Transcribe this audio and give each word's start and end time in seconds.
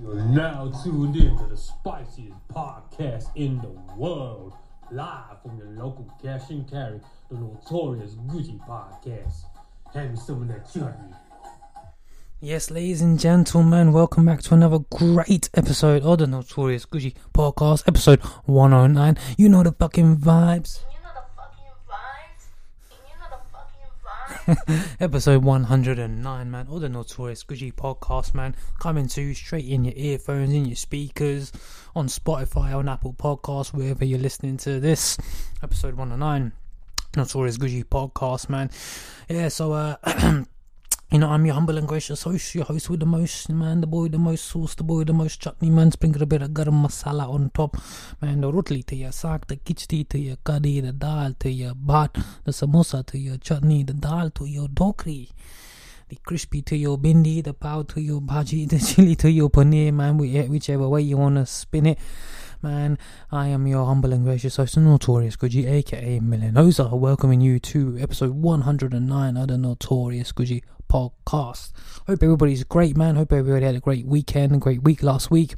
You're 0.00 0.14
now 0.14 0.72
tuned 0.82 1.16
in 1.16 1.36
to 1.36 1.46
the 1.46 1.56
spiciest 1.56 2.36
podcast 2.48 3.26
in 3.36 3.58
the 3.58 3.68
world. 3.94 4.54
Live 4.90 5.42
from 5.42 5.58
your 5.58 5.68
local 5.68 6.10
cash 6.22 6.48
and 6.50 6.68
carry, 6.68 7.00
the 7.30 7.36
notorious 7.38 8.14
Gucci 8.14 8.58
podcast. 8.66 9.44
Hand 9.92 10.12
me 10.12 10.16
some 10.16 10.42
of 10.42 10.48
that 10.48 10.72
chutney. 10.72 11.14
Yes, 12.40 12.70
ladies 12.70 13.02
and 13.02 13.20
gentlemen, 13.20 13.92
welcome 13.92 14.24
back 14.24 14.40
to 14.42 14.54
another 14.54 14.78
great 14.90 15.50
episode 15.54 16.02
of 16.02 16.18
the 16.18 16.26
Notorious 16.26 16.86
Gucci 16.86 17.14
Podcast, 17.34 17.86
episode 17.86 18.20
109. 18.46 19.16
You 19.36 19.48
know 19.50 19.62
the 19.62 19.72
fucking 19.72 20.16
vibes. 20.16 20.80
You 20.90 20.98
know 21.02 21.12
the 21.14 21.24
fucking 21.36 21.70
vibes. 21.86 22.44
You 22.90 23.14
know 23.20 23.28
the 23.30 23.42
fucking 23.52 23.92
vibes. 24.04 24.30
episode 25.00 25.44
109, 25.44 26.50
man, 26.50 26.66
of 26.68 26.80
the 26.80 26.88
Notorious 26.88 27.44
Gucci 27.44 27.72
Podcast, 27.72 28.34
man. 28.34 28.54
Coming 28.80 29.06
to 29.08 29.20
you 29.20 29.34
straight 29.34 29.66
in 29.66 29.84
your 29.84 29.94
earphones, 29.96 30.52
in 30.52 30.64
your 30.64 30.76
speakers, 30.76 31.52
on 31.94 32.08
Spotify, 32.08 32.74
on 32.74 32.88
Apple 32.88 33.14
Podcasts, 33.14 33.72
wherever 33.72 34.04
you're 34.04 34.18
listening 34.18 34.56
to 34.58 34.80
this. 34.80 35.16
Episode 35.62 35.94
109, 35.94 36.52
Notorious 37.16 37.58
Gucci 37.58 37.84
Podcast, 37.84 38.48
man. 38.48 38.70
Yeah, 39.28 39.48
so, 39.48 39.72
uh,. 39.72 40.44
You 41.12 41.18
know, 41.18 41.28
I'm 41.28 41.44
your 41.44 41.56
humble 41.56 41.76
and 41.76 41.86
gracious 41.86 42.22
host, 42.22 42.54
your 42.54 42.64
host 42.64 42.88
with 42.88 43.00
the 43.00 43.04
most, 43.04 43.50
man, 43.50 43.82
the 43.82 43.86
boy, 43.86 44.08
the 44.08 44.16
most 44.16 44.46
sauce, 44.46 44.74
the 44.74 44.82
boy, 44.82 45.04
the 45.04 45.12
most 45.12 45.42
chutney, 45.42 45.68
man. 45.68 45.90
Sprinkle 45.90 46.22
a 46.22 46.26
bit 46.26 46.40
of 46.40 46.52
garam 46.52 46.82
masala 46.82 47.28
on 47.28 47.50
top, 47.50 47.76
man. 48.22 48.40
The 48.40 48.50
rotli 48.50 48.82
to 48.86 48.96
your 48.96 49.10
saag, 49.10 49.46
the 49.46 49.56
khichdi 49.56 50.08
to 50.08 50.18
your 50.18 50.36
curry, 50.36 50.80
the 50.80 50.92
dal 50.92 51.34
to 51.40 51.50
your 51.50 51.74
bhat, 51.74 52.14
the 52.44 52.52
samosa 52.52 53.04
to 53.04 53.18
your 53.18 53.36
chutney, 53.36 53.82
the 53.82 53.92
dal 53.92 54.30
to 54.30 54.46
your 54.46 54.68
dokri. 54.68 55.28
The 56.08 56.16
crispy 56.24 56.62
to 56.62 56.76
your 56.76 56.96
bindi, 56.96 57.44
the 57.44 57.52
pao 57.52 57.82
to 57.82 58.00
your 58.00 58.22
bhaji, 58.22 58.66
the 58.70 58.78
chili 58.94 59.14
to 59.16 59.30
your 59.30 59.50
paneer, 59.50 59.92
man. 59.92 60.16
Whichever 60.16 60.88
way 60.88 61.02
you 61.02 61.18
want 61.18 61.36
to 61.36 61.44
spin 61.44 61.84
it. 61.84 61.98
Man, 62.62 62.96
I 63.30 63.48
am 63.48 63.66
your 63.66 63.84
humble 63.84 64.12
and 64.12 64.24
gracious 64.24 64.56
host, 64.56 64.76
the 64.76 64.80
Notorious 64.80 65.36
Gucci, 65.36 65.68
aka 65.68 66.20
Milanoza, 66.20 66.90
welcoming 66.96 67.40
you 67.40 67.58
to 67.58 67.98
episode 67.98 68.30
109 68.30 69.36
of 69.36 69.48
the 69.48 69.58
Notorious 69.58 70.30
Gucci 70.30 70.62
podcast. 70.92 71.72
Hope 72.06 72.22
everybody's 72.22 72.64
great, 72.64 72.96
man. 72.98 73.16
Hope 73.16 73.32
everybody 73.32 73.64
had 73.64 73.74
a 73.74 73.80
great 73.80 74.04
weekend, 74.04 74.54
a 74.54 74.58
great 74.58 74.82
week 74.82 75.02
last 75.02 75.30
week, 75.30 75.54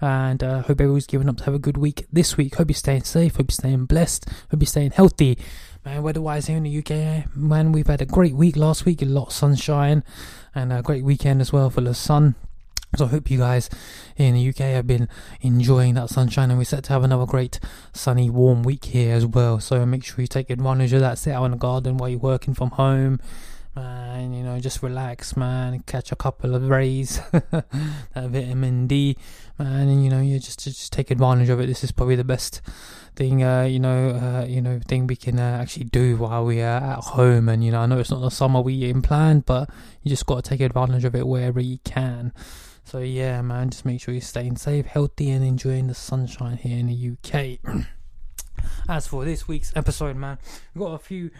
and 0.00 0.44
uh, 0.44 0.60
hope 0.60 0.78
everybody's 0.78 1.06
giving 1.06 1.28
up 1.28 1.38
to 1.38 1.44
have 1.44 1.54
a 1.54 1.58
good 1.58 1.78
week 1.78 2.06
this 2.12 2.36
week. 2.36 2.56
Hope 2.56 2.68
you're 2.68 2.74
staying 2.74 3.04
safe. 3.04 3.36
Hope 3.36 3.46
you're 3.48 3.54
staying 3.54 3.86
blessed. 3.86 4.28
Hope 4.50 4.60
you're 4.60 4.66
staying 4.66 4.90
healthy. 4.90 5.38
Man, 5.86 6.02
weather-wise 6.02 6.46
here 6.46 6.58
in 6.58 6.64
the 6.64 6.78
UK, 6.78 7.34
man, 7.34 7.72
we've 7.72 7.86
had 7.86 8.02
a 8.02 8.06
great 8.06 8.34
week 8.34 8.56
last 8.56 8.84
week, 8.84 9.00
a 9.00 9.06
lot 9.06 9.28
of 9.28 9.32
sunshine, 9.32 10.04
and 10.54 10.70
a 10.70 10.82
great 10.82 11.04
weekend 11.04 11.40
as 11.40 11.52
well 11.52 11.70
full 11.70 11.86
of 11.86 11.96
sun. 11.96 12.34
So 12.96 13.06
I 13.06 13.08
hope 13.08 13.30
you 13.30 13.38
guys 13.38 13.70
in 14.16 14.34
the 14.34 14.48
UK 14.48 14.58
have 14.58 14.86
been 14.86 15.08
enjoying 15.40 15.94
that 15.94 16.10
sunshine 16.10 16.50
and 16.50 16.58
we're 16.58 16.64
set 16.64 16.84
to 16.84 16.92
have 16.92 17.02
another 17.02 17.26
great 17.26 17.58
sunny 17.92 18.30
warm 18.30 18.62
week 18.62 18.84
here 18.84 19.14
as 19.14 19.26
well. 19.26 19.58
So 19.58 19.84
make 19.84 20.04
sure 20.04 20.20
you 20.20 20.28
take 20.28 20.48
advantage 20.48 20.92
of 20.92 21.00
that. 21.00 21.18
Sit 21.18 21.32
out 21.32 21.44
in 21.46 21.50
the 21.52 21.56
garden 21.56 21.96
while 21.96 22.08
you're 22.08 22.20
working 22.20 22.54
from 22.54 22.70
home. 22.70 23.18
Man, 23.76 24.32
you 24.32 24.44
know, 24.44 24.60
just 24.60 24.82
relax, 24.84 25.36
man. 25.36 25.82
Catch 25.86 26.12
a 26.12 26.16
couple 26.16 26.54
of 26.54 26.68
rays, 26.68 27.20
that 27.32 27.66
vitamin 28.14 28.86
D, 28.86 29.16
man, 29.58 29.88
and 29.88 30.04
you 30.04 30.10
know, 30.10 30.20
you 30.20 30.38
just 30.38 30.62
just 30.62 30.92
take 30.92 31.10
advantage 31.10 31.48
of 31.48 31.58
it. 31.58 31.66
This 31.66 31.82
is 31.82 31.90
probably 31.90 32.14
the 32.14 32.22
best 32.22 32.62
thing, 33.16 33.42
uh, 33.42 33.62
you 33.62 33.80
know, 33.80 34.10
uh, 34.10 34.46
you 34.46 34.60
know, 34.60 34.78
thing 34.86 35.08
we 35.08 35.16
can 35.16 35.40
uh, 35.40 35.58
actually 35.60 35.86
do 35.86 36.16
while 36.16 36.44
we 36.44 36.60
are 36.60 36.80
at 36.80 37.00
home. 37.00 37.48
And 37.48 37.64
you 37.64 37.72
know, 37.72 37.80
I 37.80 37.86
know 37.86 37.98
it's 37.98 38.12
not 38.12 38.20
the 38.20 38.30
summer 38.30 38.60
we 38.60 38.92
planned, 39.00 39.44
but 39.44 39.68
you 40.02 40.08
just 40.08 40.26
got 40.26 40.44
to 40.44 40.48
take 40.48 40.60
advantage 40.60 41.04
of 41.04 41.16
it 41.16 41.26
wherever 41.26 41.60
you 41.60 41.78
can. 41.84 42.32
So 42.84 42.98
yeah, 42.98 43.42
man, 43.42 43.70
just 43.70 43.84
make 43.84 44.00
sure 44.00 44.14
you're 44.14 44.20
staying 44.20 44.56
safe, 44.56 44.86
healthy, 44.86 45.30
and 45.30 45.44
enjoying 45.44 45.88
the 45.88 45.94
sunshine 45.94 46.58
here 46.58 46.78
in 46.78 46.86
the 46.86 47.12
UK. 47.12 47.58
As 48.88 49.06
for 49.06 49.24
this 49.24 49.48
week's 49.48 49.72
episode, 49.74 50.16
man, 50.16 50.38
we've 50.74 50.84
got 50.84 50.92
a 50.94 50.98
few 50.98 51.30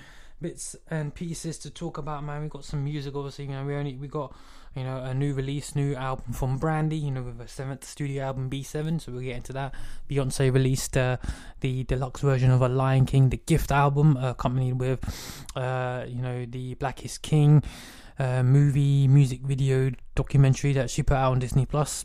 bits 0.45 0.77
and 0.91 1.15
pieces 1.15 1.57
to 1.57 1.71
talk 1.71 1.97
about, 1.97 2.23
man. 2.23 2.43
We 2.43 2.49
got 2.49 2.67
some 2.67 2.85
music, 2.85 3.15
obviously. 3.17 3.47
You 3.47 3.53
know, 3.53 3.65
we 3.65 3.75
only 3.77 3.97
we 3.97 4.09
got 4.09 4.37
you 4.77 4.85
know 4.85 4.99
a 4.99 5.15
new 5.15 5.33
release, 5.33 5.75
new 5.75 5.95
album 5.95 6.35
from 6.35 6.59
Brandy. 6.59 6.99
You 6.99 7.13
know, 7.13 7.23
with 7.23 7.41
a 7.41 7.49
seventh 7.49 7.83
studio 7.83 8.25
album, 8.25 8.51
B7. 8.51 9.01
So 9.01 9.13
we'll 9.13 9.23
get 9.23 9.37
into 9.37 9.55
that. 9.55 9.73
Beyonce 10.11 10.53
released 10.53 10.99
uh, 10.99 11.17
the 11.61 11.85
deluxe 11.85 12.21
version 12.21 12.51
of 12.51 12.61
a 12.61 12.69
Lion 12.69 13.07
King, 13.07 13.31
the 13.31 13.39
Gift 13.39 13.73
album, 13.73 14.19
uh, 14.19 14.33
accompanied 14.33 14.75
with 14.75 15.01
uh, 15.57 16.05
you 16.07 16.21
know 16.21 16.45
the 16.45 16.75
Black 16.75 17.07
is 17.07 17.17
King 17.17 17.63
uh, 18.19 18.43
movie, 18.43 19.09
music 19.09 19.41
video, 19.41 19.93
documentary 20.15 20.75
that 20.75 20.91
she 20.91 21.03
put 21.03 21.17
out 21.17 21.33
on 21.33 21.39
Disney 21.39 21.65
Plus. 21.65 22.05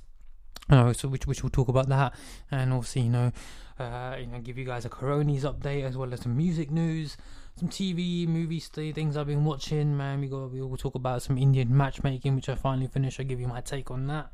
Uh, 0.69 0.93
so 0.93 1.09
which 1.09 1.27
which 1.27 1.43
we'll 1.43 1.49
talk 1.49 1.67
about 1.67 1.89
that, 1.89 2.13
and 2.51 2.71
obviously 2.71 3.01
you 3.01 3.09
know, 3.09 3.33
uh, 3.79 4.15
you 4.17 4.27
know, 4.27 4.39
give 4.39 4.57
you 4.57 4.63
guys 4.63 4.85
a 4.85 4.89
Coronies 4.89 5.41
update 5.41 5.83
as 5.83 5.97
well 5.97 6.13
as 6.13 6.21
some 6.21 6.37
music 6.37 6.71
news, 6.71 7.17
some 7.59 7.69
TV, 7.69 8.27
movies, 8.27 8.67
things 8.67 9.17
I've 9.17 9.27
been 9.27 9.45
watching. 9.45 9.95
Man, 9.95 10.21
we 10.21 10.27
got 10.27 10.51
we 10.51 10.61
will 10.61 10.77
talk 10.77 10.95
about 10.95 11.21
some 11.21 11.37
Indian 11.37 11.75
matchmaking, 11.75 12.35
which 12.35 12.49
I 12.49 12.55
finally 12.55 12.87
finished. 12.87 13.19
I'll 13.19 13.25
give 13.25 13.39
you 13.39 13.47
my 13.47 13.61
take 13.61 13.91
on 13.91 14.07
that. 14.07 14.31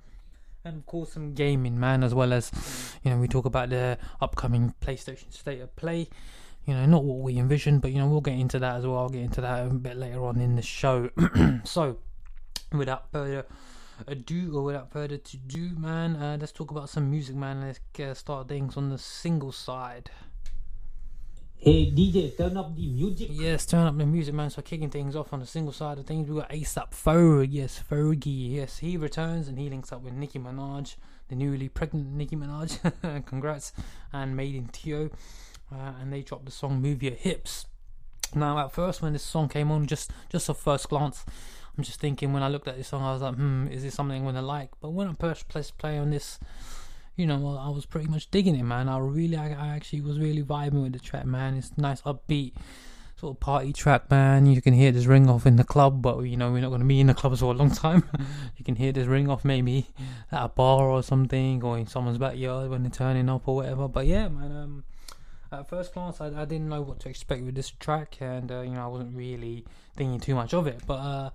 And 0.63 0.77
of 0.77 0.85
course, 0.85 1.13
some 1.13 1.33
gaming, 1.33 1.79
man, 1.79 2.03
as 2.03 2.13
well 2.13 2.33
as, 2.33 2.51
you 3.03 3.11
know, 3.11 3.17
we 3.17 3.27
talk 3.27 3.45
about 3.45 3.69
the 3.69 3.97
upcoming 4.19 4.73
PlayStation 4.81 5.31
State 5.31 5.61
of 5.61 5.75
Play 5.75 6.09
you 6.65 6.73
know, 6.73 6.85
not 6.85 7.03
what 7.03 7.19
we 7.19 7.37
envisioned, 7.37 7.81
but 7.81 7.91
you 7.91 7.99
know, 7.99 8.07
we'll 8.07 8.21
get 8.21 8.39
into 8.39 8.59
that 8.59 8.75
as 8.75 8.87
well. 8.87 8.97
I'll 8.97 9.09
get 9.09 9.21
into 9.21 9.41
that 9.41 9.67
a 9.67 9.69
bit 9.69 9.97
later 9.97 10.25
on 10.25 10.39
in 10.39 10.55
the 10.55 10.61
show. 10.61 11.09
so, 11.63 11.97
without 12.71 13.11
further 13.11 13.45
ado, 14.07 14.57
or 14.57 14.63
without 14.63 14.91
further 14.91 15.17
to 15.17 15.37
do, 15.37 15.77
man, 15.77 16.15
uh, 16.15 16.37
let's 16.39 16.51
talk 16.51 16.71
about 16.71 16.89
some 16.89 17.09
music, 17.11 17.35
man. 17.35 17.61
Let's 17.61 18.19
start 18.19 18.47
things 18.47 18.77
on 18.77 18.89
the 18.89 18.97
single 18.97 19.51
side. 19.51 20.09
Hey 21.65 21.89
DJ, 21.89 22.37
turn 22.37 22.57
up 22.57 22.75
the 22.75 22.85
music. 22.85 23.29
Yes, 23.31 23.65
turn 23.65 23.87
up 23.87 23.97
the 23.97 24.05
music, 24.05 24.35
man. 24.35 24.51
So 24.51 24.61
kicking 24.61 24.91
things 24.91 25.15
off 25.15 25.33
on 25.33 25.39
the 25.39 25.47
single 25.47 25.73
side 25.73 25.97
of 25.97 26.05
things, 26.05 26.29
we 26.29 26.39
got 26.39 26.51
ASAP 26.51 26.91
Ferg. 26.91 27.47
Yes, 27.49 27.81
Fergie. 27.89 28.53
Yes, 28.53 28.77
he 28.77 28.97
returns 28.97 29.47
and 29.47 29.57
he 29.57 29.67
links 29.67 29.91
up 29.91 30.03
with 30.03 30.13
Nicki 30.13 30.37
Minaj, 30.37 30.95
the 31.27 31.35
newly 31.35 31.67
pregnant 31.67 32.13
Nicki 32.13 32.35
Minaj. 32.35 33.25
Congrats, 33.25 33.73
and 34.13 34.37
Made 34.37 34.53
in 34.53 34.67
Tio 34.67 35.09
uh, 35.71 35.93
and 35.99 36.13
they 36.13 36.21
dropped 36.21 36.45
the 36.45 36.51
song 36.51 36.83
"Move 36.83 37.01
Your 37.01 37.15
Hips." 37.15 37.65
Now, 38.35 38.59
at 38.59 38.71
first, 38.71 39.01
when 39.01 39.13
this 39.13 39.23
song 39.23 39.49
came 39.49 39.71
on, 39.71 39.87
just 39.87 40.11
just 40.29 40.47
a 40.49 40.53
first 40.53 40.89
glance, 40.89 41.25
I'm 41.75 41.83
just 41.83 41.99
thinking 41.99 42.31
when 42.31 42.43
I 42.43 42.47
looked 42.47 42.67
at 42.67 42.77
this 42.77 42.89
song, 42.89 43.01
I 43.01 43.11
was 43.11 43.23
like, 43.23 43.37
"Hmm, 43.37 43.69
is 43.69 43.81
this 43.81 43.95
something 43.95 44.19
I'm 44.19 44.25
gonna 44.25 44.43
like?" 44.43 44.69
But 44.81 44.91
when 44.91 45.07
I 45.07 45.13
pressed 45.13 45.79
play 45.79 45.97
on 45.97 46.11
this, 46.11 46.37
you 47.15 47.25
know, 47.25 47.57
I 47.57 47.69
was 47.69 47.85
pretty 47.85 48.07
much 48.07 48.29
digging 48.29 48.55
it, 48.55 48.63
man. 48.63 48.89
I 48.89 48.97
really, 48.97 49.37
I, 49.37 49.49
I 49.49 49.75
actually 49.75 50.01
was 50.01 50.19
really 50.19 50.43
vibing 50.43 50.83
with 50.83 50.93
the 50.93 50.99
track, 50.99 51.25
man. 51.25 51.55
It's 51.55 51.77
nice, 51.77 52.01
upbeat 52.01 52.53
sort 53.17 53.37
of 53.37 53.39
party 53.39 53.71
track, 53.71 54.09
man. 54.11 54.45
You 54.45 54.61
can 54.61 54.73
hear 54.73 54.91
this 54.91 55.05
ring 55.05 55.29
off 55.29 55.45
in 55.45 55.55
the 55.55 55.63
club, 55.63 56.01
but 56.01 56.19
you 56.23 56.37
know 56.37 56.51
we're 56.51 56.61
not 56.61 56.69
going 56.69 56.81
to 56.81 56.87
be 56.87 56.99
in 56.99 57.07
the 57.07 57.13
club 57.13 57.37
for 57.37 57.45
a 57.45 57.57
long 57.57 57.71
time. 57.85 58.03
you 58.57 58.65
can 58.65 58.75
hear 58.75 58.91
this 58.91 59.07
ring 59.07 59.29
off 59.29 59.45
maybe 59.45 59.87
at 60.31 60.43
a 60.43 60.49
bar 60.49 60.89
or 60.89 61.01
something, 61.01 61.63
or 61.63 61.77
in 61.77 61.87
someone's 61.87 62.17
backyard 62.17 62.69
when 62.69 62.83
they're 62.83 62.91
turning 62.91 63.29
up 63.29 63.47
or 63.47 63.55
whatever. 63.55 63.87
But 63.87 64.07
yeah, 64.07 64.27
man. 64.27 64.51
Um, 64.51 64.83
at 65.51 65.69
first 65.69 65.93
glance, 65.93 66.19
I, 66.19 66.27
I 66.27 66.45
didn't 66.45 66.67
know 66.67 66.81
what 66.81 66.99
to 67.01 67.09
expect 67.09 67.43
with 67.43 67.55
this 67.55 67.69
track, 67.69 68.17
and 68.19 68.51
uh, 68.51 68.61
you 68.61 68.71
know 68.71 68.83
I 68.83 68.87
wasn't 68.87 69.15
really 69.15 69.65
thinking 69.95 70.19
too 70.19 70.35
much 70.35 70.53
of 70.53 70.67
it. 70.67 70.81
But 70.85 70.95
uh, 70.95 71.29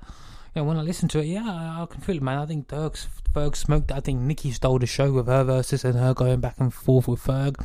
know, 0.56 0.64
when 0.64 0.76
I 0.76 0.82
listen 0.82 1.08
to 1.08 1.20
it, 1.20 1.26
yeah, 1.26 1.44
I, 1.46 1.82
I 1.82 1.86
can 1.86 2.00
feel 2.00 2.16
it, 2.16 2.22
man. 2.22 2.38
I 2.38 2.46
think 2.46 2.68
Ferg, 2.68 3.06
Ferg 3.32 3.56
smoked. 3.56 3.92
I 3.92 4.00
think 4.00 4.20
Nicki 4.20 4.50
stole 4.50 4.78
the 4.78 4.86
show 4.86 5.12
with 5.12 5.26
her 5.26 5.44
verses 5.44 5.84
and 5.84 5.98
her 5.98 6.14
going 6.14 6.40
back 6.40 6.58
and 6.58 6.72
forth 6.72 7.08
with 7.08 7.22
Ferg. 7.22 7.56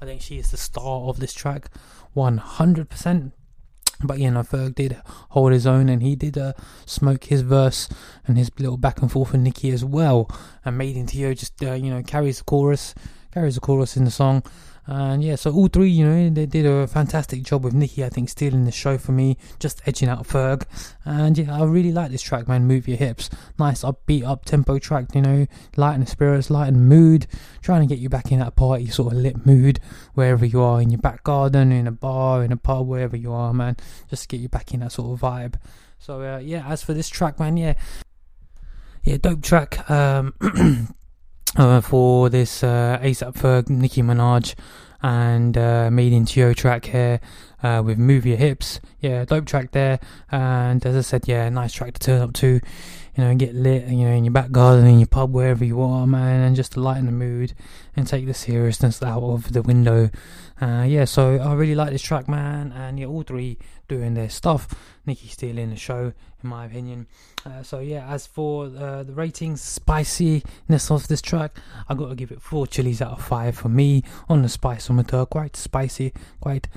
I 0.00 0.06
think 0.06 0.22
she 0.22 0.38
is 0.38 0.50
the 0.50 0.56
star 0.56 1.02
of 1.08 1.20
this 1.20 1.34
track, 1.34 1.70
one 2.14 2.38
hundred 2.38 2.88
percent. 2.88 3.32
But 4.02 4.18
you 4.18 4.30
know, 4.30 4.40
Ferg 4.40 4.74
did 4.74 4.96
hold 5.30 5.52
his 5.52 5.66
own, 5.66 5.90
and 5.90 6.02
he 6.02 6.16
did 6.16 6.38
uh, 6.38 6.54
smoke 6.86 7.24
his 7.24 7.42
verse 7.42 7.88
and 8.26 8.38
his 8.38 8.50
little 8.58 8.78
back 8.78 9.02
and 9.02 9.12
forth 9.12 9.32
with 9.32 9.42
Nicki 9.42 9.70
as 9.70 9.84
well. 9.84 10.30
And 10.64 10.78
Made 10.78 10.96
in 10.96 11.06
Tio 11.06 11.34
just 11.34 11.62
uh, 11.62 11.74
you 11.74 11.90
know 11.90 12.02
carries 12.02 12.38
the 12.38 12.44
chorus, 12.44 12.94
carries 13.32 13.56
the 13.56 13.60
chorus 13.60 13.96
in 13.96 14.04
the 14.04 14.10
song. 14.10 14.42
And 14.90 15.22
yeah, 15.22 15.36
so 15.36 15.52
all 15.52 15.68
three, 15.68 15.88
you 15.88 16.04
know, 16.04 16.30
they 16.30 16.46
did 16.46 16.66
a 16.66 16.84
fantastic 16.88 17.44
job 17.44 17.62
with 17.62 17.74
Nicki, 17.74 18.04
I 18.04 18.08
think, 18.08 18.28
stealing 18.28 18.64
the 18.64 18.72
show 18.72 18.98
for 18.98 19.12
me, 19.12 19.36
just 19.60 19.80
edging 19.86 20.08
out 20.08 20.26
Ferg. 20.26 20.64
And 21.04 21.38
yeah, 21.38 21.56
I 21.56 21.62
really 21.62 21.92
like 21.92 22.10
this 22.10 22.22
track, 22.22 22.48
man. 22.48 22.66
Move 22.66 22.88
your 22.88 22.96
hips. 22.96 23.30
Nice 23.56 23.84
upbeat, 23.84 24.24
up 24.24 24.44
tempo 24.44 24.80
track, 24.80 25.14
you 25.14 25.22
know, 25.22 25.46
lighten 25.76 26.06
spirits, 26.06 26.50
lighten 26.50 26.88
mood, 26.88 27.28
trying 27.62 27.82
to 27.82 27.86
get 27.86 28.00
you 28.00 28.08
back 28.08 28.32
in 28.32 28.40
that 28.40 28.56
party 28.56 28.88
sort 28.88 29.12
of 29.12 29.20
lit 29.20 29.46
mood, 29.46 29.78
wherever 30.14 30.44
you 30.44 30.60
are, 30.60 30.82
in 30.82 30.90
your 30.90 31.00
back 31.00 31.22
garden, 31.22 31.70
in 31.70 31.86
a 31.86 31.92
bar, 31.92 32.42
in 32.42 32.50
a 32.50 32.56
pub, 32.56 32.88
wherever 32.88 33.16
you 33.16 33.32
are, 33.32 33.54
man. 33.54 33.76
Just 34.08 34.28
get 34.28 34.40
you 34.40 34.48
back 34.48 34.74
in 34.74 34.80
that 34.80 34.90
sort 34.90 35.12
of 35.12 35.20
vibe. 35.20 35.54
So 36.00 36.20
uh, 36.20 36.38
yeah, 36.38 36.66
as 36.66 36.82
for 36.82 36.94
this 36.94 37.08
track, 37.08 37.38
man, 37.38 37.56
yeah. 37.56 37.74
Yeah, 39.04 39.18
dope 39.18 39.42
track. 39.42 39.88
Um, 39.88 40.34
uh, 41.56 41.80
for 41.80 42.28
this 42.28 42.62
uh, 42.62 42.98
ASAP 43.02 43.34
Ferg, 43.34 43.68
Nicki 43.68 44.02
Minaj, 44.02 44.54
and 45.02 45.56
uh, 45.56 45.90
Made 45.90 46.12
in 46.12 46.26
Tio 46.26 46.52
track 46.52 46.84
here 46.86 47.20
uh, 47.62 47.82
with 47.84 47.98
Move 47.98 48.26
Your 48.26 48.36
Hips. 48.36 48.80
Yeah, 49.00 49.24
dope 49.24 49.46
track 49.46 49.72
there. 49.72 49.98
And 50.30 50.84
as 50.84 50.96
I 50.96 51.00
said, 51.00 51.26
yeah, 51.26 51.48
nice 51.48 51.72
track 51.72 51.94
to 51.94 52.00
turn 52.00 52.20
up 52.22 52.32
to 52.34 52.60
you 53.16 53.24
know, 53.24 53.30
and 53.30 53.40
get 53.40 53.54
lit, 53.54 53.88
you 53.88 54.04
know, 54.04 54.12
in 54.12 54.24
your 54.24 54.32
back 54.32 54.50
garden, 54.50 54.86
in 54.86 54.98
your 54.98 55.06
pub, 55.06 55.32
wherever 55.32 55.64
you 55.64 55.80
are, 55.82 56.06
man, 56.06 56.42
and 56.42 56.56
just 56.56 56.72
to 56.72 56.80
lighten 56.80 57.06
the 57.06 57.12
mood 57.12 57.54
and 57.96 58.06
take 58.06 58.26
the 58.26 58.34
seriousness 58.34 59.02
out 59.02 59.22
of 59.22 59.52
the 59.52 59.62
window. 59.62 60.10
Uh, 60.60 60.84
yeah, 60.86 61.04
so 61.04 61.36
I 61.36 61.54
really 61.54 61.74
like 61.74 61.90
this 61.90 62.02
track, 62.02 62.28
man, 62.28 62.72
and 62.72 62.98
yeah, 62.98 63.06
all 63.06 63.22
three 63.22 63.58
doing 63.90 64.14
their 64.14 64.30
stuff. 64.30 64.68
Nicki 65.04 65.28
stealing 65.28 65.70
the 65.70 65.76
show, 65.76 66.12
in 66.42 66.48
my 66.48 66.64
opinion. 66.64 67.08
Uh, 67.44 67.62
so 67.62 67.80
yeah, 67.80 68.06
as 68.08 68.26
for 68.26 68.66
uh, 68.66 69.02
the 69.02 69.12
ratings, 69.12 69.60
spiciness 69.60 70.90
of 70.90 71.08
this 71.08 71.20
track, 71.20 71.58
I 71.88 71.94
got 71.94 72.08
to 72.08 72.14
give 72.14 72.30
it 72.30 72.40
four 72.40 72.66
chilies 72.68 73.02
out 73.02 73.18
of 73.18 73.24
five 73.24 73.56
for 73.56 73.68
me 73.68 74.04
on 74.28 74.42
the 74.42 74.48
spiceometer. 74.48 75.28
Quite 75.28 75.56
spicy, 75.56 76.12
quite 76.40 76.68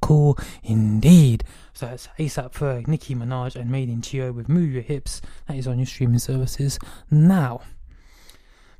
cool 0.00 0.38
indeed. 0.62 1.44
So 1.72 1.86
that's 1.86 2.08
ASAP 2.18 2.52
for 2.52 2.82
Nicki 2.86 3.14
Minaj 3.14 3.56
and 3.56 3.70
Made 3.70 3.88
in 3.88 4.02
Chio 4.02 4.32
with 4.32 4.48
Move 4.48 4.72
Your 4.72 4.82
Hips. 4.82 5.22
That 5.46 5.56
is 5.56 5.68
on 5.68 5.78
your 5.78 5.86
streaming 5.86 6.18
services 6.18 6.78
now. 7.10 7.62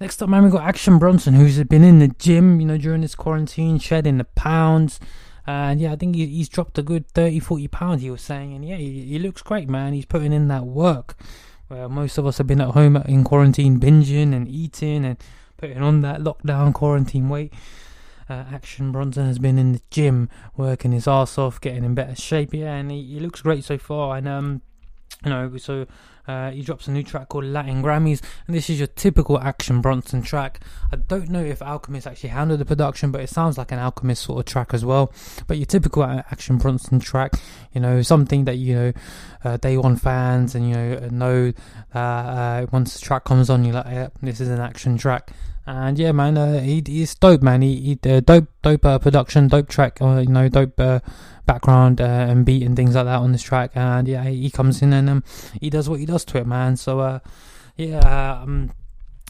Next 0.00 0.20
up, 0.20 0.28
man, 0.28 0.44
we 0.44 0.50
got 0.50 0.64
Action 0.64 0.98
Bronson, 0.98 1.34
who's 1.34 1.62
been 1.64 1.84
in 1.84 2.00
the 2.00 2.08
gym, 2.08 2.60
you 2.60 2.66
know, 2.66 2.76
during 2.76 3.02
this 3.02 3.14
quarantine, 3.14 3.78
shedding 3.78 4.18
the 4.18 4.24
pounds. 4.24 4.98
And 5.46 5.80
yeah, 5.80 5.92
I 5.92 5.96
think 5.96 6.14
he, 6.14 6.26
he's 6.26 6.48
dropped 6.48 6.78
a 6.78 6.82
good 6.82 7.08
30, 7.08 7.40
40 7.40 7.68
pounds, 7.68 8.02
he 8.02 8.10
was 8.10 8.22
saying. 8.22 8.54
And 8.54 8.64
yeah, 8.64 8.76
he, 8.76 9.02
he 9.02 9.18
looks 9.18 9.42
great, 9.42 9.68
man. 9.68 9.92
He's 9.92 10.04
putting 10.04 10.32
in 10.32 10.48
that 10.48 10.66
work. 10.66 11.16
Where 11.68 11.88
most 11.88 12.18
of 12.18 12.26
us 12.26 12.38
have 12.38 12.46
been 12.46 12.60
at 12.60 12.70
home 12.70 12.96
in 12.96 13.24
quarantine, 13.24 13.80
binging 13.80 14.34
and 14.34 14.46
eating 14.46 15.04
and 15.04 15.16
putting 15.56 15.82
on 15.82 16.02
that 16.02 16.20
lockdown 16.20 16.74
quarantine 16.74 17.28
weight. 17.28 17.52
Uh, 18.28 18.44
Action 18.52 18.92
Bronson 18.92 19.26
has 19.26 19.38
been 19.38 19.58
in 19.58 19.72
the 19.72 19.80
gym, 19.90 20.28
working 20.56 20.92
his 20.92 21.08
ass 21.08 21.38
off, 21.38 21.60
getting 21.60 21.84
in 21.84 21.94
better 21.94 22.14
shape. 22.14 22.52
Yeah, 22.52 22.74
and 22.74 22.90
he, 22.90 23.02
he 23.02 23.20
looks 23.20 23.42
great 23.42 23.64
so 23.64 23.78
far. 23.78 24.16
And 24.16 24.28
um, 24.28 24.62
you 25.24 25.30
know, 25.30 25.56
so 25.56 25.86
uh, 26.26 26.50
he 26.50 26.62
drops 26.62 26.86
a 26.88 26.90
new 26.90 27.02
track 27.02 27.28
called 27.28 27.44
Latin 27.44 27.82
Grammys, 27.82 28.22
and 28.46 28.54
this 28.54 28.70
is 28.70 28.78
your 28.78 28.86
typical 28.86 29.38
Action 29.38 29.80
Bronson 29.80 30.22
track. 30.22 30.60
I 30.92 30.96
don't 30.96 31.28
know 31.28 31.42
if 31.42 31.62
Alchemist 31.62 32.06
actually 32.06 32.30
handled 32.30 32.60
the 32.60 32.64
production, 32.64 33.10
but 33.10 33.20
it 33.20 33.28
sounds 33.28 33.58
like 33.58 33.72
an 33.72 33.78
Alchemist 33.78 34.22
sort 34.22 34.40
of 34.40 34.44
track 34.44 34.72
as 34.72 34.84
well. 34.84 35.12
But 35.46 35.56
your 35.56 35.66
typical 35.66 36.04
Action 36.04 36.58
Bronson 36.58 37.00
track, 37.00 37.32
you 37.72 37.80
know, 37.80 38.02
something 38.02 38.44
that 38.44 38.56
you 38.56 38.74
know, 38.74 38.92
uh, 39.44 39.56
day 39.56 39.76
one 39.76 39.96
fans 39.96 40.54
and 40.54 40.68
you 40.68 40.74
know 40.74 41.08
know 41.10 41.52
uh, 41.94 42.66
once 42.72 42.94
the 42.94 43.00
track 43.00 43.24
comes 43.24 43.50
on, 43.50 43.64
you're 43.64 43.74
like, 43.74 43.86
yeah, 43.86 44.08
this 44.22 44.40
is 44.40 44.48
an 44.48 44.60
action 44.60 44.96
track. 44.96 45.32
And 45.66 45.98
yeah, 45.98 46.12
man, 46.12 46.36
uh, 46.36 46.60
he, 46.60 46.82
he's 46.84 47.14
dope, 47.14 47.42
man. 47.42 47.62
He, 47.62 47.98
he 48.04 48.10
uh, 48.10 48.20
dope, 48.20 48.48
dope 48.62 48.84
uh, 48.84 48.98
production, 48.98 49.48
dope 49.48 49.68
track, 49.68 50.02
uh, 50.02 50.18
you 50.18 50.28
know, 50.28 50.48
dope 50.48 50.78
uh, 50.80 51.00
background 51.46 52.00
uh, 52.00 52.04
and 52.04 52.44
beat 52.44 52.64
and 52.64 52.74
things 52.74 52.94
like 52.94 53.04
that 53.04 53.20
on 53.20 53.32
this 53.32 53.42
track. 53.42 53.70
And 53.74 54.08
yeah, 54.08 54.24
he 54.24 54.50
comes 54.50 54.82
in 54.82 54.92
and 54.92 55.08
um, 55.08 55.24
he 55.60 55.70
does 55.70 55.88
what 55.88 56.00
he 56.00 56.06
does 56.06 56.24
to 56.26 56.38
it, 56.38 56.46
man. 56.46 56.76
So 56.76 57.20
yeah, 57.76 58.40
um, 58.42 58.72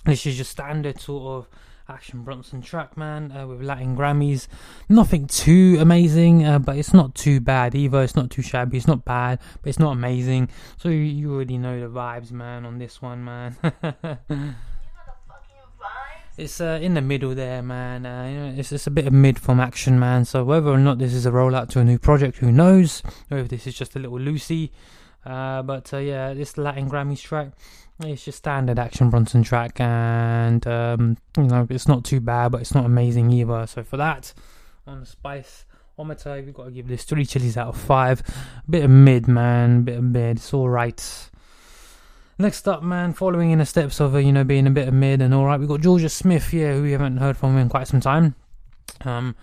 this 0.04 0.26
is 0.26 0.38
your 0.38 0.46
standard 0.46 1.00
sort 1.00 1.22
of 1.24 1.48
Action 1.88 2.22
Bronson 2.22 2.62
track, 2.62 2.96
man, 2.96 3.32
uh, 3.32 3.46
with 3.46 3.60
Latin 3.60 3.96
Grammys. 3.96 4.48
Nothing 4.88 5.26
too 5.26 5.76
amazing, 5.80 6.46
uh, 6.46 6.58
but 6.58 6.76
it's 6.76 6.94
not 6.94 7.14
too 7.14 7.40
bad 7.40 7.74
either. 7.74 8.02
It's 8.02 8.16
not 8.16 8.30
too 8.30 8.40
shabby. 8.40 8.78
It's 8.78 8.86
not 8.86 9.04
bad, 9.04 9.40
but 9.60 9.68
it's 9.68 9.78
not 9.78 9.92
amazing. 9.92 10.48
So 10.78 10.88
you, 10.88 11.00
you 11.00 11.34
already 11.34 11.58
know 11.58 11.80
the 11.80 11.88
vibes, 11.88 12.30
man, 12.30 12.64
on 12.64 12.78
this 12.78 13.02
one, 13.02 13.24
man. 13.24 13.56
It's 16.36 16.60
uh, 16.60 16.78
in 16.80 16.94
the 16.94 17.02
middle 17.02 17.34
there, 17.34 17.62
man. 17.62 18.06
Uh, 18.06 18.24
you 18.26 18.38
know, 18.38 18.54
it's 18.58 18.72
it's 18.72 18.86
a 18.86 18.90
bit 18.90 19.06
of 19.06 19.12
mid 19.12 19.38
from 19.38 19.60
action, 19.60 19.98
man. 19.98 20.24
So 20.24 20.44
whether 20.44 20.70
or 20.70 20.78
not 20.78 20.98
this 20.98 21.12
is 21.12 21.26
a 21.26 21.30
rollout 21.30 21.68
to 21.70 21.80
a 21.80 21.84
new 21.84 21.98
project, 21.98 22.38
who 22.38 22.50
knows? 22.50 23.02
Or 23.30 23.38
if 23.38 23.48
this 23.48 23.66
is 23.66 23.74
just 23.74 23.96
a 23.96 23.98
little 23.98 24.18
loosie. 24.18 24.72
Uh, 25.26 25.62
but 25.62 25.92
uh, 25.92 25.98
yeah, 25.98 26.32
this 26.32 26.56
Latin 26.56 26.88
Grammys 26.88 27.20
track, 27.20 27.52
it's 28.00 28.24
just 28.24 28.38
standard 28.38 28.78
action 28.78 29.10
Bronson 29.10 29.42
track, 29.42 29.78
and 29.80 30.66
um, 30.66 31.16
you 31.36 31.44
know 31.44 31.66
it's 31.68 31.86
not 31.86 32.04
too 32.04 32.20
bad, 32.20 32.52
but 32.52 32.62
it's 32.62 32.74
not 32.74 32.86
amazing 32.86 33.30
either. 33.30 33.66
So 33.66 33.84
for 33.84 33.98
that, 33.98 34.32
on 34.86 35.00
the 35.00 35.06
spice. 35.06 35.66
Ometer, 35.98 36.42
we've 36.42 36.54
got 36.54 36.64
to 36.64 36.70
give 36.70 36.88
this 36.88 37.04
three 37.04 37.26
chilies 37.26 37.58
out 37.58 37.68
of 37.68 37.76
five. 37.76 38.22
A 38.66 38.70
bit 38.70 38.84
of 38.84 38.90
mid, 38.90 39.28
man. 39.28 39.82
bit 39.82 39.98
of 39.98 40.04
mid. 40.04 40.38
It's 40.38 40.54
all 40.54 40.70
right. 40.70 41.30
Next 42.42 42.66
up, 42.66 42.82
man, 42.82 43.12
following 43.12 43.52
in 43.52 43.60
the 43.60 43.64
steps 43.64 44.00
of, 44.00 44.16
uh, 44.16 44.18
you 44.18 44.32
know, 44.32 44.42
being 44.42 44.66
a 44.66 44.70
bit 44.70 44.88
of 44.88 44.94
mid 44.94 45.22
and 45.22 45.32
alright, 45.32 45.60
we've 45.60 45.68
got 45.68 45.78
Jorja 45.80 46.10
Smith, 46.10 46.48
here, 46.48 46.74
who 46.74 46.82
we 46.82 46.90
haven't 46.90 47.18
heard 47.18 47.36
from 47.36 47.56
in 47.56 47.68
quite 47.68 47.86
some 47.86 48.00
time. 48.00 48.34
Um, 49.02 49.36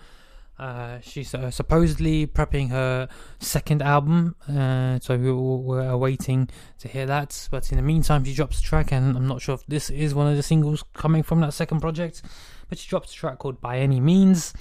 uh, 0.58 0.98
she's 1.00 1.34
uh, 1.34 1.50
supposedly 1.50 2.26
prepping 2.26 2.68
her 2.68 3.08
second 3.38 3.80
album, 3.80 4.36
uh, 4.46 4.98
so 5.00 5.16
we- 5.16 5.32
we're 5.32 5.88
awaiting 5.88 6.50
to 6.80 6.88
hear 6.88 7.06
that. 7.06 7.48
But 7.50 7.72
in 7.72 7.78
the 7.78 7.82
meantime, 7.82 8.22
she 8.22 8.34
drops 8.34 8.58
a 8.58 8.62
track, 8.62 8.92
and 8.92 9.16
I'm 9.16 9.26
not 9.26 9.40
sure 9.40 9.54
if 9.54 9.64
this 9.66 9.88
is 9.88 10.14
one 10.14 10.26
of 10.26 10.36
the 10.36 10.42
singles 10.42 10.84
coming 10.92 11.22
from 11.22 11.40
that 11.40 11.54
second 11.54 11.80
project. 11.80 12.20
But 12.68 12.76
she 12.76 12.90
drops 12.90 13.14
a 13.14 13.16
track 13.16 13.38
called 13.38 13.62
"By 13.62 13.78
Any 13.78 13.98
Means." 13.98 14.52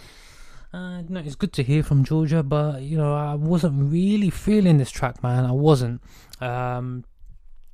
Uh, 0.71 1.01
no, 1.09 1.19
it's 1.19 1.35
good 1.35 1.51
to 1.51 1.63
hear 1.63 1.83
from 1.83 2.05
Jorja, 2.05 2.47
but 2.47 2.83
you 2.83 2.95
know, 2.95 3.13
I 3.13 3.35
wasn't 3.35 3.91
really 3.91 4.29
feeling 4.29 4.77
this 4.77 4.91
track, 4.91 5.21
man. 5.21 5.45
I 5.45 5.51
wasn't. 5.51 6.01
Um, 6.39 7.03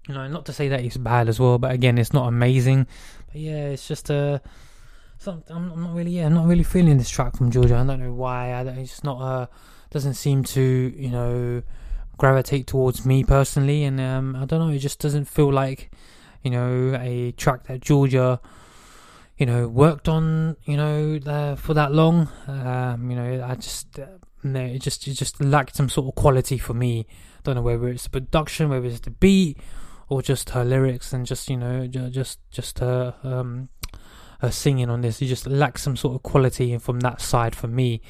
you 0.07 0.13
know, 0.13 0.27
not 0.27 0.45
to 0.45 0.53
say 0.53 0.67
that 0.69 0.83
it's 0.83 0.97
bad 0.97 1.29
as 1.29 1.39
well, 1.39 1.57
but 1.57 1.71
again, 1.71 1.97
it's 1.97 2.13
not 2.13 2.27
amazing. 2.27 2.87
But 3.27 3.41
yeah, 3.41 3.67
it's 3.67 3.87
just 3.87 4.11
Uh, 4.11 4.39
some, 5.17 5.43
I'm, 5.49 5.81
not 5.81 5.95
really, 5.95 6.11
yeah, 6.11 6.25
I'm 6.25 6.33
not 6.33 6.45
really 6.45 6.63
feeling 6.63 6.97
this 6.97 7.09
track 7.09 7.37
from 7.37 7.51
Jorja. 7.51 7.81
I 7.81 7.85
don't 7.85 7.99
know 7.99 8.13
why. 8.13 8.53
I 8.53 8.63
don't, 8.63 8.77
it's 8.77 9.03
not. 9.03 9.19
Uh, 9.19 9.47
doesn't 9.89 10.15
seem 10.15 10.43
to, 10.43 10.61
you 10.61 11.09
know, 11.09 11.63
gravitate 12.17 12.67
towards 12.67 13.05
me 13.05 13.23
personally, 13.23 13.83
and 13.83 13.99
um, 13.99 14.35
I 14.35 14.45
don't 14.45 14.59
know. 14.59 14.73
It 14.73 14.79
just 14.79 14.99
doesn't 14.99 15.25
feel 15.25 15.51
like, 15.51 15.91
you 16.43 16.51
know, 16.51 16.97
a 16.99 17.31
track 17.31 17.63
that 17.67 17.79
Jorja, 17.81 18.39
you 19.37 19.45
know, 19.45 19.67
worked 19.67 20.09
on, 20.09 20.57
you 20.65 20.77
know, 20.77 21.19
uh, 21.25 21.55
for 21.55 21.73
that 21.73 21.93
long. 21.93 22.29
Um, 22.47 23.09
you 23.09 23.15
know, 23.15 23.45
I 23.47 23.55
just, 23.55 23.97
uh, 23.99 24.05
no, 24.43 24.59
it 24.59 24.79
just, 24.79 25.07
it 25.07 25.13
just 25.13 25.41
lacked 25.41 25.75
some 25.75 25.89
sort 25.89 26.07
of 26.07 26.15
quality 26.15 26.57
for 26.57 26.73
me. 26.73 27.07
I 27.09 27.41
don't 27.43 27.55
know 27.55 27.61
whether 27.61 27.87
it's 27.87 28.03
the 28.03 28.09
production, 28.09 28.69
whether 28.69 28.87
it's 28.87 28.99
the 28.99 29.11
beat, 29.11 29.57
or 30.09 30.21
just 30.21 30.51
her 30.51 30.63
lyrics, 30.63 31.13
and 31.13 31.25
just, 31.25 31.49
you 31.49 31.57
know, 31.57 31.87
just, 31.87 32.39
just 32.51 32.79
her, 32.79 33.15
um, 33.23 33.69
her 34.41 34.51
singing 34.51 34.89
on 34.89 35.01
this. 35.01 35.21
It 35.21 35.27
just 35.27 35.47
lacks 35.47 35.83
some 35.83 35.97
sort 35.97 36.15
of 36.15 36.23
quality 36.23 36.77
from 36.77 36.99
that 37.01 37.21
side 37.21 37.55
for 37.55 37.67
me. 37.67 38.01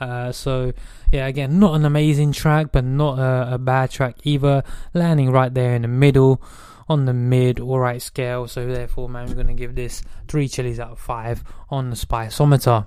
Uh, 0.00 0.32
so 0.32 0.72
yeah, 1.12 1.26
again, 1.26 1.58
not 1.58 1.74
an 1.74 1.84
amazing 1.84 2.32
track, 2.32 2.68
but 2.72 2.84
not 2.84 3.18
a, 3.18 3.54
a 3.54 3.58
bad 3.58 3.90
track 3.90 4.16
either. 4.24 4.62
Landing 4.94 5.30
right 5.30 5.52
there 5.52 5.74
in 5.74 5.82
the 5.82 5.88
middle, 5.88 6.42
on 6.88 7.04
the 7.04 7.12
mid, 7.12 7.60
alright 7.60 8.00
scale. 8.00 8.48
So 8.48 8.66
therefore, 8.66 9.08
man, 9.08 9.28
we're 9.28 9.34
gonna 9.34 9.54
give 9.54 9.74
this 9.74 10.02
three 10.26 10.48
chilies 10.48 10.80
out 10.80 10.92
of 10.92 10.98
five 10.98 11.44
on 11.68 11.90
the 11.90 11.96
spiceometer. 11.96 12.86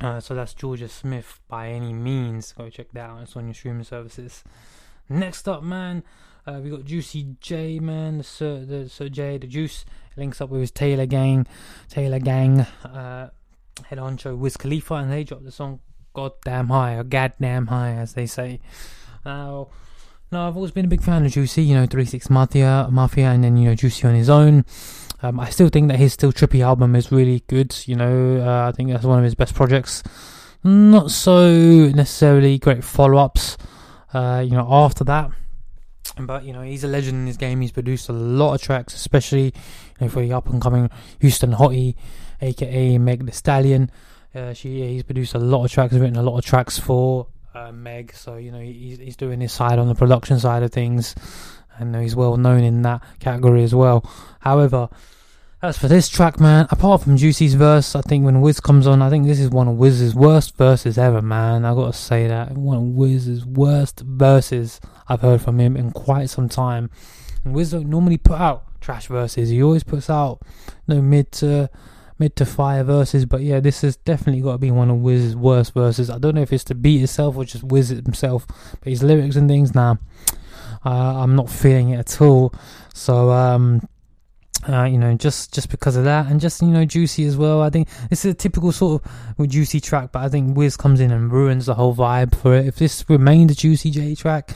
Uh, 0.00 0.20
so 0.20 0.34
that's 0.34 0.54
Jorja 0.54 0.88
Smith 0.88 1.40
by 1.48 1.68
any 1.68 1.92
means. 1.92 2.52
Go 2.52 2.68
check 2.68 2.88
that 2.92 3.10
out. 3.10 3.22
It's 3.22 3.36
on 3.36 3.46
your 3.46 3.54
streaming 3.54 3.84
services. 3.84 4.44
Next 5.08 5.48
up, 5.48 5.62
man, 5.62 6.02
uh, 6.48 6.60
we 6.60 6.70
got 6.70 6.84
Juicy 6.84 7.36
J, 7.40 7.78
man, 7.78 8.18
the 8.18 8.24
Sir, 8.24 8.64
the 8.64 8.88
Sir 8.88 9.08
J, 9.08 9.36
the 9.36 9.46
Juice 9.46 9.84
links 10.16 10.40
up 10.40 10.48
with 10.48 10.62
his 10.62 10.70
Taylor 10.70 11.04
Gang, 11.04 11.46
Taylor 11.88 12.18
Gang, 12.18 12.60
uh, 12.84 13.28
head 13.86 13.98
honcho 13.98 14.36
Wiz 14.36 14.56
Khalifa, 14.56 14.94
and 14.94 15.12
they 15.12 15.24
dropped 15.24 15.44
the 15.44 15.52
song 15.52 15.80
"Goddamn 16.14 16.68
High" 16.68 16.94
or 16.94 17.04
"Goddamn 17.04 17.66
High" 17.66 17.92
as 17.92 18.14
they 18.14 18.24
say. 18.24 18.60
Now, 19.26 19.68
no, 20.32 20.48
I've 20.48 20.56
always 20.56 20.70
been 20.70 20.86
a 20.86 20.88
big 20.88 21.02
fan 21.02 21.26
of 21.26 21.32
Juicy. 21.32 21.62
You 21.62 21.74
know, 21.74 21.86
Three 21.86 22.06
Six 22.06 22.30
Mafia, 22.30 22.88
Mafia, 22.90 23.26
and 23.26 23.44
then 23.44 23.58
you 23.58 23.68
know 23.68 23.74
Juicy 23.74 24.08
on 24.08 24.14
his 24.14 24.30
own. 24.30 24.64
Um, 25.20 25.38
I 25.40 25.50
still 25.50 25.68
think 25.68 25.88
that 25.88 25.98
his 25.98 26.14
Still 26.14 26.32
Trippy 26.32 26.60
album 26.60 26.96
is 26.96 27.12
really 27.12 27.42
good. 27.48 27.76
You 27.86 27.96
know, 27.96 28.40
uh, 28.40 28.68
I 28.68 28.72
think 28.72 28.90
that's 28.90 29.04
one 29.04 29.18
of 29.18 29.24
his 29.24 29.34
best 29.34 29.54
projects. 29.54 30.02
Not 30.64 31.10
so 31.10 31.50
necessarily 31.88 32.58
great 32.58 32.84
follow 32.84 33.18
ups. 33.18 33.58
Uh, 34.14 34.42
you 34.42 34.52
know, 34.52 34.66
after 34.70 35.04
that. 35.04 35.30
But 36.18 36.44
you 36.44 36.52
know 36.52 36.62
he's 36.62 36.84
a 36.84 36.88
legend 36.88 37.18
in 37.18 37.26
his 37.26 37.36
game. 37.36 37.60
He's 37.60 37.72
produced 37.72 38.08
a 38.08 38.12
lot 38.12 38.54
of 38.54 38.62
tracks, 38.62 38.94
especially 38.94 39.44
you 39.46 39.52
know, 40.00 40.08
for 40.08 40.20
the 40.20 40.32
up 40.32 40.48
and 40.48 40.60
coming 40.60 40.90
Houston 41.20 41.52
Hottie, 41.52 41.94
aka 42.40 42.98
Meg 42.98 43.26
The 43.26 43.32
Stallion. 43.32 43.90
Uh, 44.34 44.52
she 44.52 44.82
he's 44.86 45.02
produced 45.02 45.34
a 45.34 45.38
lot 45.38 45.64
of 45.64 45.70
tracks, 45.70 45.94
written 45.94 46.16
a 46.16 46.22
lot 46.22 46.38
of 46.38 46.44
tracks 46.44 46.78
for 46.78 47.28
uh, 47.54 47.72
Meg. 47.72 48.14
So 48.14 48.36
you 48.36 48.50
know 48.50 48.60
he's 48.60 48.98
he's 48.98 49.16
doing 49.16 49.40
his 49.40 49.52
side 49.52 49.78
on 49.78 49.88
the 49.88 49.94
production 49.94 50.38
side 50.38 50.62
of 50.62 50.72
things, 50.72 51.14
and 51.78 51.94
he's 51.96 52.16
well 52.16 52.36
known 52.36 52.64
in 52.64 52.82
that 52.82 53.02
category 53.20 53.62
as 53.62 53.74
well. 53.74 54.08
However, 54.40 54.88
as 55.60 55.76
for 55.76 55.88
this 55.88 56.08
track, 56.08 56.38
man, 56.38 56.68
apart 56.70 57.02
from 57.02 57.16
Juicy's 57.16 57.54
verse, 57.54 57.96
I 57.96 58.00
think 58.02 58.24
when 58.24 58.40
Wiz 58.40 58.60
comes 58.60 58.86
on, 58.86 59.02
I 59.02 59.10
think 59.10 59.26
this 59.26 59.40
is 59.40 59.50
one 59.50 59.66
of 59.66 59.74
Wiz's 59.74 60.14
worst 60.14 60.56
verses 60.56 60.98
ever, 60.98 61.20
man. 61.20 61.64
I 61.64 61.74
gotta 61.74 61.92
say 61.92 62.28
that 62.28 62.52
one 62.52 62.76
of 62.76 62.82
Wiz's 62.82 63.44
worst 63.44 64.00
verses 64.00 64.80
I've 65.08 65.20
heard 65.20 65.40
from 65.40 65.58
him 65.58 65.76
in 65.76 65.92
quite 65.92 66.30
some 66.30 66.48
time. 66.48 66.90
And 67.44 67.54
Wiz 67.54 67.70
don't 67.70 67.88
normally 67.88 68.18
put 68.18 68.38
out 68.38 68.80
trash 68.80 69.06
verses. 69.06 69.48
He 69.48 69.62
always 69.62 69.84
puts 69.84 70.10
out 70.10 70.40
you 70.86 70.94
know, 70.94 71.02
mid 71.02 71.32
to 71.32 71.70
mid 72.18 72.36
to 72.36 72.46
fire 72.46 72.84
verses. 72.84 73.26
But 73.26 73.42
yeah, 73.42 73.60
this 73.60 73.82
has 73.82 73.96
definitely 73.96 74.42
got 74.42 74.52
to 74.52 74.58
be 74.58 74.70
one 74.70 74.90
of 74.90 74.98
Wiz's 74.98 75.36
worst 75.36 75.72
verses. 75.74 76.10
I 76.10 76.18
don't 76.18 76.34
know 76.34 76.42
if 76.42 76.52
it's 76.52 76.64
the 76.64 76.74
beat 76.74 77.02
itself 77.02 77.36
or 77.36 77.44
just 77.44 77.64
Wiz 77.64 77.88
himself, 77.88 78.46
but 78.80 78.90
his 78.90 79.02
lyrics 79.02 79.36
and 79.36 79.48
things, 79.48 79.74
nah. 79.74 79.96
uh, 80.84 81.22
I'm 81.22 81.36
not 81.36 81.48
feeling 81.48 81.90
it 81.90 81.98
at 81.98 82.20
all. 82.20 82.52
So 82.94 83.30
um, 83.30 83.88
uh, 84.68 84.84
you 84.84 84.98
know, 84.98 85.14
just 85.14 85.54
just 85.54 85.70
because 85.70 85.96
of 85.96 86.04
that, 86.04 86.26
and 86.26 86.40
just 86.40 86.60
you 86.60 86.68
know, 86.68 86.84
Juicy 86.84 87.24
as 87.24 87.36
well. 87.36 87.62
I 87.62 87.70
think 87.70 87.88
this 88.10 88.24
is 88.24 88.32
a 88.32 88.34
typical 88.34 88.72
sort 88.72 89.02
of 89.38 89.48
Juicy 89.48 89.80
track, 89.80 90.10
but 90.12 90.20
I 90.20 90.28
think 90.28 90.56
Wiz 90.56 90.76
comes 90.76 91.00
in 91.00 91.12
and 91.12 91.30
ruins 91.30 91.66
the 91.66 91.74
whole 91.74 91.94
vibe 91.94 92.34
for 92.34 92.54
it. 92.54 92.66
If 92.66 92.76
this 92.76 93.04
remained 93.08 93.50
a 93.50 93.54
Juicy 93.54 93.90
J 93.90 94.14
track, 94.14 94.50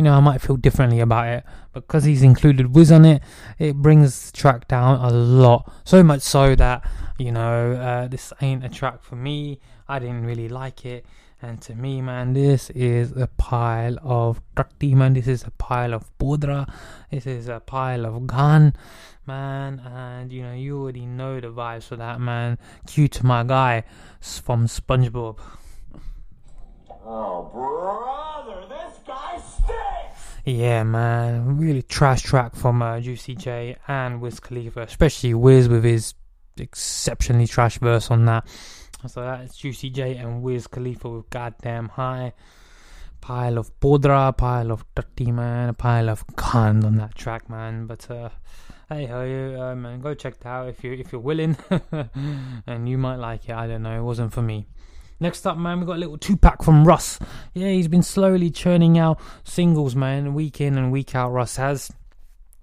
you 0.00 0.04
know, 0.04 0.14
I 0.14 0.20
might 0.20 0.40
feel 0.40 0.56
differently 0.56 1.00
about 1.00 1.28
it. 1.28 1.44
But 1.74 1.86
because 1.86 2.04
he's 2.04 2.22
included 2.22 2.74
Wiz 2.74 2.90
on 2.90 3.04
it, 3.04 3.22
it 3.58 3.76
brings 3.76 4.30
the 4.30 4.36
track 4.38 4.66
down 4.66 4.98
a 4.98 5.10
lot. 5.10 5.70
So 5.84 6.02
much 6.02 6.22
so 6.22 6.54
that 6.54 6.88
you 7.18 7.30
know, 7.30 7.72
uh, 7.72 8.08
this 8.08 8.32
ain't 8.40 8.64
a 8.64 8.70
track 8.70 9.02
for 9.02 9.16
me. 9.16 9.60
I 9.86 9.98
didn't 9.98 10.24
really 10.24 10.48
like 10.48 10.86
it. 10.86 11.04
And 11.42 11.60
to 11.60 11.74
me, 11.74 12.00
man, 12.00 12.32
this 12.32 12.70
is 12.70 13.12
a 13.12 13.26
pile 13.26 13.98
of 14.02 14.40
dirty, 14.56 14.94
man. 14.94 15.12
This 15.12 15.26
is 15.26 15.42
a 15.42 15.50
pile 15.50 15.92
of 15.92 16.10
podra. 16.16 16.66
This 17.10 17.26
is 17.26 17.48
a 17.48 17.60
pile 17.60 18.06
of 18.06 18.26
gun, 18.26 18.74
man. 19.26 19.80
And 19.80 20.32
you 20.32 20.44
know, 20.44 20.54
you 20.54 20.80
already 20.80 21.04
know 21.04 21.40
the 21.40 21.48
vibes 21.48 21.82
for 21.84 21.96
that, 21.96 22.22
man. 22.22 22.56
Cue 22.86 23.08
to 23.08 23.26
my 23.26 23.44
guy 23.44 23.84
from 24.18 24.66
SpongeBob. 24.66 25.38
Oh, 27.04 27.50
stinks! 27.52 28.29
Yeah, 30.44 30.82
man, 30.84 31.58
really 31.58 31.82
trash 31.82 32.22
track 32.22 32.54
from 32.54 32.80
uh, 32.82 33.00
Juicy 33.00 33.34
J 33.34 33.76
and 33.86 34.20
Wiz 34.20 34.40
Khalifa, 34.40 34.82
especially 34.82 35.34
Wiz 35.34 35.68
with 35.68 35.84
his 35.84 36.14
exceptionally 36.56 37.46
trash 37.46 37.78
verse 37.78 38.10
on 38.10 38.24
that. 38.26 38.46
So 39.06 39.22
that's 39.22 39.56
Juicy 39.56 39.90
J 39.90 40.16
and 40.16 40.42
Wiz 40.42 40.66
Khalifa 40.66 41.08
with 41.08 41.30
Goddamn 41.30 41.88
High. 41.88 42.32
Pile 43.20 43.58
of 43.58 43.78
podra, 43.80 44.34
pile 44.34 44.72
of 44.72 44.84
dirty 44.94 45.30
man, 45.30 45.68
a 45.68 45.74
pile 45.74 46.08
of 46.08 46.26
cunt 46.28 46.84
on 46.84 46.96
that 46.96 47.14
track, 47.14 47.50
man. 47.50 47.86
But 47.86 48.10
uh, 48.10 48.30
hey 48.88 49.06
ho, 49.06 49.24
you, 49.24 49.60
uh, 49.60 49.74
man, 49.74 50.00
go 50.00 50.14
check 50.14 50.36
it 50.40 50.46
out 50.46 50.68
if 50.68 50.82
you 50.82 50.92
if 50.92 51.12
you're 51.12 51.20
willing, 51.20 51.56
and 52.66 52.88
you 52.88 52.96
might 52.96 53.16
like 53.16 53.48
it. 53.48 53.54
I 53.54 53.66
don't 53.66 53.82
know, 53.82 53.98
it 53.98 54.02
wasn't 54.02 54.32
for 54.32 54.42
me. 54.42 54.66
Next 55.22 55.46
up, 55.46 55.58
man, 55.58 55.80
we 55.80 55.86
got 55.86 55.96
a 55.96 56.00
little 56.00 56.16
two 56.16 56.36
pack 56.36 56.62
from 56.62 56.86
Russ. 56.86 57.18
Yeah, 57.52 57.68
he's 57.68 57.88
been 57.88 58.02
slowly 58.02 58.50
churning 58.50 58.98
out 58.98 59.20
singles, 59.44 59.94
man, 59.94 60.32
week 60.32 60.62
in 60.62 60.78
and 60.78 60.90
week 60.90 61.14
out. 61.14 61.30
Russ 61.30 61.56
has. 61.56 61.90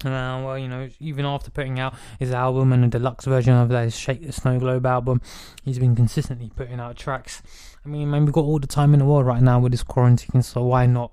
Uh, 0.04 0.42
well, 0.44 0.58
you 0.58 0.68
know, 0.68 0.90
even 1.00 1.26
after 1.26 1.52
putting 1.52 1.80
out 1.80 1.94
his 2.20 2.32
album 2.32 2.74
and 2.74 2.84
a 2.86 2.88
deluxe 2.88 3.26
version 3.26 3.54
of 3.54 3.70
that 3.70 3.94
Shake 3.94 4.26
the 4.26 4.32
Snow 4.32 4.60
Globe 4.60 4.88
album, 4.88 5.22
he's 5.64 5.78
been 5.78 5.96
consistently 5.96 6.52
putting 6.56 6.80
out 6.80 6.98
tracks. 6.98 7.44
I 7.86 7.90
mean, 7.90 8.10
man, 8.10 8.26
we've 8.26 8.34
got 8.34 8.46
all 8.46 8.60
the 8.60 8.68
time 8.68 8.94
in 8.94 9.00
the 9.00 9.06
world 9.06 9.28
right 9.28 9.42
now 9.42 9.60
with 9.60 9.72
this 9.72 9.84
quarantine, 9.84 10.42
so 10.42 10.64
why 10.64 10.88
not? 10.88 11.12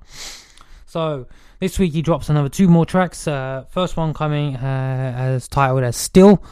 So, 0.86 1.26
this 1.60 1.78
week 1.78 1.92
he 1.92 2.02
drops 2.02 2.30
another 2.30 2.48
two 2.48 2.68
more 2.68 2.86
tracks. 2.86 3.26
Uh, 3.28 3.64
first 3.68 3.96
one 3.96 4.14
coming 4.14 4.56
uh, 4.56 5.14
as 5.16 5.48
titled 5.48 5.82
as 5.82 5.96
Still. 5.96 6.42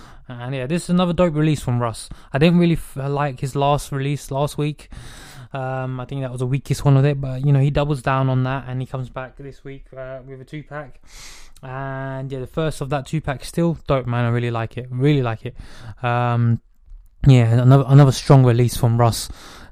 And 0.41 0.55
yeah, 0.55 0.67
this 0.67 0.85
is 0.85 0.91
another 0.91 1.13
dope 1.13 1.35
release 1.35 1.61
from 1.61 1.81
Russ. 1.81 2.09
I 2.33 2.39
didn't 2.39 2.59
really 2.59 2.75
f- 2.75 2.97
like 2.97 3.41
his 3.41 3.55
last 3.57 3.93
release 3.93 4.31
last 4.31 4.59
week. 4.59 4.89
Um, 5.53 6.01
I 6.01 6.07
think 6.07 6.23
that 6.23 6.31
was 6.31 6.41
the 6.41 6.47
weakest 6.47 6.85
one 6.85 6.97
of 6.97 7.05
it, 7.05 7.21
but 7.21 7.45
you 7.45 7.53
know 7.53 7.61
he 7.61 7.71
doubles 7.71 8.01
down 8.01 8.31
on 8.31 8.45
that 8.45 8.65
and 8.69 8.81
he 8.81 8.87
comes 8.87 9.11
back 9.11 9.37
this 9.37 9.63
week 9.63 9.85
uh, 9.97 10.21
with 10.27 10.41
a 10.41 10.45
two 10.45 10.63
pack. 10.63 11.01
And 11.63 12.33
yeah, 12.33 12.41
the 12.41 12.47
first 12.47 12.81
of 12.81 12.91
that 12.91 13.07
two 13.07 13.21
pack 13.21 13.45
still 13.45 13.79
dope, 13.87 14.07
man. 14.07 14.25
I 14.25 14.29
really 14.31 14.51
like 14.51 14.77
it. 14.79 14.89
Really 14.91 15.23
like 15.23 15.45
it. 15.47 15.55
Um, 16.03 16.61
yeah, 17.27 17.61
another 17.61 17.85
another 17.87 18.13
strong 18.13 18.45
release 18.45 18.77
from 18.77 18.99
Russ, 18.99 19.29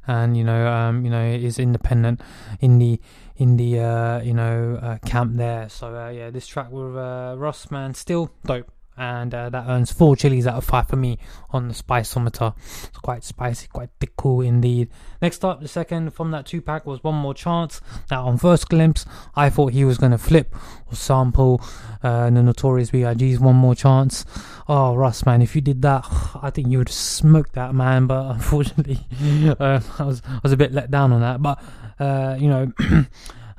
and 0.06 0.36
you 0.36 0.44
know, 0.44 0.68
um, 0.68 1.04
you 1.04 1.10
know, 1.10 1.24
is 1.24 1.58
independent 1.58 2.20
in 2.60 2.78
the 2.78 3.00
in 3.36 3.56
the 3.56 3.80
uh, 3.80 4.20
you 4.20 4.34
know 4.34 4.78
uh, 4.80 4.98
camp 4.98 5.36
there. 5.36 5.68
So 5.68 5.96
uh, 5.96 6.10
yeah, 6.10 6.30
this 6.30 6.46
track 6.46 6.70
with 6.70 6.96
uh, 6.96 7.34
Russ, 7.36 7.70
man, 7.70 7.94
still 7.94 8.30
dope. 8.44 8.70
And 8.96 9.34
uh, 9.34 9.48
that 9.48 9.64
earns 9.66 9.92
four 9.92 10.14
chilies 10.14 10.46
out 10.46 10.56
of 10.56 10.64
five 10.64 10.88
for 10.88 10.96
me 10.96 11.18
on 11.50 11.68
the 11.68 11.74
spiceometer. 11.74 12.54
It's 12.88 12.98
quite 12.98 13.24
spicy, 13.24 13.68
quite 13.68 13.88
thick, 13.98 14.14
cool 14.16 14.42
indeed. 14.42 14.90
Next 15.22 15.44
up, 15.44 15.62
the 15.62 15.68
second 15.68 16.10
from 16.10 16.30
that 16.32 16.44
two 16.44 16.60
pack 16.60 16.84
was 16.84 17.02
One 17.02 17.14
More 17.14 17.32
Chance. 17.32 17.80
Now, 18.10 18.26
on 18.26 18.36
first 18.36 18.68
glimpse, 18.68 19.06
I 19.34 19.48
thought 19.48 19.72
he 19.72 19.84
was 19.84 19.96
going 19.96 20.12
to 20.12 20.18
flip 20.18 20.54
or 20.86 20.96
sample 20.96 21.62
uh, 22.02 22.28
the 22.28 22.42
Notorious 22.42 22.90
B.I.G.'s 22.90 23.40
One 23.40 23.56
More 23.56 23.74
Chance. 23.74 24.26
Oh, 24.68 24.94
Russ, 24.94 25.24
man, 25.24 25.40
if 25.40 25.54
you 25.56 25.62
did 25.62 25.82
that, 25.82 26.04
I 26.42 26.50
think 26.50 26.68
you 26.68 26.78
would 26.78 26.88
smoke 26.88 27.52
that, 27.52 27.74
man. 27.74 28.06
But 28.06 28.30
unfortunately, 28.34 28.98
uh, 29.58 29.80
I 29.98 30.04
was 30.04 30.20
I 30.26 30.40
was 30.42 30.52
a 30.52 30.56
bit 30.56 30.72
let 30.72 30.90
down 30.90 31.12
on 31.12 31.20
that. 31.20 31.40
But 31.40 31.62
uh, 31.98 32.36
you 32.38 32.48
know. 32.48 32.72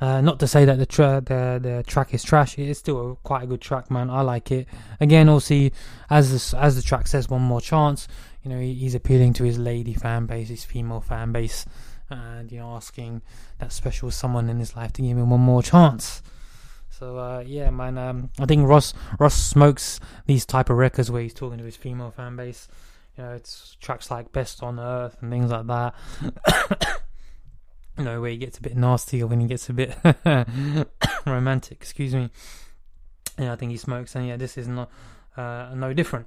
Uh, 0.02 0.20
not 0.20 0.40
to 0.40 0.48
say 0.48 0.64
that 0.64 0.80
the, 0.80 0.84
tra- 0.84 1.22
the 1.24 1.60
the 1.62 1.84
track 1.86 2.12
is 2.12 2.24
trash. 2.24 2.58
It 2.58 2.68
is 2.68 2.76
still 2.76 3.12
a, 3.12 3.16
quite 3.22 3.44
a 3.44 3.46
good 3.46 3.60
track, 3.60 3.88
man. 3.88 4.10
I 4.10 4.22
like 4.22 4.50
it. 4.50 4.66
Again, 4.98 5.28
also 5.28 5.70
as 6.10 6.52
as 6.54 6.74
the 6.74 6.82
track 6.82 7.06
says, 7.06 7.28
one 7.28 7.42
more 7.42 7.60
chance. 7.60 8.08
You 8.42 8.50
know, 8.50 8.58
he, 8.58 8.74
he's 8.74 8.96
appealing 8.96 9.32
to 9.34 9.44
his 9.44 9.60
lady 9.60 9.94
fan 9.94 10.26
base, 10.26 10.48
his 10.48 10.64
female 10.64 11.02
fan 11.02 11.30
base, 11.30 11.64
and 12.10 12.50
you 12.50 12.58
know, 12.58 12.74
asking 12.74 13.22
that 13.58 13.70
special 13.70 14.10
someone 14.10 14.50
in 14.50 14.58
his 14.58 14.74
life 14.74 14.92
to 14.94 15.02
give 15.02 15.16
him 15.16 15.30
one 15.30 15.38
more 15.38 15.62
chance. 15.62 16.20
So 16.90 17.18
uh, 17.18 17.44
yeah, 17.46 17.70
man. 17.70 17.96
Um, 17.96 18.30
I 18.40 18.46
think 18.46 18.66
Ross 18.66 18.94
Ross 19.20 19.36
smokes 19.36 20.00
these 20.26 20.44
type 20.44 20.68
of 20.68 20.78
records 20.78 21.12
where 21.12 21.22
he's 21.22 21.32
talking 21.32 21.58
to 21.58 21.64
his 21.64 21.76
female 21.76 22.10
fan 22.10 22.34
base. 22.34 22.66
You 23.16 23.22
know, 23.22 23.34
it's 23.34 23.76
tracks 23.80 24.10
like 24.10 24.32
"Best 24.32 24.64
on 24.64 24.80
Earth" 24.80 25.16
and 25.20 25.30
things 25.30 25.52
like 25.52 25.68
that. 25.68 27.02
You 27.98 28.04
know, 28.04 28.20
where 28.20 28.30
he 28.30 28.36
gets 28.36 28.58
a 28.58 28.62
bit 28.62 28.76
nasty 28.76 29.22
or 29.22 29.26
when 29.26 29.40
he 29.40 29.46
gets 29.46 29.68
a 29.68 29.72
bit 29.72 29.96
romantic. 31.26 31.78
Excuse 31.78 32.14
me. 32.14 32.30
Yeah, 33.38 33.52
I 33.52 33.56
think 33.56 33.72
he 33.72 33.78
smokes, 33.78 34.14
and 34.14 34.26
yeah, 34.26 34.36
this 34.36 34.58
is 34.58 34.68
not 34.68 34.90
uh, 35.36 35.70
no 35.74 35.92
different. 35.92 36.26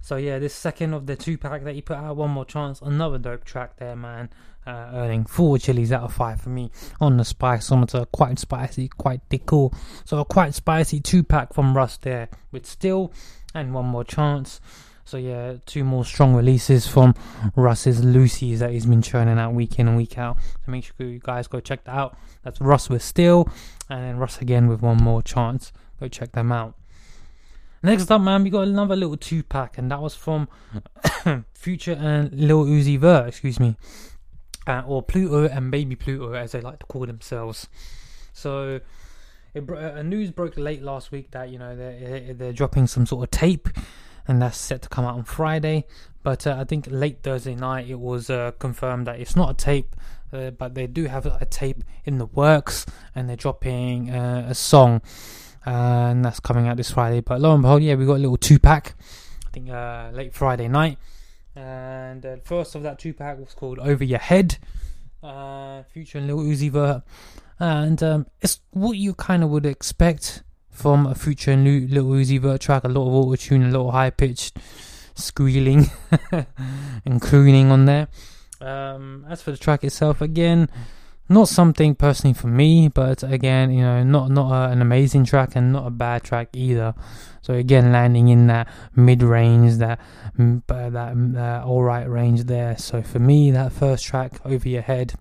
So 0.00 0.16
yeah, 0.16 0.40
this 0.40 0.52
second 0.52 0.94
of 0.94 1.06
the 1.06 1.14
two 1.14 1.38
pack 1.38 1.62
that 1.62 1.74
he 1.74 1.80
put 1.80 1.96
out, 1.96 2.16
one 2.16 2.30
more 2.30 2.44
chance, 2.44 2.82
another 2.82 3.18
dope 3.18 3.44
track 3.44 3.76
there, 3.76 3.96
man. 3.96 4.30
Uh, 4.64 4.90
earning 4.94 5.24
four 5.24 5.58
chilies 5.58 5.90
out 5.90 6.02
of 6.02 6.12
five 6.12 6.40
for 6.40 6.50
me 6.50 6.70
on 7.00 7.16
the 7.16 7.24
spiceometer. 7.24 8.06
Quite 8.12 8.38
spicy, 8.38 8.88
quite 8.88 9.20
cool. 9.46 9.74
So 10.04 10.18
a 10.18 10.24
quite 10.24 10.54
spicy 10.54 11.00
two 11.00 11.24
pack 11.24 11.52
from 11.52 11.76
Rust 11.76 12.02
there 12.02 12.28
with 12.52 12.66
Still 12.66 13.12
and 13.54 13.74
one 13.74 13.86
more 13.86 14.04
chance. 14.04 14.60
So 15.04 15.16
yeah, 15.16 15.56
two 15.66 15.84
more 15.84 16.04
strong 16.04 16.34
releases 16.34 16.86
from 16.86 17.14
Russ's 17.56 18.04
Lucy's 18.04 18.60
that 18.60 18.70
he's 18.70 18.86
been 18.86 19.02
churning 19.02 19.38
out 19.38 19.52
week 19.52 19.78
in 19.78 19.88
and 19.88 19.96
week 19.96 20.16
out. 20.16 20.38
So 20.64 20.70
make 20.70 20.84
sure 20.84 21.06
you 21.06 21.18
guys 21.18 21.48
go 21.48 21.60
check 21.60 21.84
that 21.84 21.94
out. 21.94 22.16
That's 22.42 22.60
Russ 22.60 22.88
with 22.88 23.02
Steel, 23.02 23.48
and 23.90 24.02
then 24.02 24.16
Russ 24.16 24.40
again 24.40 24.68
with 24.68 24.80
one 24.82 24.98
more 24.98 25.22
chance. 25.22 25.72
Go 26.00 26.08
check 26.08 26.32
them 26.32 26.52
out. 26.52 26.74
Next 27.84 28.10
up, 28.12 28.20
man, 28.20 28.44
we 28.44 28.50
got 28.50 28.68
another 28.68 28.94
little 28.94 29.16
two 29.16 29.42
pack, 29.42 29.76
and 29.76 29.90
that 29.90 30.00
was 30.00 30.14
from 30.14 30.48
Future 31.54 31.96
and 31.98 32.32
Lil 32.32 32.64
Uzi 32.64 32.96
Vert, 32.96 33.26
excuse 33.26 33.58
me, 33.58 33.76
uh, 34.68 34.82
or 34.86 35.02
Pluto 35.02 35.48
and 35.48 35.72
Baby 35.72 35.96
Pluto, 35.96 36.32
as 36.32 36.52
they 36.52 36.60
like 36.60 36.78
to 36.78 36.86
call 36.86 37.06
themselves. 37.06 37.68
So, 38.32 38.80
it 39.52 39.68
uh, 39.68 40.00
news 40.02 40.30
broke 40.30 40.56
late 40.56 40.80
last 40.80 41.10
week 41.10 41.32
that 41.32 41.50
you 41.50 41.58
know 41.58 41.74
they're 41.74 42.32
they're 42.34 42.52
dropping 42.52 42.86
some 42.86 43.04
sort 43.04 43.24
of 43.24 43.30
tape, 43.32 43.68
and 44.26 44.40
that's 44.40 44.56
set 44.56 44.82
to 44.82 44.88
come 44.88 45.04
out 45.04 45.14
on 45.14 45.24
Friday. 45.24 45.86
But 46.22 46.46
uh, 46.46 46.56
I 46.58 46.64
think 46.64 46.86
late 46.90 47.18
Thursday 47.22 47.54
night 47.54 47.88
it 47.88 47.98
was 47.98 48.30
uh, 48.30 48.52
confirmed 48.58 49.06
that 49.06 49.18
it's 49.18 49.34
not 49.34 49.50
a 49.50 49.54
tape, 49.54 49.96
uh, 50.32 50.50
but 50.50 50.74
they 50.74 50.86
do 50.86 51.06
have 51.06 51.26
a 51.26 51.44
tape 51.44 51.82
in 52.04 52.18
the 52.18 52.26
works, 52.26 52.86
and 53.14 53.28
they're 53.28 53.36
dropping 53.36 54.10
uh, 54.10 54.46
a 54.48 54.54
song 54.54 55.02
and 55.64 56.24
that's 56.24 56.40
coming 56.40 56.68
out 56.68 56.76
this 56.76 56.90
Friday. 56.90 57.20
But 57.20 57.40
lo 57.40 57.52
and 57.52 57.62
behold, 57.62 57.82
yeah, 57.82 57.94
we 57.94 58.06
got 58.06 58.14
a 58.14 58.18
little 58.18 58.36
two 58.36 58.58
pack. 58.58 58.94
I 59.46 59.50
think 59.50 59.70
uh, 59.70 60.10
late 60.12 60.34
Friday 60.34 60.68
night, 60.68 60.98
and 61.54 62.24
uh, 62.24 62.36
the 62.36 62.40
first 62.42 62.74
of 62.74 62.82
that 62.82 62.98
two 62.98 63.12
pack 63.12 63.38
was 63.38 63.54
called 63.54 63.78
"Over 63.78 64.04
Your 64.04 64.18
Head," 64.18 64.58
uh, 65.22 65.82
Future 65.84 66.18
and 66.18 66.26
Lil 66.26 66.38
Uzi 66.38 66.70
Vert, 66.70 67.02
and 67.58 68.02
um, 68.02 68.26
it's 68.40 68.60
what 68.70 68.96
you 68.96 69.14
kind 69.14 69.42
of 69.42 69.50
would 69.50 69.66
expect 69.66 70.42
from 70.72 71.06
a 71.06 71.14
Future 71.14 71.54
Lil 71.56 71.86
Lil 71.88 72.04
Uzi 72.04 72.40
Vert 72.40 72.60
track. 72.60 72.82
A 72.84 72.88
lot 72.88 73.06
of 73.06 73.14
auto 73.14 73.36
tune, 73.36 73.62
a 73.62 73.78
lot 73.78 73.88
of 73.88 73.94
high 73.94 74.10
pitched 74.10 74.56
squealing 75.14 75.90
and 77.04 77.20
crooning 77.20 77.70
on 77.70 77.84
there. 77.84 78.08
Um, 78.60 79.24
as 79.28 79.42
for 79.42 79.52
the 79.52 79.56
track 79.56 79.84
itself, 79.84 80.20
again 80.20 80.68
not 81.32 81.48
something 81.48 81.94
personally 81.94 82.34
for 82.34 82.48
me, 82.48 82.88
but 82.88 83.22
again, 83.22 83.70
you 83.72 83.80
know, 83.80 84.02
not 84.02 84.30
not 84.30 84.52
a, 84.52 84.72
an 84.72 84.82
amazing 84.82 85.24
track 85.24 85.56
and 85.56 85.72
not 85.72 85.86
a 85.86 85.90
bad 85.90 86.22
track 86.22 86.48
either. 86.52 86.94
So 87.40 87.54
again, 87.54 87.92
landing 87.92 88.28
in 88.28 88.46
that 88.48 88.68
mid 88.94 89.22
range, 89.22 89.76
that 89.76 89.98
uh, 90.38 90.90
that 90.90 91.14
uh, 91.36 91.66
all 91.66 91.82
right 91.82 92.08
range 92.08 92.44
there. 92.44 92.76
So 92.76 93.02
for 93.02 93.18
me, 93.18 93.50
that 93.50 93.72
first 93.72 94.04
track, 94.04 94.40
"Over 94.44 94.68
Your 94.68 94.82
Head," 94.82 95.14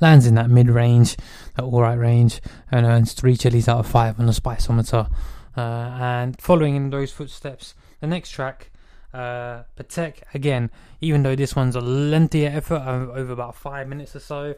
lands 0.00 0.26
in 0.26 0.34
that 0.34 0.50
mid 0.50 0.68
range, 0.68 1.16
that 1.54 1.62
all 1.64 1.82
right 1.82 1.94
range, 1.98 2.40
and 2.70 2.86
earns 2.86 3.12
three 3.12 3.36
chilies 3.36 3.68
out 3.68 3.78
of 3.78 3.86
five 3.86 4.18
on 4.18 4.26
the 4.26 4.32
spiceometer. 4.32 5.10
Uh, 5.56 5.60
and 5.60 6.40
following 6.40 6.76
in 6.76 6.90
those 6.90 7.12
footsteps, 7.12 7.74
the 8.00 8.06
next 8.06 8.30
track. 8.30 8.70
Uh, 9.12 9.62
Patek 9.76 10.16
again, 10.34 10.70
even 11.00 11.22
though 11.22 11.34
this 11.34 11.56
one's 11.56 11.74
a 11.74 11.80
lengthier 11.80 12.50
effort 12.50 12.82
over, 12.86 13.32
about 13.32 13.56
five 13.56 13.88
minutes 13.88 14.14
or 14.14 14.20
so, 14.20 14.54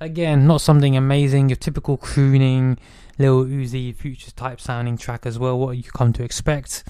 again, 0.00 0.46
not 0.46 0.60
something 0.60 0.96
amazing. 0.96 1.48
Your 1.48 1.56
typical 1.56 1.96
crooning, 1.96 2.76
little 3.18 3.44
Uzi, 3.44 3.94
Future 3.94 4.32
type 4.32 4.60
sounding 4.60 4.98
track 4.98 5.26
as 5.26 5.38
well. 5.38 5.58
What 5.58 5.76
you 5.76 5.84
come 5.84 6.12
to 6.14 6.24
expect. 6.24 6.82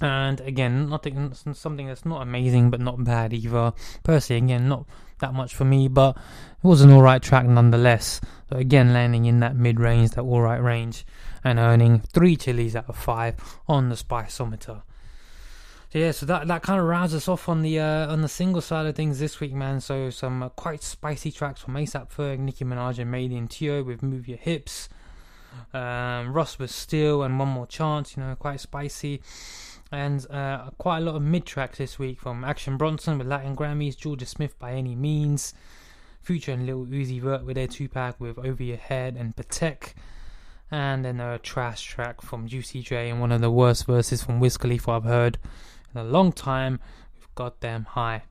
And 0.00 0.40
again, 0.40 0.88
nothing, 0.88 1.32
something 1.52 1.86
that's 1.86 2.04
not 2.04 2.22
amazing 2.22 2.70
but 2.70 2.80
not 2.80 3.04
bad 3.04 3.32
either. 3.32 3.72
Personally, 4.02 4.44
again, 4.44 4.68
not 4.68 4.86
that 5.22 5.32
much 5.32 5.54
for 5.54 5.64
me, 5.64 5.88
but 5.88 6.16
it 6.16 6.66
was 6.66 6.82
an 6.82 6.92
alright 6.92 7.22
track 7.22 7.46
nonetheless. 7.46 8.20
So 8.50 8.56
again, 8.56 8.92
landing 8.92 9.24
in 9.24 9.40
that 9.40 9.56
mid 9.56 9.80
range, 9.80 10.10
that 10.10 10.22
alright 10.22 10.62
range, 10.62 11.06
and 11.42 11.58
earning 11.58 12.00
three 12.00 12.36
chilies 12.36 12.76
out 12.76 12.88
of 12.88 12.96
five 12.96 13.36
on 13.66 13.88
the 13.88 13.96
Spiceometer. 13.96 14.82
So 15.92 15.98
yeah, 15.98 16.12
so 16.12 16.26
that 16.26 16.46
that 16.48 16.62
kind 16.62 16.80
of 16.80 16.86
rounds 16.86 17.14
us 17.14 17.28
off 17.28 17.48
on 17.48 17.62
the 17.62 17.80
uh, 17.80 18.12
on 18.12 18.22
the 18.22 18.28
single 18.28 18.62
side 18.62 18.86
of 18.86 18.94
things 18.94 19.18
this 19.18 19.40
week, 19.40 19.52
man. 19.52 19.80
So 19.80 20.10
some 20.10 20.42
uh, 20.42 20.48
quite 20.50 20.82
spicy 20.82 21.32
tracks 21.32 21.60
from 21.60 21.74
ASAP 21.74 22.10
Ferg, 22.12 22.38
Nicki 22.38 22.64
Minaj, 22.64 22.98
and 22.98 23.10
Made 23.10 23.32
in 23.32 23.48
Tio 23.48 23.82
with 23.82 24.02
"Move 24.02 24.28
Your 24.28 24.38
Hips." 24.38 24.88
Um, 25.74 26.32
Ross 26.32 26.58
with 26.58 26.70
Steel 26.70 27.22
and 27.22 27.38
One 27.38 27.48
More 27.48 27.66
Chance, 27.66 28.16
you 28.16 28.22
know, 28.22 28.34
quite 28.36 28.60
spicy. 28.60 29.20
And 29.92 30.26
uh, 30.30 30.70
quite 30.78 30.98
a 30.98 31.00
lot 31.02 31.16
of 31.16 31.22
mid 31.22 31.44
tracks 31.44 31.76
this 31.76 31.98
week 31.98 32.18
from 32.18 32.44
Action 32.44 32.78
Bronson 32.78 33.18
with 33.18 33.26
Latin 33.26 33.54
Grammys, 33.54 33.94
Jorja 33.94 34.26
Smith 34.26 34.58
by 34.58 34.72
any 34.72 34.94
means, 34.94 35.52
Future 36.22 36.52
and 36.52 36.64
Lil 36.64 36.86
Uzi 36.86 37.20
Vert 37.20 37.44
with 37.44 37.56
their 37.56 37.66
two 37.66 37.90
pack 37.90 38.18
with 38.18 38.38
Over 38.38 38.62
Your 38.62 38.78
Head 38.78 39.16
and 39.16 39.36
Patek, 39.36 39.92
and 40.70 41.04
then 41.04 41.20
a 41.20 41.38
trash 41.38 41.82
track 41.82 42.22
from 42.22 42.48
Juicy 42.48 42.80
J 42.80 43.10
and 43.10 43.20
one 43.20 43.32
of 43.32 43.42
the 43.42 43.50
worst 43.50 43.84
verses 43.84 44.24
from 44.24 44.40
Wiz 44.40 44.56
Khalifa 44.56 44.92
I've 44.92 45.04
heard 45.04 45.36
in 45.94 46.00
a 46.00 46.04
long 46.04 46.32
time 46.32 46.80
with 47.14 47.34
Goddamn 47.34 47.84
High. 47.84 48.22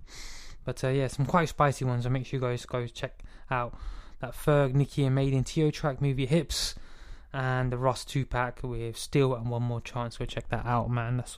But 0.65 0.83
uh, 0.83 0.87
yeah, 0.87 1.07
some 1.07 1.27
quite 1.27 1.49
spicy 1.49 1.85
ones, 1.85 2.05
so 2.05 2.09
make 2.09 2.25
sure 2.25 2.39
you 2.39 2.45
guys 2.45 2.65
go 2.65 2.87
check 2.87 3.23
out 3.51 3.77
that 4.19 4.33
Ferg, 4.33 4.73
Nicki, 4.73 5.05
and 5.05 5.13
Made 5.13 5.33
in 5.33 5.43
Tio 5.43 5.69
track, 5.69 6.01
Move 6.01 6.17
Your 6.17 6.27
Hips 6.27 6.73
and 7.33 7.71
the 7.71 7.77
Ross 7.77 8.03
two 8.03 8.25
pack 8.25 8.59
with 8.63 8.97
Steel 8.97 9.33
and 9.33 9.49
One 9.49 9.63
More 9.63 9.81
Chance. 9.81 10.17
Go 10.17 10.25
check 10.25 10.49
that 10.49 10.65
out, 10.65 10.89
man. 10.89 11.17
That's 11.17 11.37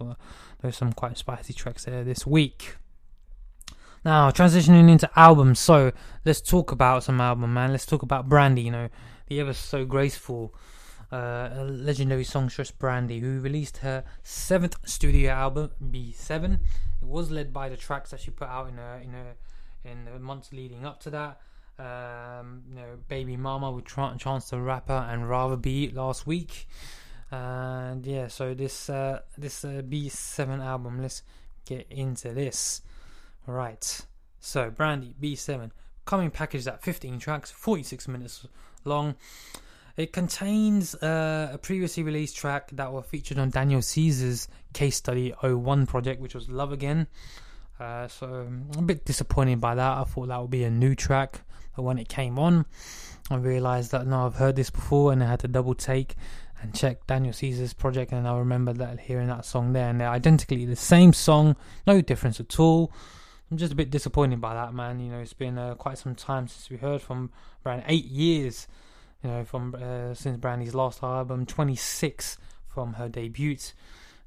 there's 0.61 0.77
some 0.77 0.93
quite 0.93 1.17
spicy 1.17 1.53
tracks 1.53 1.85
there 1.85 2.03
this 2.03 2.25
week. 2.25 2.77
Now 4.03 4.31
transitioning 4.31 4.89
into 4.89 5.09
albums, 5.15 5.59
so 5.59 5.91
let's 6.25 6.41
talk 6.41 6.71
about 6.71 7.03
some 7.03 7.21
album, 7.21 7.53
man. 7.53 7.71
Let's 7.71 7.85
talk 7.85 8.01
about 8.01 8.27
Brandy. 8.27 8.63
You 8.63 8.71
know, 8.71 8.89
the 9.27 9.39
ever 9.39 9.53
so 9.53 9.85
graceful, 9.85 10.53
uh, 11.11 11.63
legendary 11.65 12.23
songstress 12.23 12.71
Brandy, 12.71 13.19
who 13.19 13.39
released 13.39 13.77
her 13.77 14.03
seventh 14.23 14.77
studio 14.85 15.31
album, 15.31 15.71
B7. 15.81 16.53
It 17.01 17.07
was 17.07 17.31
led 17.31 17.53
by 17.53 17.69
the 17.69 17.77
tracks 17.77 18.11
that 18.11 18.19
she 18.19 18.31
put 18.31 18.49
out 18.49 18.67
in 18.67 18.77
her 18.77 18.99
in 19.01 19.11
her 19.11 19.35
in 19.85 20.05
the 20.05 20.19
months 20.19 20.51
leading 20.51 20.85
up 20.85 20.99
to 21.01 21.09
that 21.09 21.39
um, 21.79 22.63
you 22.69 22.75
know, 22.75 22.97
Baby 23.07 23.37
Mama 23.37 23.71
with 23.71 23.85
Tr- 23.85 24.15
Chance 24.17 24.49
the 24.49 24.59
Rapper 24.59 25.07
and 25.09 25.29
Rather 25.29 25.57
Be 25.57 25.89
last 25.89 26.27
week. 26.27 26.67
And 27.31 28.05
yeah, 28.05 28.27
so 28.27 28.53
this 28.53 28.89
uh, 28.89 29.21
this 29.37 29.65
uh, 29.65 29.81
B7 29.87 30.63
album, 30.63 31.01
let's 31.01 31.23
get 31.65 31.87
into 31.89 32.33
this. 32.33 32.81
Right, 33.47 34.01
so 34.39 34.69
Brandy 34.69 35.15
B7 35.21 35.71
coming 36.05 36.31
packaged 36.31 36.67
at 36.67 36.83
15 36.83 37.19
tracks, 37.19 37.51
46 37.51 38.07
minutes 38.07 38.47
long. 38.85 39.15
It 39.95 40.11
contains 40.11 40.95
uh, 40.95 41.51
a 41.53 41.57
previously 41.57 42.03
released 42.03 42.35
track 42.35 42.71
that 42.73 42.91
was 42.91 43.05
featured 43.05 43.37
on 43.37 43.51
Daniel 43.51 43.81
Caesar's 43.81 44.47
Case 44.73 44.95
Study 44.95 45.33
01 45.41 45.85
project, 45.85 46.19
which 46.19 46.33
was 46.33 46.49
Love 46.49 46.71
Again. 46.71 47.07
Uh, 47.79 48.07
so 48.07 48.27
I'm 48.27 48.69
a 48.77 48.81
bit 48.81 49.05
disappointed 49.05 49.61
by 49.61 49.75
that. 49.75 49.97
I 49.97 50.03
thought 50.03 50.29
that 50.29 50.41
would 50.41 50.49
be 50.49 50.63
a 50.63 50.71
new 50.71 50.95
track. 50.95 51.41
But 51.75 51.83
when 51.83 51.97
it 51.97 52.09
came 52.09 52.37
on, 52.37 52.65
I 53.29 53.35
realized 53.37 53.91
that 53.91 54.05
no, 54.05 54.25
I've 54.25 54.35
heard 54.35 54.55
this 54.55 54.69
before, 54.69 55.11
and 55.11 55.23
I 55.23 55.27
had 55.27 55.39
to 55.41 55.47
double 55.47 55.75
take 55.75 56.15
and 56.61 56.73
check 56.73 57.05
Daniel 57.07 57.33
Caesar's 57.33 57.73
project, 57.73 58.11
and 58.11 58.27
I 58.27 58.37
remember 58.37 58.73
that 58.73 59.01
hearing 59.01 59.27
that 59.27 59.45
song 59.45 59.73
there, 59.73 59.89
and 59.89 59.99
they're 59.99 60.09
identically 60.09 60.65
the 60.65 60.75
same 60.75 61.13
song, 61.13 61.55
no 61.85 62.01
difference 62.01 62.39
at 62.39 62.59
all. 62.59 62.91
I'm 63.51 63.57
just 63.57 63.73
a 63.73 63.75
bit 63.75 63.91
disappointed 63.91 64.41
by 64.41 64.53
that, 64.53 64.73
man. 64.73 64.99
You 64.99 65.11
know, 65.11 65.19
it's 65.19 65.33
been 65.33 65.57
uh, 65.57 65.75
quite 65.75 65.97
some 65.97 66.15
time 66.15 66.47
since 66.47 66.69
we 66.69 66.77
heard 66.77 67.01
from 67.01 67.31
Brand, 67.61 67.83
eight 67.87 68.05
years, 68.05 68.67
you 69.23 69.29
know, 69.29 69.43
from 69.43 69.75
uh, 69.75 70.13
since 70.13 70.37
Brandy's 70.37 70.73
last 70.73 71.03
album, 71.03 71.45
26 71.45 72.37
from 72.67 72.93
her 72.93 73.07
debut. 73.07 73.57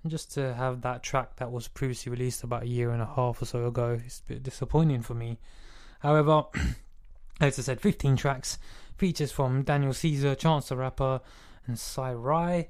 And 0.03 0.11
just 0.11 0.33
to 0.35 0.55
have 0.55 0.83
that 0.83 1.03
track 1.03 1.37
that 1.37 1.51
was 1.51 1.67
previously 1.67 2.13
released 2.13 2.45
about 2.45 2.63
a 2.63 2.69
year 2.69 2.91
and 2.91 3.03
a 3.03 3.07
half 3.07 3.43
or 3.43 3.47
so 3.47 3.67
ago, 3.67 3.99
it's 4.05 4.21
a 4.21 4.33
bit 4.35 4.43
disappointing 4.43 5.03
for 5.03 5.15
me. 5.15 5.39
However, 6.01 6.45
As 7.41 7.59
I 7.59 7.63
said, 7.63 7.81
15 7.81 8.17
tracks, 8.17 8.59
features 8.97 9.31
from 9.31 9.63
Daniel 9.63 9.93
Caesar, 9.93 10.35
Chance 10.35 10.69
the 10.71 10.77
Rapper, 10.77 11.21
and 11.67 11.79
Cy. 11.79 12.67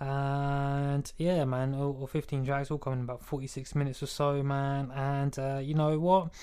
And 0.00 1.12
yeah, 1.16 1.44
man, 1.44 1.74
all, 1.74 1.96
all 2.00 2.06
15 2.06 2.44
tracks, 2.44 2.70
all 2.70 2.78
coming 2.78 2.98
in 2.98 3.04
about 3.04 3.22
46 3.22 3.74
minutes 3.74 4.02
or 4.02 4.06
so, 4.06 4.42
man. 4.42 4.90
And 4.94 5.38
uh, 5.38 5.60
you 5.62 5.74
know 5.74 5.98
what? 5.98 6.34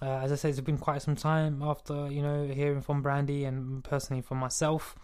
Uh, 0.00 0.20
as 0.22 0.32
I 0.32 0.36
said, 0.36 0.50
it's 0.50 0.60
been 0.60 0.78
quite 0.78 1.02
some 1.02 1.14
time 1.14 1.62
after 1.62 2.10
you 2.10 2.22
know 2.22 2.46
hearing 2.46 2.80
from 2.80 3.02
Brandy 3.02 3.44
and 3.44 3.84
personally 3.84 4.22
from 4.22 4.38
myself. 4.38 4.96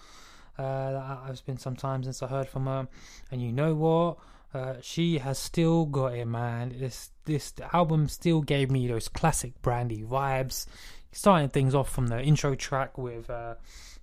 Uh, 0.58 1.26
it's 1.28 1.40
been 1.40 1.58
some 1.58 1.76
time 1.76 2.02
since 2.02 2.22
I 2.22 2.26
heard 2.26 2.48
from 2.48 2.66
her, 2.66 2.88
and 3.30 3.42
you 3.42 3.52
know 3.52 3.74
what? 3.74 4.18
Uh, 4.52 4.74
she 4.80 5.18
has 5.18 5.38
still 5.38 5.84
got 5.86 6.14
it, 6.14 6.24
man. 6.24 6.74
This 6.78 7.10
this 7.26 7.52
album 7.72 8.08
still 8.08 8.40
gave 8.40 8.70
me 8.70 8.88
those 8.88 9.08
classic 9.08 9.60
Brandy 9.62 10.02
vibes 10.02 10.66
starting 11.12 11.48
things 11.48 11.74
off 11.74 11.90
from 11.90 12.08
the 12.08 12.20
intro 12.20 12.54
track 12.54 12.98
with 12.98 13.28
uh, 13.30 13.54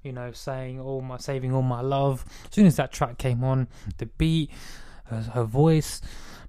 you 0.04 0.12
know 0.12 0.32
saying 0.32 0.80
all 0.80 1.02
my 1.02 1.18
saving 1.18 1.54
all 1.54 1.62
my 1.62 1.82
love. 1.82 2.26
As 2.46 2.56
soon 2.56 2.66
as 2.66 2.76
that 2.78 2.92
track 2.92 3.18
came 3.18 3.44
on 3.44 3.68
the 3.98 4.06
beat 4.06 4.52
her, 5.06 5.44
voice 5.44 6.02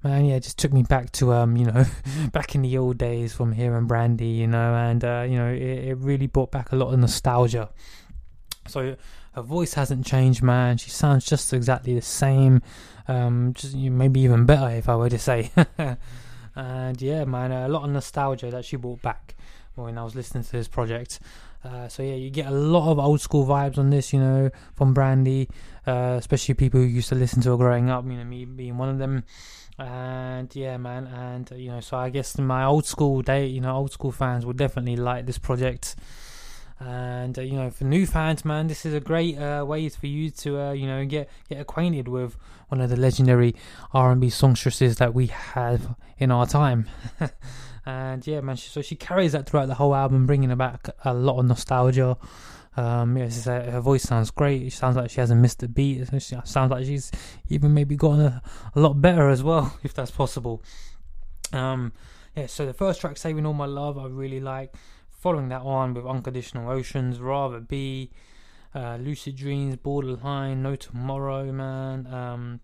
man 0.03 0.25
yeah 0.25 0.39
just 0.39 0.59
took 0.59 0.73
me 0.73 0.83
back 0.83 1.11
to 1.13 1.33
um 1.33 1.57
you 1.57 1.65
know 1.65 1.85
back 2.33 2.55
in 2.55 2.63
the 2.63 2.79
old 2.79 2.99
days 2.99 3.35
from 3.35 3.53
hearing 3.53 3.87
brandy 3.87 4.27
you 4.27 4.47
know 4.47 4.75
and 4.75 5.05
uh, 5.05 5.27
you 5.29 5.37
know 5.37 5.49
it, 5.53 5.61
it 5.61 5.97
really 5.99 6.27
brought 6.27 6.51
back 6.51 6.73
a 6.73 6.77
lot 6.77 6.93
of 6.93 6.99
nostalgia. 6.99 7.71
So 8.69 8.97
her 9.33 9.43
voice 9.43 9.75
hasn't 9.75 10.05
changed 10.05 10.43
man. 10.43 10.77
She 10.79 10.91
sounds 10.91 11.25
just 11.25 11.53
exactly 11.53 11.95
the 11.95 12.03
same. 12.03 12.63
Um 13.09 13.53
just 13.55 13.77
maybe 13.77 14.21
even 14.21 14.47
better 14.47 14.71
if 14.71 14.89
i 14.89 14.97
were 14.97 15.11
to 15.11 15.19
say. 15.19 15.51
And 16.57 17.01
yeah 17.03 17.25
man 17.27 17.53
a 17.53 17.69
lot 17.69 17.85
of 17.85 17.91
nostalgia 17.91 18.51
that 18.51 18.65
she 18.65 18.77
brought 18.77 19.03
back 19.03 19.36
when 19.77 19.99
I 19.99 20.05
was 20.05 20.15
listening 20.15 20.45
to 20.45 20.53
this 20.53 20.69
project. 20.69 21.21
Uh, 21.65 21.89
so 21.89 22.03
yeah, 22.03 22.15
you 22.15 22.31
get 22.31 22.47
a 22.47 22.51
lot 22.53 22.91
of 22.91 22.99
old 22.99 23.21
school 23.21 23.47
vibes 23.47 23.79
on 23.79 23.91
this, 23.91 24.13
you 24.13 24.21
know, 24.21 24.51
from 24.75 24.95
Brandy, 24.95 25.49
uh, 25.87 26.17
especially 26.19 26.55
people 26.55 26.81
who 26.81 26.87
used 26.87 27.09
to 27.09 27.15
listen 27.15 27.43
to 27.43 27.51
her 27.51 27.57
growing 27.57 27.91
up. 27.91 28.05
You 28.05 28.17
know, 28.17 28.25
me 28.25 28.45
being 28.45 28.79
one 28.79 28.89
of 28.89 28.99
them. 28.99 29.25
And 29.79 30.55
yeah, 30.57 30.79
man, 30.79 31.07
and 31.07 31.51
uh, 31.53 31.55
you 31.57 31.71
know, 31.71 31.81
so 31.81 31.99
I 31.99 32.09
guess 32.09 32.39
my 32.39 32.65
old 32.65 32.87
school 32.87 33.21
day, 33.21 33.47
you 33.47 33.61
know, 33.61 33.77
old 33.77 33.93
school 33.93 34.13
fans 34.13 34.47
would 34.47 34.57
definitely 34.57 34.97
like 34.97 35.27
this 35.27 35.39
project. 35.39 35.97
And 36.79 37.39
uh, 37.39 37.43
you 37.43 37.55
know, 37.55 37.71
for 37.71 37.85
new 37.85 38.07
fans, 38.07 38.45
man, 38.45 38.67
this 38.67 38.85
is 38.85 38.93
a 38.93 39.01
great 39.01 39.39
uh, 39.39 39.65
way 39.67 39.89
for 39.89 40.07
you 40.07 40.31
to 40.31 40.61
uh, 40.61 40.73
you 40.73 40.87
know 40.87 41.05
get 41.07 41.31
get 41.49 41.61
acquainted 41.61 42.07
with 42.07 42.37
one 42.69 42.81
of 42.81 42.91
the 42.91 42.97
legendary 42.97 43.55
R 43.95 44.13
and 44.13 44.21
B 44.21 44.29
songstresses 44.29 44.97
that 44.97 45.15
we 45.15 45.29
have 45.29 45.97
in 46.19 46.31
our 46.31 46.47
time. 46.47 46.87
and 47.87 48.27
yeah, 48.27 48.43
man. 48.43 48.57
She, 48.57 48.69
so 48.69 48.83
she 48.83 48.95
carries 48.95 49.33
that 49.33 49.49
throughout 49.49 49.67
the 49.67 49.75
whole 49.75 49.95
album, 49.95 50.27
bringing 50.27 50.55
back 50.57 50.89
a 51.05 51.15
lot 51.15 51.39
of 51.39 51.47
nostalgia. 51.47 52.19
Um, 52.77 53.17
yeah, 53.17 53.31
uh, 53.47 53.71
her 53.71 53.81
voice 53.81 54.03
sounds 54.03 54.31
great. 54.31 54.63
It 54.63 54.73
sounds 54.75 54.97
like 54.97 55.11
she 55.11 55.21
hasn't 55.21 55.41
missed 55.41 55.63
a 55.63 55.69
beat. 55.69 56.13
It 56.13 56.23
sounds 56.45 56.71
like 56.71 56.85
she's 56.85 57.11
even 57.49 57.73
maybe 57.73 57.97
gotten 57.97 58.21
a, 58.21 58.43
a 58.75 58.81
lot 58.81 59.01
better 59.01 59.31
as 59.31 59.43
well, 59.43 59.79
if 59.83 59.95
that's 59.95 60.11
possible. 60.11 60.63
Um, 61.55 61.93
yeah. 62.35 62.47
So 62.47 62.67
the 62.67 62.75
first 62.75 63.01
track, 63.01 63.17
"Saving 63.17 63.47
All 63.47 63.55
My 63.55 63.65
Love," 63.65 63.97
I 63.97 64.07
really 64.09 64.41
like. 64.41 64.75
Following 65.27 65.49
that 65.49 65.63
on 65.63 65.93
with 65.93 66.07
"Unconditional 66.07 66.71
Oceans," 66.71 67.19
"Rather 67.19 67.59
Be," 67.59 68.13
uh, 68.73 68.95
"Lucid 69.01 69.35
Dreams," 69.35 69.75
"Borderline," 69.75 70.63
"No 70.63 70.77
Tomorrow," 70.77 71.51
man. 71.51 72.07
Um, 72.07 72.61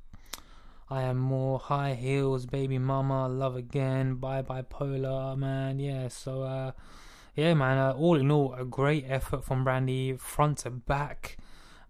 I 0.89 1.03
am 1.03 1.19
more 1.19 1.59
high 1.59 1.95
heels, 1.95 2.47
baby 2.47 2.79
mama, 2.79 3.27
love 3.27 3.57
again, 3.57 4.15
bye 4.15 4.43
Bye 4.43 4.63
Polar, 4.63 5.35
man. 5.35 5.81
Yeah, 5.81 6.07
so 6.07 6.45
uh, 6.45 6.71
yeah, 7.35 7.53
man. 7.55 7.79
Uh, 7.79 7.95
all 7.95 8.15
in 8.15 8.31
all, 8.31 8.55
a 8.55 8.65
great 8.65 9.07
effort 9.09 9.45
from 9.45 9.65
Brandy, 9.65 10.13
front 10.13 10.59
to 10.59 10.71
back. 10.71 11.39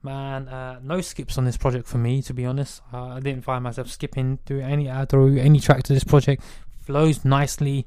Man, 0.02 0.48
uh, 0.48 0.80
no 0.82 1.02
skips 1.02 1.36
on 1.36 1.44
this 1.44 1.58
project 1.58 1.86
for 1.86 1.98
me, 1.98 2.22
to 2.22 2.32
be 2.32 2.46
honest. 2.46 2.80
Uh, 2.90 3.08
I 3.08 3.20
didn't 3.20 3.44
find 3.44 3.62
myself 3.62 3.90
skipping 3.90 4.38
through 4.46 4.62
any 4.62 4.88
uh, 4.88 5.04
through 5.04 5.36
any 5.36 5.60
track 5.60 5.82
to 5.82 5.92
this 5.92 6.04
project. 6.04 6.42
Flows 6.80 7.26
nicely 7.26 7.86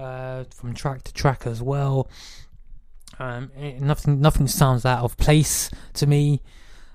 uh, 0.00 0.44
from 0.54 0.74
track 0.74 1.02
to 1.04 1.12
track 1.12 1.46
as 1.46 1.62
well. 1.62 2.08
Um, 3.18 3.50
it, 3.56 3.80
nothing, 3.80 4.20
nothing 4.20 4.48
sounds 4.48 4.86
out 4.86 5.04
of 5.04 5.16
place 5.18 5.70
to 5.94 6.06
me. 6.06 6.40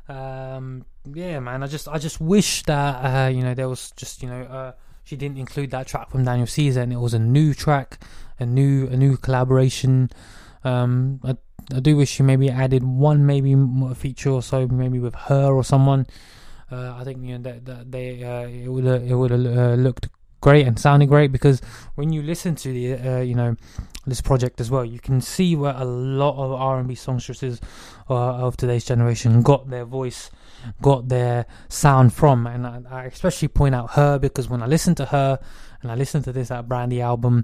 Um, 0.10 0.86
yeah, 1.14 1.40
man. 1.40 1.62
I 1.64 1.68
just 1.68 1.88
I 1.88 1.98
just 2.00 2.20
wish 2.20 2.64
that 2.64 2.96
uh, 2.96 3.30
you 3.30 3.44
know 3.44 3.54
there 3.54 3.70
was 3.70 3.92
just 3.92 4.24
you 4.24 4.30
know 4.30 4.42
uh, 4.44 4.72
she 5.04 5.16
didn't 5.16 5.38
include 5.38 5.72
that 5.72 5.88
track 5.88 6.10
from 6.10 6.26
Daniel 6.26 6.48
Caesar 6.48 6.82
and 6.82 6.92
it 6.92 7.00
was 7.00 7.14
a 7.14 7.20
new 7.20 7.54
track, 7.54 8.04
a 8.40 8.46
new 8.46 8.88
a 8.88 8.98
new 8.98 9.18
collaboration. 9.18 10.10
Um, 10.64 11.20
I 11.24 11.38
I 11.74 11.80
do 11.80 11.98
wish 11.98 12.10
she 12.10 12.24
maybe 12.24 12.50
added 12.50 12.84
one 12.84 13.26
maybe 13.26 13.56
feature 13.96 14.30
or 14.32 14.42
so, 14.42 14.68
maybe 14.68 15.00
with 15.00 15.16
H.E.R. 15.16 15.54
or 15.54 15.64
someone. 15.64 16.08
Uh, 16.72 16.96
I 16.96 17.04
think 17.04 17.24
you 17.24 17.38
know 17.38 17.44
that, 17.50 17.66
that 17.66 17.92
they 17.92 18.24
uh, 18.24 18.48
it 18.48 18.68
would 18.68 18.86
it 18.86 19.16
would 19.16 19.32
have 19.32 19.46
uh, 19.46 19.76
looked 19.76 20.10
great 20.46 20.68
and 20.68 20.78
sounding 20.78 21.10
great 21.10 21.32
because 21.32 21.60
when 21.96 22.14
you 22.14 22.22
listen 22.22 22.54
to 22.54 22.72
the 22.72 22.94
uh, 22.94 23.20
you 23.20 23.34
know 23.34 23.56
this 24.06 24.22
project 24.22 24.62
as 24.62 24.70
well, 24.70 24.86
you 24.86 25.00
can 25.00 25.20
see 25.20 25.56
where 25.56 25.74
a 25.76 25.84
lot 25.84 26.36
of 26.38 26.52
R 26.52 26.78
and 26.78 26.88
B 26.88 26.94
songstresses 26.94 27.60
uh, 28.08 28.46
of 28.46 28.56
today's 28.56 28.86
generation 28.86 29.42
got 29.42 29.72
their 29.72 29.86
voice, 29.86 30.30
got 30.84 31.10
their 31.10 31.48
sound 31.68 32.14
from, 32.14 32.46
and 32.46 32.68
I, 32.68 32.82
I 32.92 33.04
especially 33.06 33.48
point 33.48 33.74
out 33.74 33.86
H.E.R. 33.94 34.20
because 34.20 34.48
when 34.48 34.62
I 34.62 34.68
listen 34.68 34.94
to 34.96 35.06
her 35.06 35.40
and 35.82 35.92
I 35.92 35.96
listen 35.96 36.22
to 36.22 36.32
this 36.32 36.50
that 36.50 36.68
Brandy 36.68 37.02
album, 37.02 37.44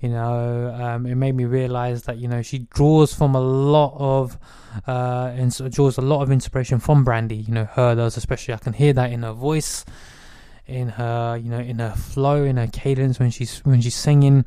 you 0.00 0.08
know, 0.08 0.74
um, 0.80 1.04
it 1.04 1.16
made 1.16 1.34
me 1.34 1.44
realize 1.44 2.04
that 2.04 2.16
you 2.16 2.28
know 2.28 2.40
she 2.40 2.60
draws 2.72 3.12
from 3.12 3.34
a 3.34 3.40
lot 3.40 3.94
of 3.98 4.38
uh, 4.86 5.30
draws 5.68 5.98
a 5.98 6.00
lot 6.00 6.22
of 6.22 6.32
inspiration 6.32 6.78
from 6.78 7.04
Brandy. 7.04 7.36
You 7.36 7.52
know, 7.52 7.68
H.E.R. 7.72 7.96
does 7.96 8.16
especially. 8.16 8.54
I 8.54 8.56
can 8.56 8.72
hear 8.72 8.94
that 8.94 9.12
in 9.12 9.24
her 9.24 9.34
voice, 9.34 9.84
in 10.70 10.90
her 10.90 11.36
you 11.36 11.50
know 11.50 11.58
in 11.58 11.78
her 11.78 11.92
flow, 11.92 12.44
in 12.44 12.56
her 12.56 12.66
cadence 12.66 13.18
when 13.18 13.30
she's 13.30 13.58
when 13.60 13.80
she's 13.80 13.94
singing. 13.94 14.44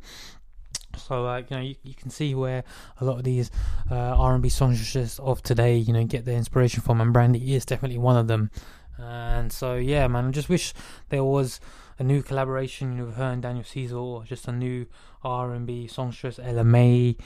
So 0.96 1.26
uh, 1.26 1.38
you 1.38 1.56
know 1.56 1.62
you, 1.62 1.74
you 1.82 1.94
can 1.94 2.10
see 2.10 2.34
where 2.34 2.64
a 3.00 3.04
lot 3.04 3.18
of 3.18 3.24
these 3.24 3.50
uh, 3.90 3.94
R&B 3.94 4.48
songstresses 4.48 5.18
of 5.18 5.42
today 5.42 5.76
you 5.76 5.92
know 5.92 6.04
get 6.04 6.24
their 6.24 6.36
inspiration 6.36 6.82
from, 6.82 7.00
and 7.00 7.12
Brandy 7.12 7.54
is 7.54 7.64
definitely 7.64 7.98
one 7.98 8.16
of 8.16 8.26
them. 8.26 8.50
And 8.98 9.52
so 9.52 9.74
yeah, 9.74 10.06
man, 10.08 10.26
I 10.26 10.30
just 10.30 10.48
wish 10.48 10.72
there 11.08 11.24
was 11.24 11.60
a 11.98 12.04
new 12.04 12.22
collaboration 12.22 12.92
you 12.92 12.98
know, 12.98 13.04
with 13.06 13.16
her 13.16 13.24
and 13.24 13.42
Daniel 13.42 13.64
Caesar, 13.64 13.96
or 13.96 14.24
just 14.24 14.48
a 14.48 14.52
new 14.52 14.86
R&B 15.22 15.86
songstress, 15.86 16.38
Ella 16.42 16.64
Mai, 16.64 17.16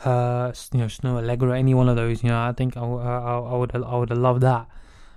H.E.R., 0.00 0.52
you 0.72 0.78
know, 0.78 0.86
Snoh 0.86 1.20
Aalegra, 1.20 1.58
any 1.58 1.74
one 1.74 1.88
of 1.88 1.96
those. 1.96 2.22
You 2.22 2.30
know, 2.30 2.40
I 2.40 2.52
think 2.52 2.76
I, 2.76 2.80
I, 2.80 3.38
I 3.38 3.56
would 3.56 3.74
I 3.74 3.96
would 3.96 4.10
have 4.10 4.18
loved 4.18 4.42
that. 4.42 4.68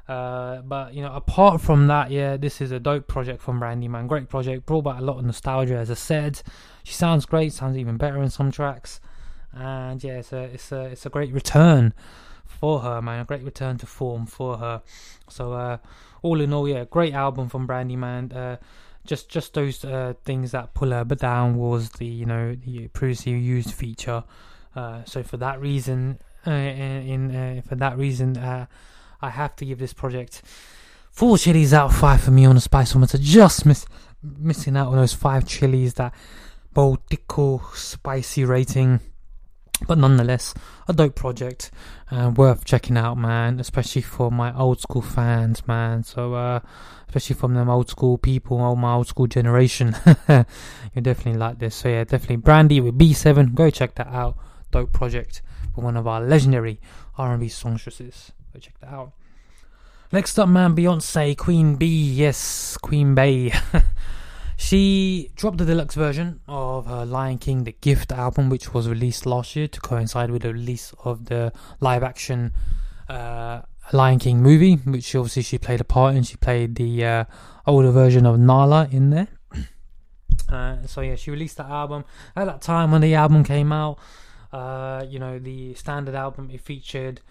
Uh, 0.08 0.62
but 0.62 0.94
you 0.94 1.02
know, 1.02 1.14
apart 1.14 1.62
from 1.62 1.88
that, 1.88 2.12
yeah, 2.12 2.38
this 2.38 2.62
is 2.62 2.72
a 2.72 2.80
dope 2.80 3.08
project 3.08 3.42
from 3.42 3.60
Brandy, 3.60 3.88
man. 3.88 4.08
Great 4.08 4.30
project, 4.30 4.66
brought 4.66 4.84
back 4.84 5.00
a 5.00 5.04
lot 5.04 5.18
of 5.18 5.26
nostalgia, 5.26 5.78
as 5.78 5.92
I 5.92 5.96
said. 5.96 6.42
She 6.84 6.94
sounds 6.94 7.26
great, 7.26 7.54
sounds 7.54 7.78
even 7.78 7.98
better 7.98 8.22
in 8.22 8.30
some 8.30 8.52
tracks, 8.52 9.00
and 9.54 10.04
yeah, 10.04 10.20
it's 10.20 10.34
a 10.34 10.44
it's 10.44 10.72
a 10.72 10.82
it's 10.86 11.06
a 11.06 11.10
great 11.10 11.32
return 11.32 11.94
for 12.46 12.80
her, 12.82 13.02
man. 13.02 13.22
A 13.22 13.26
great 13.26 13.44
return 13.44 13.78
to 13.80 13.86
form 13.86 14.26
for 14.26 14.58
her. 14.58 14.82
So, 15.30 15.54
uh, 15.54 15.78
all 16.22 16.42
in 16.42 16.54
all, 16.54 16.68
yeah, 16.68 16.86
great 16.86 17.14
album 17.14 17.50
from 17.50 17.66
Brandy, 17.66 17.96
man. 17.96 18.32
Uh, 18.32 18.58
just 19.06 19.30
just 19.30 19.54
those 19.54 19.84
uh, 19.86 20.14
things 20.26 20.52
that 20.52 20.74
pull 20.74 20.92
her 20.92 21.04
down 21.06 21.56
was 21.56 21.90
the 21.92 22.06
you 22.06 22.26
know 22.26 22.56
the 22.56 22.88
previously 22.90 23.34
used 23.34 23.72
feature. 23.72 24.24
Uh, 24.76 25.04
so 25.06 25.24
for 25.24 25.38
that 25.38 25.60
reason, 25.60 26.20
in 26.46 27.64
for 27.68 27.76
that 27.76 27.98
reason, 27.98 28.68
I 29.22 29.30
have 29.30 29.56
to 29.58 29.66
give 29.66 29.80
this 29.80 29.94
project 29.94 30.42
four 31.12 31.38
chilies 31.38 31.74
out 31.74 31.92
of 31.92 31.96
five 31.96 32.22
for 32.22 32.32
me 32.32 32.46
on 32.46 32.56
the 32.56 32.62
spiceometer. 32.62 33.20
Just 33.20 33.66
miss, 33.66 33.86
missing 34.24 34.78
out 34.78 34.88
on 34.88 34.96
those 34.96 35.14
five 35.14 35.48
chilies 35.48 35.96
that 35.96 36.14
Baltico 36.74 37.62
spicy 37.76 38.46
rating. 38.46 39.00
But 39.88 39.98
nonetheless, 39.98 40.54
a 40.88 40.94
dope 40.94 41.16
project, 41.16 41.72
uh, 42.12 42.32
worth 42.36 42.66
checking 42.66 42.98
out, 42.98 43.18
man. 43.18 43.60
Especially 43.60 44.04
for 44.04 44.32
my 44.32 44.56
old 44.56 44.80
school 44.80 45.02
fans, 45.02 45.68
man. 45.68 46.04
So, 46.04 46.36
uh, 46.36 46.60
especially 47.08 47.36
from 47.36 47.56
them 47.56 47.70
old 47.70 47.90
school 47.90 48.18
people, 48.18 48.62
all 48.62 48.76
my 48.76 48.94
old 48.94 49.08
school 49.08 49.28
generation, 49.28 49.96
you 50.30 51.02
definitely 51.02 51.40
like 51.40 51.60
this. 51.60 51.76
So 51.76 51.90
yeah, 51.90 52.04
definitely 52.04 52.38
Brandy 52.38 52.80
with 52.80 52.98
B7. 52.98 53.54
Go 53.54 53.70
check 53.70 53.96
that 53.96 54.08
out. 54.08 54.38
Dope 54.72 54.94
project 54.94 55.42
for 55.76 55.82
one 55.82 55.98
of 55.98 56.08
our 56.08 56.22
legendary 56.22 56.80
R&B 57.18 57.50
songstresses. 57.50 58.32
Go 58.54 58.60
check 58.60 58.80
that 58.80 58.90
out. 58.90 59.14
Next 60.14 60.38
up, 60.38 60.50
man, 60.50 60.76
Beyonce, 60.76 61.38
Queen 61.38 61.76
B. 61.76 61.86
Yes, 61.88 62.76
Queen 62.78 63.16
Bey. 63.16 63.54
she 64.58 65.32
dropped 65.38 65.58
the 65.58 65.64
deluxe 65.64 65.96
version 65.96 66.42
of 66.50 66.86
her 66.86 67.06
Lion 67.06 67.38
King 67.38 67.64
The 67.64 67.72
Gift 67.80 68.12
album, 68.12 68.50
which 68.50 68.74
was 68.74 68.90
released 68.90 69.26
last 69.26 69.56
year 69.56 69.70
to 69.70 69.80
coincide 69.80 70.30
with 70.30 70.42
the 70.42 70.52
release 70.52 70.94
of 71.06 71.26
the 71.26 71.54
live 71.80 72.04
action 72.04 72.52
uh, 73.08 73.62
Lion 73.94 74.20
King 74.20 74.42
movie, 74.42 74.76
which 74.76 75.16
obviously 75.16 75.44
she 75.44 75.58
played 75.58 75.80
a 75.80 75.86
part 75.86 76.16
in. 76.16 76.24
She 76.24 76.36
played 76.36 76.76
the 76.76 77.06
uh, 77.06 77.26
older 77.66 77.92
version 77.92 78.26
of 78.26 78.38
Nala 78.38 78.90
in 78.92 79.12
there. 79.12 79.28
Uh, 80.50 80.86
so 80.86 81.00
yeah, 81.00 81.16
she 81.16 81.32
released 81.32 81.56
that 81.56 81.70
album 81.70 82.04
at 82.36 82.46
that 82.46 82.62
time 82.62 82.92
when 82.92 83.00
the 83.00 83.16
album 83.16 83.42
came 83.42 83.72
out. 83.72 83.98
Uh, 84.52 85.02
you 85.08 85.18
know, 85.18 85.40
the 85.40 85.74
standard 85.76 86.14
album 86.14 86.50
it 86.52 86.60
featured 86.60 87.22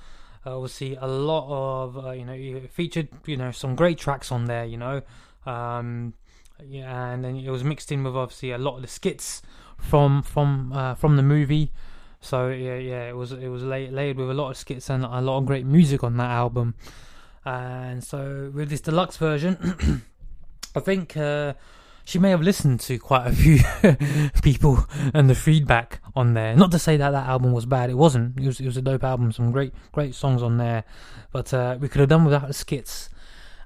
uh, 0.47 0.57
obviously 0.57 0.97
a 1.01 1.07
lot 1.07 1.47
of 1.49 2.05
uh, 2.05 2.11
you 2.13 2.25
know 2.25 2.61
featured 2.71 3.09
you 3.27 3.37
know 3.37 3.51
some 3.51 3.75
great 3.75 3.99
tracks 3.99 4.33
on 4.33 4.47
there. 4.47 4.65
You 4.65 4.79
know, 4.79 5.03
um, 5.47 6.15
yeah, 6.67 7.13
and 7.13 7.25
then 7.25 7.37
it 7.37 7.51
was 7.51 7.65
mixed 7.65 7.93
in 7.93 8.05
with 8.05 8.17
obviously 8.17 8.53
a 8.53 8.59
lot 8.59 8.77
of 8.77 8.83
the 8.83 8.89
skits 8.89 9.43
from 9.79 10.23
from 10.23 10.73
uh, 10.73 10.95
from 10.95 11.17
the 11.17 11.23
movie. 11.23 11.73
So 12.21 12.49
yeah, 12.49 12.77
yeah, 12.77 13.09
it 13.09 13.17
was 13.17 13.33
it 13.33 13.49
was 13.49 13.63
laid, 13.63 13.93
laid 13.93 14.17
with 14.17 14.31
a 14.31 14.35
lot 14.35 14.51
of 14.51 14.57
skits 14.57 14.91
and 14.91 15.05
a 15.05 15.21
lot 15.21 15.39
of 15.39 15.47
great 15.47 15.67
music 15.67 16.05
on 16.05 16.17
that 16.19 16.31
album. 16.31 16.75
And 17.45 18.05
so 18.05 18.51
with 18.55 18.69
this 18.69 18.83
deluxe 18.83 19.17
version, 19.17 20.03
I 20.75 20.81
think 20.81 21.17
uh, 21.17 21.55
she 22.11 22.19
may 22.19 22.31
have 22.31 22.43
listened 22.43 22.81
to 22.81 22.99
quite 22.99 23.29
a 23.29 23.33
few 23.33 23.61
people 24.43 24.85
and 25.15 25.31
the 25.31 25.35
feedback 25.37 26.01
on 26.17 26.35
there. 26.35 26.57
Not 26.57 26.73
to 26.73 26.79
say 26.81 26.97
that 26.97 27.11
that 27.11 27.29
album 27.29 27.53
was 27.53 27.67
bad; 27.67 27.89
it 27.89 27.95
wasn't. 27.95 28.37
It 28.37 28.47
was 28.47 28.59
it 28.59 28.67
was 28.67 28.77
a 28.77 28.83
dope 28.83 29.05
album, 29.05 29.31
some 29.31 29.53
great 29.53 29.73
great 29.93 30.17
songs 30.17 30.43
on 30.43 30.57
there. 30.57 30.83
But 31.31 31.55
uh, 31.55 31.79
we 31.81 31.89
could 31.89 32.01
have 32.01 32.09
done 32.09 32.25
without 32.25 32.49
the 32.49 32.53
skits. 32.53 33.11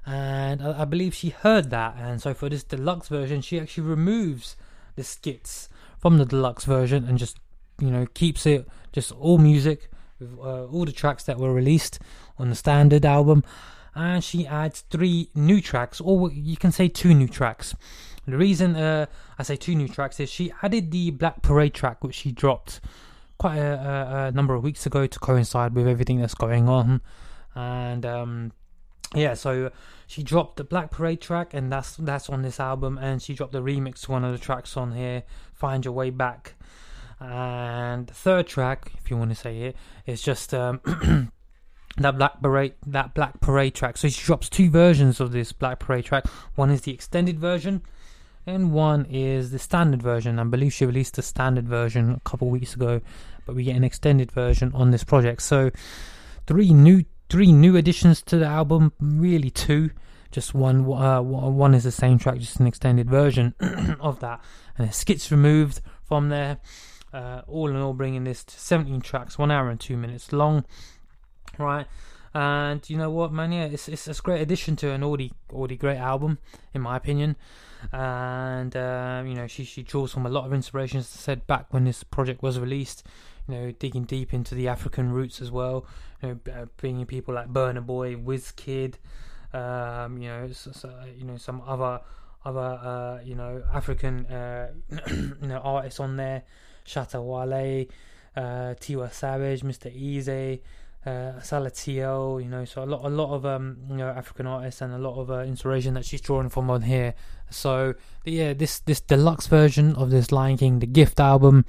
And 0.05 0.61
I, 0.61 0.83
I 0.83 0.85
believe 0.85 1.15
she 1.15 1.29
heard 1.29 1.71
that, 1.71 1.95
and 1.97 2.21
so 2.21 2.35
for 2.35 2.47
this 2.47 2.63
deluxe 2.63 3.07
version, 3.07 3.41
she 3.41 3.59
actually 3.59 3.85
removes 3.85 4.55
the 4.95 5.03
skits 5.03 5.67
from 5.97 6.19
the 6.19 6.25
deluxe 6.25 6.65
version 6.65 7.03
and 7.05 7.17
just 7.17 7.39
you 7.79 7.89
know 7.89 8.05
keeps 8.13 8.45
it 8.45 8.67
just 8.91 9.11
all 9.13 9.39
music 9.39 9.89
with 10.19 10.37
uh, 10.37 10.65
all 10.65 10.85
the 10.85 10.91
tracks 10.91 11.23
that 11.23 11.39
were 11.39 11.51
released 11.51 11.97
on 12.37 12.49
the 12.49 12.55
standard 12.55 13.05
album 13.05 13.43
and 13.95 14.23
she 14.23 14.45
adds 14.45 14.81
three 14.89 15.29
new 15.33 15.59
tracks 15.59 15.99
or 15.99 16.31
you 16.31 16.55
can 16.55 16.71
say 16.71 16.87
two 16.87 17.13
new 17.13 17.27
tracks 17.27 17.75
the 18.25 18.37
reason 18.37 18.75
uh, 18.75 19.05
i 19.37 19.43
say 19.43 19.55
two 19.55 19.75
new 19.75 19.87
tracks 19.87 20.19
is 20.19 20.29
she 20.29 20.51
added 20.61 20.91
the 20.91 21.11
black 21.11 21.41
parade 21.41 21.73
track 21.73 22.03
which 22.03 22.15
she 22.15 22.31
dropped 22.31 22.81
quite 23.37 23.57
a, 23.57 23.73
a, 23.73 24.25
a 24.27 24.31
number 24.31 24.53
of 24.53 24.63
weeks 24.63 24.85
ago 24.85 25.05
to 25.05 25.19
coincide 25.19 25.73
with 25.73 25.87
everything 25.87 26.19
that's 26.19 26.35
going 26.35 26.69
on 26.69 27.01
and 27.53 28.05
um, 28.05 28.51
yeah 29.13 29.33
so 29.33 29.71
she 30.07 30.23
dropped 30.23 30.57
the 30.57 30.63
black 30.63 30.91
parade 30.91 31.21
track 31.21 31.53
and 31.53 31.71
that's 31.71 31.95
that's 31.97 32.29
on 32.29 32.41
this 32.41 32.59
album 32.59 32.97
and 32.97 33.21
she 33.21 33.33
dropped 33.33 33.53
the 33.53 33.61
remix 33.61 34.01
to 34.01 34.11
one 34.11 34.23
of 34.23 34.31
the 34.31 34.37
tracks 34.37 34.75
on 34.77 34.93
here 34.93 35.23
find 35.53 35.85
your 35.85 35.93
way 35.93 36.09
back 36.09 36.55
and 37.19 38.07
the 38.07 38.13
third 38.13 38.47
track, 38.47 38.91
if 38.97 39.09
you 39.09 39.17
want 39.17 39.29
to 39.31 39.35
say 39.35 39.61
it, 39.61 39.75
is 40.05 40.21
just 40.21 40.53
um, 40.53 40.81
that 41.97 42.17
Black 42.17 42.41
Parade 42.41 42.73
that 42.85 43.13
Black 43.13 43.39
Parade 43.39 43.73
track. 43.73 43.97
So 43.97 44.09
she 44.09 44.23
drops 44.23 44.49
two 44.49 44.69
versions 44.69 45.19
of 45.19 45.31
this 45.31 45.51
Black 45.51 45.79
Parade 45.79 46.05
track. 46.05 46.27
One 46.55 46.69
is 46.69 46.81
the 46.81 46.93
extended 46.93 47.39
version, 47.39 47.83
and 48.47 48.71
one 48.71 49.05
is 49.09 49.51
the 49.51 49.59
standard 49.59 50.01
version. 50.01 50.39
I 50.39 50.43
believe 50.43 50.73
she 50.73 50.85
released 50.85 51.15
the 51.15 51.21
standard 51.21 51.67
version 51.67 52.11
a 52.11 52.19
couple 52.29 52.49
weeks 52.49 52.75
ago, 52.75 53.01
but 53.45 53.55
we 53.55 53.63
get 53.63 53.75
an 53.75 53.83
extended 53.83 54.31
version 54.31 54.71
on 54.73 54.91
this 54.91 55.03
project. 55.03 55.41
So 55.41 55.71
three 56.45 56.73
new 56.73 57.05
three 57.29 57.51
new 57.51 57.75
additions 57.75 58.21
to 58.23 58.37
the 58.37 58.45
album. 58.45 58.93
Really 58.99 59.49
two. 59.49 59.91
Just 60.31 60.53
one. 60.53 60.81
Uh, 60.91 61.21
one 61.21 61.73
is 61.73 61.83
the 61.83 61.91
same 61.91 62.19
track, 62.19 62.37
just 62.39 62.59
an 62.59 62.67
extended 62.67 63.09
version 63.09 63.55
of 63.99 64.19
that, 64.19 64.41
and 64.77 64.93
skits 64.93 65.31
removed 65.31 65.81
from 66.03 66.29
there. 66.29 66.57
Uh, 67.13 67.41
all 67.47 67.69
in 67.69 67.77
all, 67.77 67.93
bringing 67.93 68.25
this 68.25 68.43
to 68.43 68.59
17 68.59 68.99
tracks, 68.99 69.37
one 69.39 69.49
hour 69.49 69.69
and 69.69 69.79
two 69.79 69.95
minutes 69.95 70.33
long, 70.33 70.65
right? 71.57 71.87
And 72.33 72.87
you 72.89 72.97
know 72.97 73.09
what, 73.09 73.31
man? 73.31 73.53
Yeah, 73.53 73.65
it's 73.65 73.87
it's, 73.87 74.09
it's 74.09 74.19
a 74.19 74.21
great 74.21 74.41
addition 74.41 74.75
to 74.77 74.91
an 74.91 75.03
already 75.03 75.31
already 75.53 75.77
great 75.77 75.97
album, 75.97 76.39
in 76.73 76.81
my 76.81 76.97
opinion. 76.97 77.37
And 77.91 78.75
uh, 78.75 79.23
you 79.25 79.33
know, 79.33 79.47
she 79.47 79.63
she 79.63 79.83
draws 79.83 80.11
from 80.11 80.25
a 80.25 80.29
lot 80.29 80.45
of 80.45 80.53
inspiration, 80.53 80.99
as 80.99 81.11
I 81.15 81.19
said 81.19 81.47
back 81.47 81.67
when 81.71 81.85
this 81.85 82.03
project 82.03 82.41
was 82.41 82.59
released. 82.59 83.03
You 83.47 83.55
know, 83.55 83.71
digging 83.71 84.05
deep 84.05 84.33
into 84.33 84.55
the 84.55 84.67
African 84.67 85.11
roots 85.11 85.41
as 85.41 85.51
well. 85.51 85.85
You 86.21 86.39
know, 86.45 86.53
uh, 86.53 86.65
bringing 86.77 87.05
people 87.05 87.35
like 87.35 87.47
Burna 87.47 87.85
Boy, 87.85 88.15
Wizkid, 88.15 88.95
um, 89.53 90.17
you 90.17 90.29
know, 90.29 90.49
so, 90.51 90.71
so, 90.71 90.91
you 91.15 91.25
know 91.25 91.37
some 91.37 91.61
other 91.65 92.01
other 92.43 92.59
uh, 92.59 93.19
you 93.23 93.35
know 93.35 93.63
African 93.73 94.25
uh, 94.25 94.71
you 95.07 95.35
know 95.41 95.59
artists 95.59 95.99
on 95.99 96.15
there. 96.17 96.43
Shatta 96.85 97.19
Wale, 97.21 97.87
uh, 98.35 98.75
Tiwa 98.75 99.11
Savage, 99.11 99.61
Mr. 99.61 99.91
Eazi, 99.91 100.61
uh, 101.05 101.39
Salatiel, 101.39 102.43
you 102.43 102.49
know, 102.49 102.65
so 102.65 102.83
a 102.83 102.85
lot, 102.85 103.05
a 103.05 103.09
lot 103.09 103.33
of 103.33 103.45
um, 103.45 103.77
you 103.89 103.95
know, 103.95 104.09
African 104.09 104.47
artists 104.47 104.81
and 104.81 104.93
a 104.93 104.97
lot 104.97 105.19
of 105.19 105.29
uh, 105.29 105.39
inspiration 105.39 105.93
that 105.93 106.05
she's 106.05 106.21
drawing 106.21 106.49
from 106.49 106.69
on 106.69 106.81
here. 106.81 107.13
So 107.49 107.93
yeah, 108.23 108.53
this 108.53 108.79
this 108.79 109.01
deluxe 109.01 109.47
version 109.47 109.95
of 109.95 110.09
this 110.09 110.31
Lion 110.31 110.57
King, 110.57 110.79
the 110.79 110.87
Gift 110.87 111.19
album. 111.19 111.65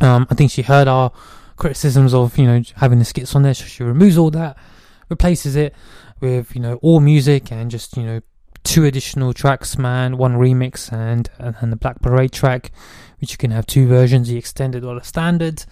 Um, 0.00 0.26
I 0.30 0.34
think 0.34 0.50
she 0.50 0.62
heard 0.62 0.88
our 0.88 1.10
criticisms 1.56 2.12
of 2.12 2.36
you 2.36 2.46
know 2.46 2.62
having 2.76 2.98
the 2.98 3.04
skits 3.04 3.34
on 3.34 3.42
there. 3.42 3.54
So 3.54 3.64
she 3.64 3.82
removes 3.82 4.18
all 4.18 4.30
that, 4.32 4.58
replaces 5.08 5.56
it 5.56 5.74
with 6.20 6.54
you 6.54 6.60
know 6.60 6.74
all 6.82 7.00
music 7.00 7.50
and 7.50 7.70
just 7.70 7.96
you 7.96 8.02
know 8.02 8.20
two 8.62 8.84
additional 8.84 9.32
tracks, 9.32 9.78
man, 9.78 10.18
one 10.18 10.34
remix 10.34 10.92
and 10.92 11.30
and 11.38 11.72
the 11.72 11.76
Black 11.76 12.02
Parade 12.02 12.32
track, 12.32 12.72
which 13.20 13.32
you 13.32 13.38
can 13.38 13.52
have 13.52 13.66
two 13.66 13.86
versions, 13.86 14.28
the 14.28 14.36
extended 14.36 14.84
or 14.84 14.96
the 14.96 15.04
standard. 15.04 15.64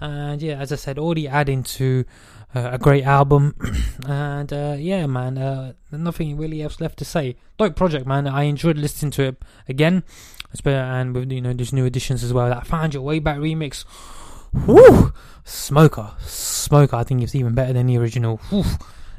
And 0.00 0.40
yeah, 0.40 0.58
as 0.58 0.72
I 0.72 0.76
said, 0.76 0.98
already 0.98 1.26
adding 1.26 1.62
to 1.64 2.04
uh, 2.54 2.70
a 2.72 2.78
great 2.78 3.04
album. 3.04 3.54
and 4.06 4.52
uh, 4.52 4.76
yeah, 4.78 5.06
man, 5.06 5.38
uh, 5.38 5.72
nothing 5.90 6.36
really 6.36 6.62
else 6.62 6.80
left 6.80 6.98
to 6.98 7.04
say. 7.04 7.36
Dope 7.58 7.76
project, 7.76 8.06
man. 8.06 8.26
I 8.26 8.44
enjoyed 8.44 8.78
listening 8.78 9.10
to 9.12 9.24
it 9.24 9.42
again, 9.68 10.04
and 10.64 11.14
with 11.14 11.30
you 11.32 11.40
know 11.40 11.52
these 11.52 11.72
new 11.72 11.84
additions 11.84 12.22
as 12.22 12.32
well. 12.32 12.48
That 12.48 12.66
Find 12.66 12.94
Your 12.94 13.02
Way 13.02 13.18
Back 13.18 13.38
remix, 13.38 13.84
whoo, 14.52 15.12
smoker, 15.44 16.12
smoker. 16.20 16.96
I 16.96 17.04
think 17.04 17.22
it's 17.22 17.34
even 17.34 17.54
better 17.54 17.72
than 17.72 17.86
the 17.86 17.98
original. 17.98 18.38
Whew. 18.50 18.64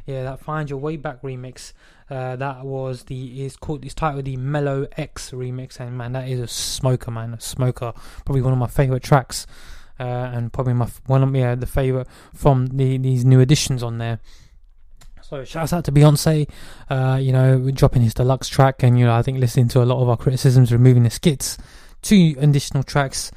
Yeah, 0.06 0.24
that 0.24 0.40
Find 0.40 0.70
Your 0.70 0.80
Way 0.80 0.98
Back 0.98 1.22
remix. 1.22 1.74
Uh, 2.10 2.36
that 2.38 2.66
was 2.66 3.04
the 3.04 3.46
is 3.46 3.56
called 3.56 3.86
it's 3.86 3.94
titled 3.94 4.26
the 4.26 4.38
Mellow 4.38 4.88
X 4.98 5.30
remix, 5.30 5.80
and 5.80 5.96
man, 5.96 6.14
that 6.14 6.28
is 6.28 6.40
a 6.40 6.48
smoker, 6.48 7.12
man, 7.12 7.36
a 7.36 7.42
smoker. 7.42 7.94
Probably 8.26 8.42
one 8.42 8.54
of 8.54 8.58
my 8.58 8.68
favorite 8.68 9.04
tracks 9.04 9.46
uh, 10.00 10.32
and 10.34 10.52
probably 10.54 10.74
my 10.74 10.88
one 11.06 11.24
of 11.24 11.36
yeah 11.36 11.56
the 11.56 11.66
favorite 11.66 12.08
from 12.34 12.68
the 12.68 12.98
these 12.98 13.26
new 13.26 13.40
additions 13.40 13.84
on 13.84 13.98
there. 13.98 14.20
So 15.22 15.44
shouts 15.44 15.74
out 15.74 15.86
to 15.86 15.92
Beyonce, 15.92 16.50
uh, 16.90 17.20
you 17.22 17.32
know, 17.32 17.70
dropping 17.70 18.02
his 18.02 18.16
deluxe 18.16 18.48
track, 18.48 18.82
and 18.82 18.98
you 18.98 19.06
know 19.06 19.14
I 19.14 19.22
think 19.22 19.38
listening 19.38 19.68
to 19.70 19.84
a 19.84 19.86
lot 19.86 20.02
of 20.02 20.10
our 20.10 20.18
criticisms, 20.18 20.72
removing 20.72 21.04
the 21.04 21.12
skits, 21.12 21.58
two 22.02 22.36
additional 22.40 22.84
tracks, 22.84 23.32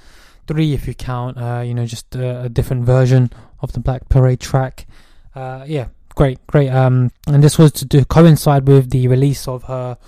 three 0.47 0.73
if 0.73 0.87
you 0.87 0.95
count, 0.95 1.37
uh, 1.39 1.63
you 1.65 1.75
know, 1.75 1.87
just 1.87 2.15
a, 2.17 2.45
a, 2.45 2.49
different 2.49 2.85
version 2.85 3.31
of 3.61 3.73
the 3.73 3.81
Black 3.81 4.09
Parade 4.09 4.41
track. 4.41 4.87
Uh, 5.35 5.65
yeah, 5.67 5.89
great, 6.15 6.45
great. 6.47 6.71
Um, 6.71 7.11
and 7.27 7.43
this 7.43 7.59
was 7.59 7.73
to 7.73 7.85
do, 7.85 8.05
coincide 8.05 8.67
with 8.67 8.91
the 8.91 9.09
release 9.09 9.47
of 9.47 9.65
her 9.65 9.99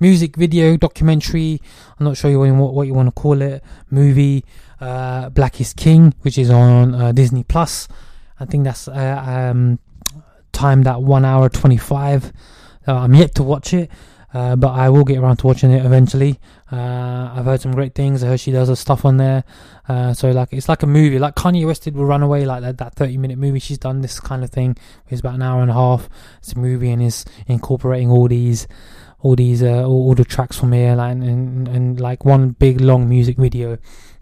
music 0.00 0.36
video 0.36 0.76
documentary. 0.76 1.60
I'm 1.98 2.04
not 2.04 2.16
sure 2.16 2.36
what, 2.54 2.74
what 2.74 2.86
you 2.86 2.94
want 2.94 3.08
to 3.08 3.20
call 3.20 3.40
it, 3.40 3.62
movie 3.90 4.44
uh, 4.82 5.30
Black 5.30 5.60
is 5.60 5.72
King, 5.72 6.12
which 6.22 6.36
is 6.36 6.50
on 6.50 6.94
uh, 6.94 7.12
Disney 7.12 7.44
Plus. 7.44 7.86
I 8.40 8.44
think 8.44 8.64
that's 8.64 8.88
uh, 8.88 9.22
um, 9.24 9.78
timed 10.52 10.86
at 10.88 11.00
one 11.00 11.24
hour 11.24 11.48
twenty 11.48 11.76
five. 11.76 12.32
Uh, 12.86 12.94
I'm 12.96 13.14
yet 13.14 13.36
to 13.36 13.44
watch 13.44 13.72
it, 13.72 13.90
uh, 14.34 14.56
but 14.56 14.72
I 14.72 14.88
will 14.88 15.04
get 15.04 15.18
around 15.18 15.36
to 15.38 15.46
watching 15.46 15.70
it 15.70 15.86
eventually. 15.86 16.40
I've 16.70 17.44
heard 17.44 17.60
some 17.60 17.72
great 17.72 17.94
things. 17.94 18.24
I 18.24 18.28
heard 18.28 18.40
she 18.40 18.50
does 18.50 18.68
her 18.68 18.76
stuff 18.76 19.04
on 19.04 19.18
there. 19.18 19.44
so 20.14 20.30
like 20.30 20.52
it's 20.52 20.68
like 20.68 20.82
a 20.82 20.86
movie, 20.86 21.18
like 21.18 21.36
Kanye 21.36 21.66
West 21.66 21.84
did 21.84 21.94
with 21.94 22.08
Runaway, 22.08 22.44
like 22.44 22.62
that, 22.62 22.78
that 22.78 22.94
30 22.94 23.18
minute 23.18 23.38
movie. 23.38 23.60
She's 23.60 23.78
done 23.78 24.00
this 24.00 24.18
kind 24.18 24.42
of 24.42 24.50
thing. 24.50 24.76
It's 25.08 25.20
about 25.20 25.34
an 25.34 25.42
hour 25.42 25.62
and 25.62 25.70
a 25.70 25.74
half. 25.74 26.08
It's 26.38 26.54
a 26.54 26.58
movie 26.58 26.90
and 26.90 27.02
is 27.02 27.24
incorporating 27.46 28.10
all 28.10 28.26
these 28.26 28.66
all 29.20 29.36
these 29.36 29.62
uh, 29.62 29.84
all, 29.84 30.08
all, 30.08 30.14
the 30.14 30.24
tracks 30.24 30.58
from 30.58 30.72
here 30.72 30.96
like, 30.96 31.12
and, 31.12 31.22
and, 31.22 31.68
and 31.68 32.00
like 32.00 32.24
one 32.24 32.50
big 32.50 32.80
long 32.80 33.08
music 33.08 33.36
video 33.36 33.78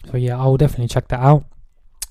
so 0.09 0.17
yeah, 0.17 0.37
I 0.37 0.45
will 0.45 0.57
definitely 0.57 0.87
check 0.87 1.07
that 1.09 1.19
out. 1.19 1.45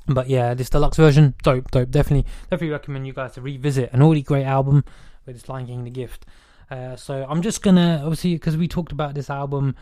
But 0.07 0.29
yeah, 0.29 0.55
this 0.55 0.71
deluxe 0.71 0.97
version, 0.97 1.35
dope, 1.43 1.71
dope. 1.71 1.91
Definitely, 1.91 2.31
definitely 2.45 2.71
recommend 2.71 3.07
you 3.07 3.13
guys 3.13 3.33
to 3.33 3.41
revisit 3.41 3.93
an 3.93 4.03
already 4.03 4.23
great 4.23 4.45
album 4.45 4.85
with 5.27 5.37
this 5.37 5.49
Lion 5.49 5.67
King 5.67 5.85
the 5.85 5.91
Gift. 5.91 6.27
Uh, 6.71 6.97
so 6.97 7.27
I'm 7.29 7.43
just 7.43 7.63
gonna 7.63 8.01
obviously 8.03 8.35
because 8.35 8.57
we 8.57 8.69
talked 8.69 8.93
about 8.93 9.15
this 9.15 9.31
album, 9.31 9.77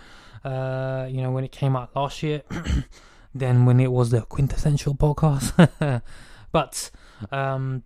uh, 0.45 1.07
you 1.09 1.23
know, 1.23 1.31
when 1.31 1.45
it 1.45 1.53
came 1.53 1.77
out 1.77 1.95
last 1.95 2.23
year, 2.23 2.43
then 3.35 3.65
when 3.65 3.81
it 3.81 3.93
was 3.93 4.11
the 4.11 4.23
quintessential 4.23 4.95
podcast. 4.95 6.03
but 6.53 6.91
um, 7.31 7.83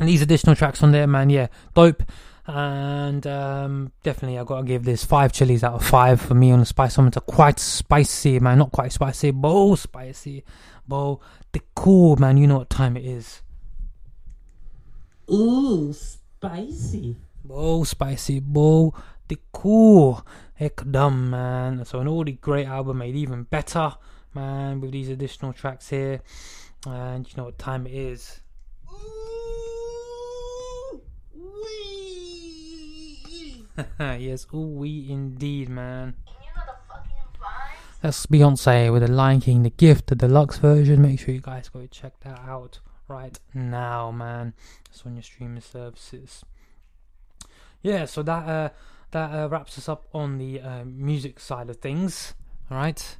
these 0.00 0.22
additional 0.22 0.54
tracks 0.54 0.82
on 0.82 0.92
there, 0.92 1.06
man, 1.06 1.30
yeah, 1.30 1.48
dope 1.74 2.02
and 2.48 3.26
um, 3.26 3.92
definitely 4.02 4.38
I 4.38 4.44
gotta 4.44 4.64
give 4.64 4.84
this 4.84 5.04
five 5.04 5.32
chilies 5.32 5.62
out 5.62 5.74
of 5.74 5.84
five 5.84 6.18
for 6.18 6.34
me 6.34 6.50
on 6.50 6.60
the 6.60 6.64
spiceometer. 6.64 7.24
Quite 7.24 7.58
spicy, 7.58 8.40
man. 8.40 8.58
Not 8.58 8.72
quite 8.72 8.90
spicy, 8.90 9.32
but 9.32 9.76
spicy, 9.76 10.44
but 10.88 11.18
the 11.52 11.60
cool, 11.74 12.16
man. 12.16 12.38
You 12.38 12.46
know 12.46 12.58
what 12.58 12.70
time 12.70 12.96
it 12.96 13.04
is. 13.04 13.42
Ooh, 15.30 15.92
spicy. 15.92 17.16
Oh, 17.50 17.84
spicy, 17.84 18.40
bo 18.40 18.94
the 19.28 19.38
cool. 19.52 20.26
Heck 20.54 20.82
dumb, 20.90 21.28
man. 21.28 21.84
So 21.84 22.00
an 22.00 22.08
already 22.08 22.32
great 22.32 22.66
album 22.66 22.98
made 22.98 23.14
even 23.14 23.42
better, 23.44 23.94
man, 24.34 24.80
with 24.80 24.92
these 24.92 25.10
additional 25.10 25.52
tracks 25.52 25.90
here. 25.90 26.22
And 26.86 27.28
you 27.28 27.36
know 27.36 27.44
what 27.44 27.58
time 27.58 27.86
it 27.86 27.92
is. 27.92 28.40
yes, 34.00 34.46
ooh 34.52 34.58
we 34.58 35.06
indeed, 35.08 35.68
man. 35.68 36.14
That's 38.00 38.26
Beyonce 38.26 38.92
with 38.92 39.02
the 39.02 39.10
Lion 39.10 39.40
King, 39.40 39.64
the 39.64 39.70
gift, 39.70 40.06
the 40.06 40.14
deluxe 40.14 40.58
version. 40.58 41.02
Make 41.02 41.18
sure 41.18 41.34
you 41.34 41.40
guys 41.40 41.68
go 41.68 41.86
check 41.90 42.20
that 42.20 42.38
out 42.46 42.78
right 43.08 43.38
now, 43.54 44.12
man. 44.12 44.54
It's 44.88 45.04
on 45.04 45.16
your 45.16 45.22
streaming 45.22 45.62
services. 45.62 46.44
Yeah, 47.82 48.04
so 48.04 48.22
that 48.22 48.48
uh, 48.48 48.68
that 49.10 49.30
uh, 49.34 49.48
wraps 49.48 49.78
us 49.78 49.88
up 49.88 50.06
on 50.12 50.38
the 50.38 50.60
uh, 50.60 50.84
music 50.84 51.40
side 51.40 51.70
of 51.70 51.78
things. 51.78 52.34
All 52.70 52.76
right. 52.76 53.16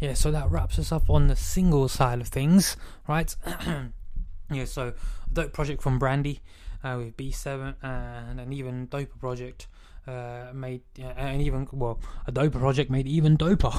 Yeah, 0.00 0.14
so 0.14 0.30
that 0.30 0.50
wraps 0.50 0.78
us 0.78 0.92
up 0.92 1.08
on 1.08 1.28
the 1.28 1.36
single 1.36 1.88
side 1.88 2.20
of 2.20 2.28
things, 2.28 2.76
right? 3.08 3.34
yeah, 4.50 4.66
so 4.66 4.92
dope 5.32 5.52
project 5.52 5.82
from 5.82 5.98
Brandy 5.98 6.40
uh, 6.86 6.98
with 6.98 7.16
B7 7.16 7.74
and 7.82 8.40
an 8.40 8.52
even 8.52 8.86
doper 8.86 9.18
project 9.18 9.66
uh, 10.06 10.52
made 10.54 10.82
uh, 11.00 11.06
and 11.16 11.42
even 11.42 11.66
well 11.72 11.98
a 12.26 12.32
doper 12.32 12.60
project 12.60 12.90
made 12.90 13.08
even 13.08 13.36
doper 13.36 13.74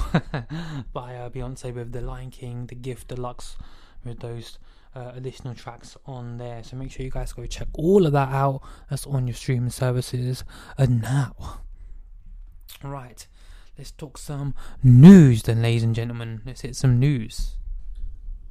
by 0.92 1.14
uh, 1.16 1.30
Beyonce 1.30 1.74
with 1.74 1.92
the 1.92 2.02
Lion 2.02 2.30
King, 2.30 2.66
the 2.66 2.74
Gift 2.74 3.08
Deluxe 3.08 3.56
with 4.04 4.20
those 4.20 4.58
uh, 4.94 5.12
additional 5.14 5.54
tracks 5.54 5.96
on 6.06 6.36
there. 6.36 6.62
So 6.62 6.76
make 6.76 6.90
sure 6.90 7.04
you 7.04 7.10
guys 7.10 7.32
go 7.32 7.46
check 7.46 7.68
all 7.72 8.06
of 8.06 8.12
that 8.12 8.28
out. 8.28 8.62
That's 8.90 9.06
on 9.06 9.26
your 9.26 9.34
streaming 9.34 9.70
services 9.70 10.44
and 10.76 11.00
now. 11.00 11.60
Right, 12.82 13.26
let's 13.76 13.90
talk 13.90 14.18
some 14.18 14.54
news 14.82 15.42
then, 15.42 15.62
ladies 15.62 15.82
and 15.82 15.94
gentlemen. 15.94 16.42
Let's 16.44 16.60
hit 16.60 16.76
some 16.76 16.98
news. 16.98 17.57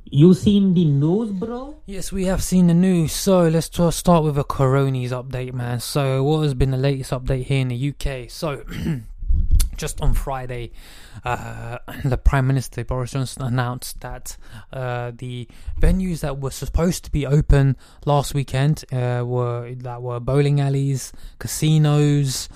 You 0.09 0.33
seen 0.33 0.73
the 0.73 0.85
news, 0.85 1.31
bro? 1.31 1.81
Yes, 1.85 2.13
we 2.13 2.25
have 2.25 2.41
seen 2.41 2.67
the 2.67 2.73
news. 2.73 3.11
So 3.11 3.49
let's 3.49 3.67
just 3.67 3.99
start 3.99 4.23
with 4.23 4.37
a 4.37 4.43
Coronies 4.45 5.09
update, 5.09 5.53
man. 5.53 5.81
So 5.81 6.23
what 6.23 6.43
has 6.43 6.53
been 6.53 6.71
the 6.71 6.77
latest 6.77 7.11
update 7.11 7.43
here 7.43 7.59
in 7.59 7.67
the 7.67 7.89
UK? 7.89 8.29
So 8.29 8.63
just 9.75 9.99
on 9.99 10.13
Friday, 10.13 10.71
uh, 11.25 11.79
the 12.05 12.17
Prime 12.17 12.47
Minister 12.47 12.85
Boris 12.85 13.11
Johnson 13.11 13.43
announced 13.43 13.99
that 13.99 14.37
uh, 14.71 15.11
the 15.13 15.49
venues 15.81 16.21
that 16.21 16.39
were 16.39 16.51
supposed 16.51 17.03
to 17.03 17.11
be 17.11 17.25
open 17.27 17.75
last 18.05 18.33
weekend 18.33 18.85
uh, 18.93 19.23
were 19.25 19.73
that 19.75 20.01
were 20.01 20.21
bowling 20.21 20.61
alleys, 20.61 21.11
casinos, 21.37 22.47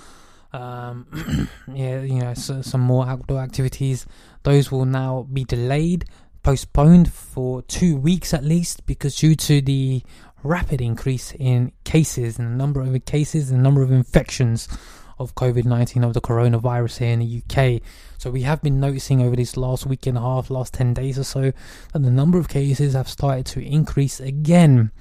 um, 0.54 1.50
yeah, 1.74 2.02
you 2.02 2.20
know, 2.20 2.34
so, 2.34 2.62
some 2.62 2.82
more 2.82 3.06
outdoor 3.06 3.42
activities. 3.42 4.06
Those 4.44 4.72
will 4.72 4.86
now 4.86 5.28
be 5.34 5.44
delayed 5.44 6.06
postponed 6.44 7.12
for 7.12 7.62
two 7.64 7.96
weeks 7.96 8.34
at 8.34 8.44
least 8.44 8.86
because 8.86 9.16
due 9.16 9.36
to 9.36 9.62
the 9.62 10.04
rapid 10.44 10.82
increase 10.82 11.34
in 11.34 11.72
cases 11.84 12.40
and 12.40 12.48
the 12.48 12.56
number 12.56 12.82
of 12.82 13.06
cases 13.06 13.52
and 13.52 13.60
the 13.60 13.64
number 13.64 13.82
of 13.82 13.92
infections 13.92 14.68
of 15.22 15.36
COVID 15.36 15.66
19 15.66 16.04
of 16.04 16.14
the 16.14 16.22
coronavirus 16.22 16.98
here 16.98 17.12
in 17.12 17.20
the 17.20 17.44
UK. 17.44 17.82
So, 18.18 18.32
we 18.32 18.42
have 18.42 18.62
been 18.62 18.80
noticing 18.80 19.22
over 19.22 19.36
this 19.36 19.56
last 19.56 19.86
week 19.86 20.08
and 20.08 20.18
a 20.18 20.22
half, 20.22 20.50
last 20.50 20.74
10 20.74 20.94
days 20.94 21.18
or 21.18 21.24
so, 21.24 21.52
that 21.94 22.02
the 22.02 22.12
number 22.12 22.38
of 22.38 22.50
cases 22.50 22.94
have 22.94 23.08
started 23.08 23.46
to 23.48 23.62
increase 23.64 24.20
again. 24.20 24.92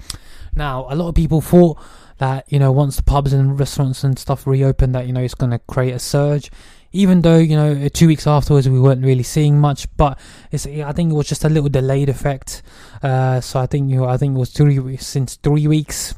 Now, 0.53 0.85
a 0.89 0.95
lot 0.95 1.09
of 1.09 1.15
people 1.15 1.41
thought 1.41 1.79
that, 2.19 2.51
you 2.51 2.59
know, 2.59 2.71
once 2.71 2.97
the 2.97 3.03
pubs 3.03 3.33
and 3.33 3.59
restaurants 3.59 4.03
and 4.03 4.17
stuff 4.17 4.45
reopen, 4.45 4.91
that, 4.91 5.07
you 5.07 5.13
know, 5.13 5.21
it's 5.21 5.33
going 5.33 5.51
to 5.51 5.59
create 5.59 5.93
a 5.93 5.99
surge 5.99 6.51
even 6.91 7.21
though 7.21 7.37
you 7.37 7.55
know 7.55 7.87
two 7.89 8.07
weeks 8.07 8.27
afterwards 8.27 8.67
we 8.67 8.79
weren't 8.79 9.03
really 9.03 9.23
seeing 9.23 9.59
much 9.59 9.87
but 9.97 10.19
it's 10.51 10.65
i 10.65 10.91
think 10.91 11.11
it 11.11 11.15
was 11.15 11.27
just 11.27 11.43
a 11.43 11.49
little 11.49 11.69
delayed 11.69 12.09
effect. 12.09 12.61
Uh, 13.01 13.41
so 13.41 13.59
i 13.59 13.65
think 13.65 13.89
you 13.89 13.97
know 13.97 14.05
i 14.05 14.17
think 14.17 14.35
it 14.35 14.39
was 14.39 14.51
three 14.51 14.97
since 14.97 15.35
three 15.37 15.67
weeks. 15.67 16.15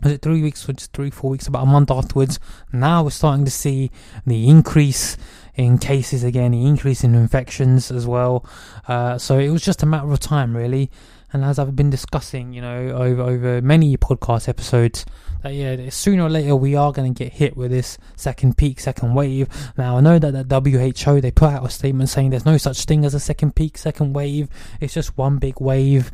Was 0.00 0.12
it 0.12 0.22
three 0.22 0.42
weeks 0.42 0.68
or 0.68 0.74
just 0.74 0.92
three 0.92 1.10
four 1.10 1.30
weeks 1.30 1.48
about 1.48 1.64
a 1.64 1.66
month 1.66 1.90
afterwards? 1.90 2.38
Now 2.72 3.02
we're 3.02 3.10
starting 3.10 3.44
to 3.44 3.50
see 3.50 3.90
the 4.24 4.48
increase 4.48 5.16
in 5.56 5.76
cases 5.76 6.22
again 6.22 6.52
the 6.52 6.64
increase 6.64 7.02
in 7.02 7.16
infections 7.16 7.90
as 7.90 8.06
well. 8.06 8.46
Uh, 8.86 9.18
so 9.18 9.38
it 9.38 9.50
was 9.50 9.64
just 9.64 9.82
a 9.82 9.86
matter 9.86 10.10
of 10.12 10.20
time 10.20 10.56
really. 10.56 10.88
And 11.32 11.44
as 11.44 11.58
I've 11.58 11.76
been 11.76 11.90
discussing, 11.90 12.52
you 12.52 12.62
know, 12.62 12.90
over 12.90 13.22
over 13.22 13.60
many 13.60 13.96
podcast 13.96 14.48
episodes, 14.48 15.04
that 15.42 15.54
yeah, 15.54 15.90
sooner 15.90 16.24
or 16.24 16.30
later 16.30 16.56
we 16.56 16.74
are 16.74 16.92
going 16.92 17.14
to 17.14 17.24
get 17.24 17.32
hit 17.32 17.56
with 17.56 17.70
this 17.70 17.98
second 18.16 18.56
peak, 18.56 18.80
second 18.80 19.14
wave. 19.14 19.48
Now 19.76 19.96
I 19.96 20.00
know 20.00 20.18
that 20.18 20.48
the 20.48 20.60
WHO 20.60 21.20
they 21.20 21.30
put 21.30 21.50
out 21.50 21.66
a 21.66 21.70
statement 21.70 22.08
saying 22.08 22.30
there's 22.30 22.46
no 22.46 22.56
such 22.56 22.84
thing 22.84 23.04
as 23.04 23.14
a 23.14 23.20
second 23.20 23.54
peak, 23.54 23.78
second 23.78 24.14
wave. 24.14 24.48
It's 24.80 24.94
just 24.94 25.16
one 25.16 25.38
big 25.38 25.60
wave. 25.60 26.10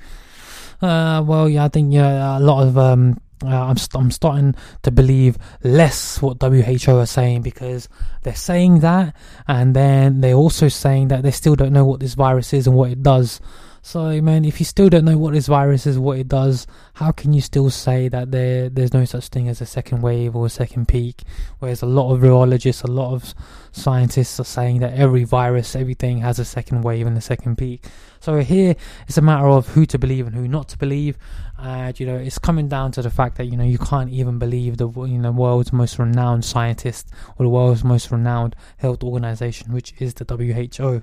Uh, 0.83 1.23
well, 1.27 1.49
yeah, 1.49 1.65
I 1.65 1.69
think 1.69 1.93
yeah, 1.93 2.39
a 2.39 2.41
lot 2.41 2.67
of 2.67 2.77
um, 2.77 3.21
uh, 3.43 3.49
I'm 3.49 3.77
st- 3.77 4.03
I'm 4.03 4.11
starting 4.11 4.55
to 4.83 4.91
believe 4.91 5.39
less 5.63 6.21
what 6.23 6.43
WHO 6.43 6.99
are 6.99 7.07
saying 7.07 7.43
because 7.43 7.89
they're 8.23 8.35
saying 8.35 8.81
that, 8.81 9.15
and 9.47 9.75
then 9.75 10.21
they're 10.21 10.35
also 10.35 10.69
saying 10.69 11.09
that 11.09 11.23
they 11.23 11.31
still 11.31 11.55
don't 11.55 11.73
know 11.73 11.85
what 11.85 12.01
this 12.01 12.15
virus 12.15 12.53
is 12.53 12.67
and 12.67 12.77
what 12.77 12.91
it 12.91 13.03
does. 13.03 13.41
So, 13.87 14.19
man, 14.23 14.47
if 14.47 14.61
you 14.61 14.65
still 14.65 14.89
don't 14.89 15.05
know 15.05 15.19
what 15.19 15.35
this 15.35 15.47
virus 15.47 15.87
is, 15.87 15.99
what 15.99 16.19
it 16.19 16.27
does, 16.27 16.67
how 16.95 17.13
can 17.13 17.35
you 17.35 17.43
still 17.43 17.69
say 17.69 18.09
that 18.09 18.31
there 18.31 18.71
there's 18.71 18.95
no 18.95 19.05
such 19.05 19.29
thing 19.29 19.47
as 19.47 19.61
a 19.61 19.67
second 19.67 20.01
wave 20.01 20.35
or 20.35 20.47
a 20.47 20.49
second 20.49 20.89
peak? 20.89 21.21
Whereas 21.59 21.83
a 21.83 21.87
lot 21.87 22.11
of 22.11 22.23
virologists, 22.23 22.83
a 22.83 22.91
lot 22.91 23.13
of 23.13 23.35
scientists 23.73 24.41
are 24.41 24.45
saying 24.45 24.79
that 24.81 24.95
every 24.95 25.25
virus, 25.25 25.77
everything 25.77 26.21
has 26.21 26.39
a 26.39 26.47
second 26.47 26.81
wave 26.81 27.07
and 27.07 27.19
a 27.19 27.21
second 27.21 27.59
peak. 27.59 27.85
So 28.21 28.39
here 28.39 28.75
it's 29.07 29.19
a 29.19 29.23
matter 29.23 29.49
of 29.49 29.69
who 29.69 29.85
to 29.85 29.99
believe 29.99 30.27
and 30.27 30.35
who 30.35 30.49
not 30.49 30.71
to 30.71 30.79
believe. 30.79 31.19
And 31.59 32.01
you 32.01 32.07
know, 32.07 32.17
it's 32.17 32.39
coming 32.39 32.69
down 32.69 32.93
to 32.93 33.03
the 33.03 33.11
fact 33.11 33.37
that 33.37 33.45
you 33.45 33.57
know 33.59 33.65
you 33.65 33.79
can't 33.79 34.09
even 34.09 34.39
believe 34.39 34.79
the 34.79 34.89
you 34.89 35.19
know 35.19 35.31
world's 35.31 35.75
most 35.75 35.99
renowned 35.99 36.47
scientist 36.47 37.11
or 37.37 37.45
the 37.45 37.51
world's 37.51 37.85
most 37.85 38.11
renowned 38.11 38.57
health 38.79 39.05
organization, 39.05 39.75
which 39.75 39.93
is 39.99 40.15
the 40.15 40.25
WHO. 40.25 41.03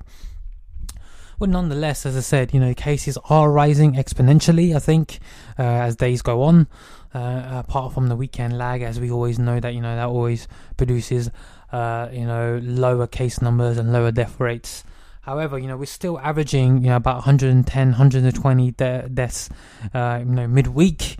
But 1.42 1.50
nonetheless, 1.50 2.06
as 2.06 2.16
I 2.16 2.20
said, 2.20 2.54
you 2.54 2.60
know, 2.60 2.72
cases 2.72 3.18
are 3.28 3.50
rising 3.50 3.94
exponentially. 3.94 4.76
I 4.76 4.78
think 4.78 5.18
uh, 5.58 5.62
as 5.62 5.96
days 5.96 6.22
go 6.22 6.44
on. 6.44 6.68
Uh, 7.12 7.64
apart 7.66 7.92
from 7.92 8.06
the 8.06 8.14
weekend 8.14 8.56
lag, 8.56 8.80
as 8.82 9.00
we 9.00 9.10
always 9.10 9.40
know 9.40 9.58
that 9.58 9.74
you 9.74 9.80
know 9.80 9.96
that 9.96 10.06
always 10.06 10.46
produces 10.76 11.32
uh, 11.72 12.08
you 12.12 12.26
know 12.26 12.60
lower 12.62 13.08
case 13.08 13.42
numbers 13.42 13.76
and 13.76 13.92
lower 13.92 14.12
death 14.12 14.38
rates. 14.38 14.84
However, 15.22 15.58
you 15.58 15.66
know 15.66 15.76
we're 15.76 15.86
still 15.86 16.16
averaging 16.20 16.84
you 16.84 16.90
know 16.90 16.96
about 16.96 17.16
110, 17.16 17.88
120 17.88 18.70
de- 18.70 19.08
deaths, 19.12 19.48
uh, 19.92 20.18
you 20.20 20.26
know 20.26 20.46
midweek, 20.46 21.16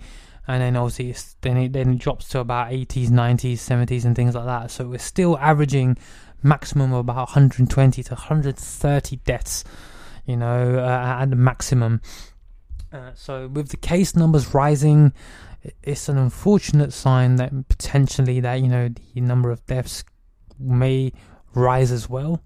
and 0.47 0.61
then 0.61 0.77
obviously 0.77 1.13
then 1.41 1.57
it 1.57 1.73
then 1.73 1.95
it 1.95 1.97
drops 1.97 2.29
to 2.29 2.39
about 2.39 2.71
80s, 2.71 3.09
90s, 3.09 3.55
70s, 3.55 4.05
and 4.05 4.15
things 4.15 4.35
like 4.35 4.45
that. 4.45 4.71
So 4.71 4.87
we're 4.87 4.99
still 4.99 5.37
averaging 5.37 5.97
maximum 6.41 6.93
of 6.93 6.99
about 6.99 7.27
120 7.27 8.03
to 8.03 8.13
130 8.13 9.15
deaths 9.17 9.65
you 10.25 10.37
know, 10.37 10.79
uh, 10.79 11.21
at 11.21 11.29
the 11.29 11.35
maximum. 11.35 12.01
Uh, 12.91 13.11
so 13.15 13.47
with 13.47 13.69
the 13.69 13.77
case 13.77 14.15
numbers 14.15 14.53
rising, 14.53 15.13
it's 15.81 16.09
an 16.09 16.17
unfortunate 16.17 16.93
sign 16.93 17.37
that 17.37 17.51
potentially 17.67 18.39
that 18.39 18.55
you 18.55 18.67
know 18.67 18.89
the 19.13 19.21
number 19.21 19.49
of 19.49 19.65
deaths 19.65 20.03
may 20.59 21.11
rise 21.55 21.91
as 21.91 22.09
well 22.09 22.41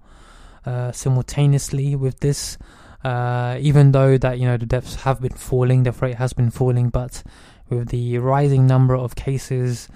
uh, 0.65 0.91
simultaneously 0.91 1.95
with 1.95 2.19
this. 2.19 2.57
Uh, 3.03 3.57
even 3.59 3.91
though 3.91 4.17
that 4.17 4.39
you 4.39 4.45
know 4.45 4.57
the 4.57 4.65
deaths 4.65 4.95
have 4.95 5.21
been 5.21 5.33
falling, 5.33 5.83
the 5.83 5.91
rate 5.93 6.15
has 6.15 6.33
been 6.33 6.51
falling, 6.51 6.89
but 6.89 7.23
with 7.69 7.89
the 7.89 8.17
rising 8.17 8.67
number 8.67 8.95
of 8.95 9.15
cases, 9.15 9.87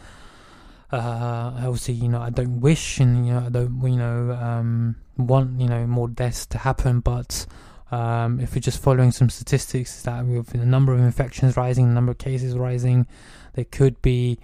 uh, 0.92 1.52
obviously 1.58 1.96
you 1.96 2.08
know 2.08 2.22
I 2.22 2.30
don't 2.30 2.62
wish 2.62 3.00
and 3.00 3.26
you 3.28 3.34
know 3.34 3.46
I 3.46 3.50
don't 3.50 3.82
you 3.84 3.98
know 3.98 4.32
um, 4.32 4.96
want 5.18 5.60
you 5.60 5.68
know 5.68 5.86
more 5.88 6.08
deaths 6.08 6.46
to 6.48 6.58
happen, 6.58 7.00
but 7.00 7.46
um, 7.92 8.40
if 8.40 8.56
you're 8.56 8.62
just 8.62 8.82
following 8.82 9.12
some 9.12 9.30
statistics, 9.30 10.04
that 10.04 10.26
with 10.26 10.48
the 10.48 10.66
number 10.66 10.94
of 10.94 11.00
infections 11.00 11.58
rising, 11.58 11.88
the 11.90 11.94
number 11.94 12.12
of 12.12 12.18
cases 12.18 12.58
rising, 12.58 13.06
there 13.54 13.66
could 13.66 14.02
be 14.02 14.40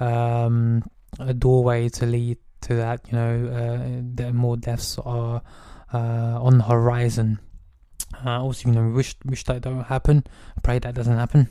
um, 0.00 0.82
a 1.18 1.34
doorway 1.34 1.88
to 1.90 2.06
lead 2.06 2.38
to 2.62 2.74
that. 2.76 3.00
You 3.08 3.18
know, 3.18 3.46
uh, 3.48 4.00
that 4.14 4.34
more 4.34 4.56
deaths 4.56 4.98
are 4.98 5.42
uh, 5.92 6.38
on 6.40 6.58
the 6.58 6.64
horizon. 6.64 7.38
Uh, 8.24 8.40
also, 8.42 8.68
you 8.68 8.74
know, 8.74 8.82
we 8.82 8.92
wish 8.92 9.14
wish 9.24 9.44
that 9.44 9.62
don't 9.62 9.84
happen. 9.84 10.24
Pray 10.62 10.78
that 10.78 10.94
doesn't 10.94 11.16
happen. 11.16 11.48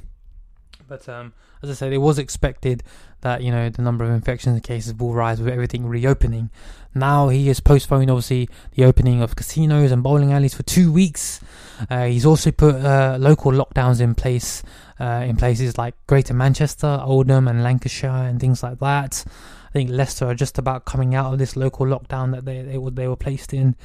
But 0.87 1.07
um, 1.09 1.33
as 1.61 1.69
I 1.69 1.73
said, 1.73 1.93
it 1.93 1.97
was 1.97 2.19
expected 2.19 2.83
that 3.21 3.41
you 3.41 3.51
know 3.51 3.69
the 3.69 3.81
number 3.81 4.05
of 4.05 4.11
infections 4.11 4.53
and 4.53 4.63
cases 4.63 4.93
will 4.93 5.13
rise 5.13 5.39
with 5.39 5.51
everything 5.51 5.87
reopening. 5.87 6.49
Now 6.93 7.29
he 7.29 7.47
has 7.47 7.59
postponed, 7.59 8.09
obviously, 8.09 8.49
the 8.75 8.85
opening 8.85 9.21
of 9.21 9.35
casinos 9.35 9.91
and 9.91 10.01
bowling 10.01 10.31
alleys 10.31 10.53
for 10.53 10.63
two 10.63 10.91
weeks. 10.91 11.41
Uh, 11.89 12.05
he's 12.05 12.25
also 12.25 12.51
put 12.51 12.75
uh, 12.75 13.17
local 13.19 13.51
lockdowns 13.51 13.99
in 13.99 14.15
place 14.15 14.63
uh, 14.99 15.25
in 15.27 15.35
places 15.35 15.77
like 15.77 15.95
Greater 16.07 16.33
Manchester, 16.33 17.01
Oldham, 17.03 17.47
and 17.47 17.63
Lancashire, 17.63 18.29
and 18.29 18.39
things 18.39 18.63
like 18.63 18.79
that. 18.79 19.25
I 19.27 19.71
think 19.73 19.89
Leicester 19.89 20.27
are 20.27 20.35
just 20.35 20.57
about 20.57 20.85
coming 20.85 21.15
out 21.15 21.33
of 21.33 21.39
this 21.39 21.57
local 21.57 21.85
lockdown 21.85 22.31
that 22.31 22.45
they 22.45 22.61
they 22.61 22.77
were 22.77 22.91
they 22.91 23.07
were 23.07 23.17
placed 23.17 23.53
in. 23.53 23.75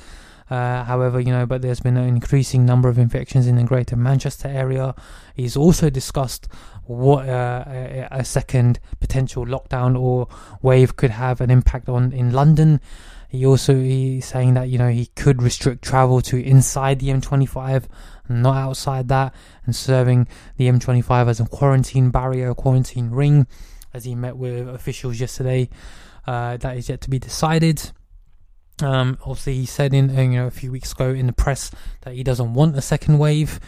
Uh, 0.48 0.82
however, 0.82 1.20
you 1.20 1.30
know, 1.30 1.46
but 1.46 1.62
there's 1.62 1.80
been 1.80 1.96
an 1.96 2.08
increasing 2.08 2.66
number 2.66 2.88
of 2.88 2.98
infections 2.98 3.46
in 3.46 3.54
the 3.54 3.62
Greater 3.62 3.94
Manchester 3.94 4.48
area. 4.48 4.96
He's 5.34 5.56
also 5.56 5.90
discussed 5.90 6.48
what 6.90 7.28
uh, 7.28 7.64
a, 7.68 8.08
a 8.10 8.24
second 8.24 8.80
potential 8.98 9.46
lockdown 9.46 9.98
or 9.98 10.26
wave 10.60 10.96
could 10.96 11.10
have 11.10 11.40
an 11.40 11.50
impact 11.50 11.88
on 11.88 12.12
in 12.12 12.32
London. 12.32 12.80
He 13.28 13.46
also 13.46 13.76
he's 13.76 14.26
saying 14.26 14.54
that 14.54 14.68
you 14.68 14.78
know 14.78 14.88
he 14.88 15.06
could 15.14 15.40
restrict 15.40 15.82
travel 15.82 16.20
to 16.22 16.42
inside 16.42 16.98
the 16.98 17.08
M25, 17.08 17.84
not 18.28 18.56
outside 18.56 19.06
that, 19.08 19.32
and 19.64 19.74
serving 19.74 20.26
the 20.56 20.68
M25 20.68 21.28
as 21.28 21.38
a 21.38 21.46
quarantine 21.46 22.10
barrier, 22.10 22.52
quarantine 22.54 23.10
ring, 23.10 23.46
as 23.94 24.04
he 24.04 24.16
met 24.16 24.36
with 24.36 24.68
officials 24.68 25.20
yesterday. 25.20 25.68
Uh, 26.26 26.56
that 26.56 26.76
is 26.76 26.88
yet 26.88 27.00
to 27.02 27.10
be 27.10 27.20
decided. 27.20 27.92
Um, 28.82 29.18
obviously, 29.20 29.54
he 29.54 29.66
said 29.66 29.94
in 29.94 30.16
uh, 30.16 30.22
you 30.22 30.30
know 30.30 30.46
a 30.48 30.50
few 30.50 30.72
weeks 30.72 30.90
ago 30.90 31.10
in 31.10 31.28
the 31.28 31.32
press 31.32 31.70
that 32.00 32.14
he 32.14 32.24
doesn't 32.24 32.52
want 32.52 32.76
a 32.76 32.82
second 32.82 33.18
wave, 33.18 33.60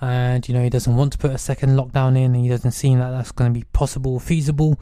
and 0.00 0.46
you 0.48 0.54
know 0.54 0.62
he 0.62 0.70
doesn't 0.70 0.96
want 0.96 1.12
to 1.12 1.18
put 1.18 1.30
a 1.30 1.38
second 1.38 1.76
lockdown 1.76 2.16
in, 2.16 2.34
and 2.34 2.36
he 2.36 2.48
doesn't 2.48 2.72
seem 2.72 2.98
that 2.98 3.10
that's 3.10 3.32
going 3.32 3.52
to 3.52 3.58
be 3.58 3.64
possible, 3.72 4.18
feasible. 4.18 4.78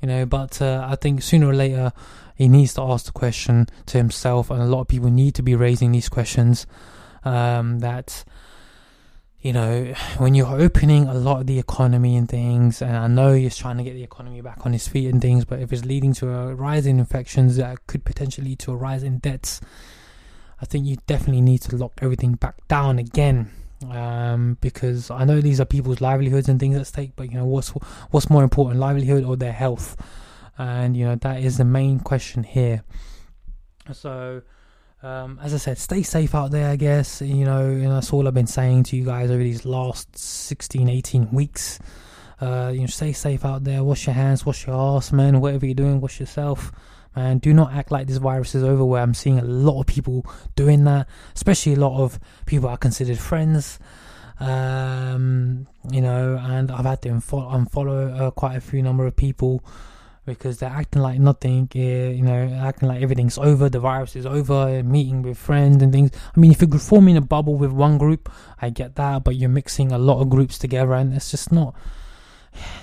You 0.00 0.08
know, 0.08 0.26
but 0.26 0.62
uh, 0.62 0.86
I 0.88 0.96
think 0.96 1.22
sooner 1.22 1.48
or 1.48 1.54
later 1.54 1.92
he 2.34 2.48
needs 2.48 2.74
to 2.74 2.82
ask 2.82 3.06
the 3.06 3.12
question 3.12 3.66
to 3.86 3.98
himself, 3.98 4.50
and 4.50 4.62
a 4.62 4.66
lot 4.66 4.82
of 4.82 4.88
people 4.88 5.10
need 5.10 5.34
to 5.36 5.42
be 5.42 5.54
raising 5.54 5.92
these 5.92 6.08
questions. 6.08 6.66
Um, 7.24 7.80
that 7.80 8.24
you 9.40 9.52
know, 9.52 9.94
when 10.18 10.34
you're 10.34 10.60
opening 10.60 11.06
a 11.06 11.14
lot 11.14 11.40
of 11.40 11.46
the 11.46 11.58
economy 11.58 12.16
and 12.16 12.28
things, 12.28 12.82
and 12.82 12.96
I 12.96 13.06
know 13.06 13.34
he's 13.34 13.56
trying 13.56 13.76
to 13.78 13.84
get 13.84 13.94
the 13.94 14.02
economy 14.02 14.40
back 14.40 14.66
on 14.66 14.72
his 14.72 14.88
feet 14.88 15.08
and 15.08 15.22
things, 15.22 15.44
but 15.44 15.60
if 15.60 15.72
it's 15.72 15.84
leading 15.84 16.12
to 16.14 16.30
a 16.30 16.54
rise 16.54 16.86
in 16.86 16.98
infections 16.98 17.56
that 17.56 17.86
could 17.86 18.04
potentially 18.04 18.48
lead 18.48 18.58
to 18.60 18.72
a 18.72 18.76
rise 18.76 19.04
in 19.04 19.18
debts, 19.18 19.60
I 20.60 20.64
think 20.64 20.86
you 20.86 20.96
definitely 21.06 21.42
need 21.42 21.62
to 21.62 21.76
lock 21.76 21.92
everything 22.02 22.32
back 22.32 22.66
down 22.66 22.98
again. 22.98 23.50
Um, 23.88 24.58
because 24.60 25.10
I 25.10 25.24
know 25.24 25.40
these 25.40 25.60
are 25.60 25.64
people's 25.64 26.00
livelihoods 26.00 26.48
and 26.48 26.58
things 26.58 26.76
at 26.76 26.86
stake, 26.86 27.12
but 27.14 27.30
you 27.30 27.38
know 27.38 27.46
what's 27.46 27.68
what's 28.10 28.28
more 28.28 28.42
important, 28.42 28.80
livelihood 28.80 29.24
or 29.24 29.36
their 29.36 29.52
health, 29.52 29.96
and 30.58 30.96
you 30.96 31.04
know 31.04 31.14
that 31.14 31.42
is 31.42 31.58
the 31.58 31.64
main 31.64 32.00
question 32.00 32.42
here. 32.42 32.82
So 33.92 34.42
um, 35.02 35.38
as 35.42 35.54
I 35.54 35.58
said, 35.58 35.78
stay 35.78 36.02
safe 36.02 36.34
out 36.34 36.50
there, 36.50 36.70
I 36.70 36.76
guess. 36.76 37.22
You 37.22 37.44
know, 37.44 37.66
and 37.66 37.92
that's 37.92 38.12
all 38.12 38.26
I've 38.26 38.34
been 38.34 38.46
saying 38.46 38.84
to 38.84 38.96
you 38.96 39.04
guys 39.04 39.30
over 39.30 39.42
these 39.42 39.64
last 39.64 40.16
16, 40.18 40.88
18 40.88 41.30
weeks. 41.30 41.78
Uh, 42.40 42.70
you 42.72 42.80
know, 42.80 42.86
stay 42.86 43.12
safe 43.12 43.44
out 43.44 43.64
there. 43.64 43.84
Wash 43.84 44.06
your 44.06 44.14
hands, 44.14 44.44
wash 44.44 44.66
your 44.66 44.76
ass, 44.76 45.12
man. 45.12 45.40
Whatever 45.40 45.66
you're 45.66 45.74
doing, 45.74 46.00
wash 46.00 46.18
yourself. 46.18 46.72
Man, 47.18 47.38
do 47.38 47.52
not 47.52 47.72
act 47.72 47.90
like 47.90 48.06
this 48.06 48.18
virus 48.18 48.54
is 48.54 48.62
over. 48.62 48.84
Where 48.84 49.02
I'm 49.02 49.12
seeing 49.12 49.40
a 49.40 49.44
lot 49.44 49.80
of 49.80 49.88
people 49.88 50.24
doing 50.54 50.84
that, 50.84 51.08
especially 51.34 51.74
a 51.74 51.80
lot 51.80 52.00
of 52.00 52.20
people 52.46 52.68
I 52.68 52.76
considered 52.76 53.18
friends. 53.18 53.80
Um, 54.38 55.66
you 55.90 56.00
know, 56.00 56.38
and 56.40 56.70
I've 56.70 56.84
had 56.84 57.02
to 57.02 57.08
unfollow, 57.08 57.50
unfollow 57.52 58.20
uh, 58.20 58.30
quite 58.30 58.54
a 58.54 58.60
few 58.60 58.84
number 58.84 59.04
of 59.04 59.16
people 59.16 59.64
because 60.26 60.58
they're 60.58 60.70
acting 60.70 61.02
like 61.02 61.18
nothing, 61.18 61.68
uh, 61.74 61.78
you 61.80 62.22
know, 62.22 62.56
acting 62.62 62.88
like 62.88 63.02
everything's 63.02 63.36
over, 63.36 63.68
the 63.68 63.80
virus 63.80 64.14
is 64.14 64.24
over, 64.24 64.84
meeting 64.84 65.22
with 65.22 65.38
friends 65.38 65.82
and 65.82 65.92
things. 65.92 66.12
I 66.36 66.38
mean, 66.38 66.52
if 66.52 66.62
you're 66.62 66.78
forming 66.78 67.16
a 67.16 67.20
bubble 67.20 67.56
with 67.56 67.72
one 67.72 67.98
group, 67.98 68.30
I 68.62 68.70
get 68.70 68.94
that, 68.94 69.24
but 69.24 69.34
you're 69.34 69.48
mixing 69.48 69.90
a 69.90 69.98
lot 69.98 70.20
of 70.20 70.30
groups 70.30 70.56
together, 70.56 70.92
and 70.92 71.12
it's 71.14 71.32
just 71.32 71.50
not. 71.50 71.74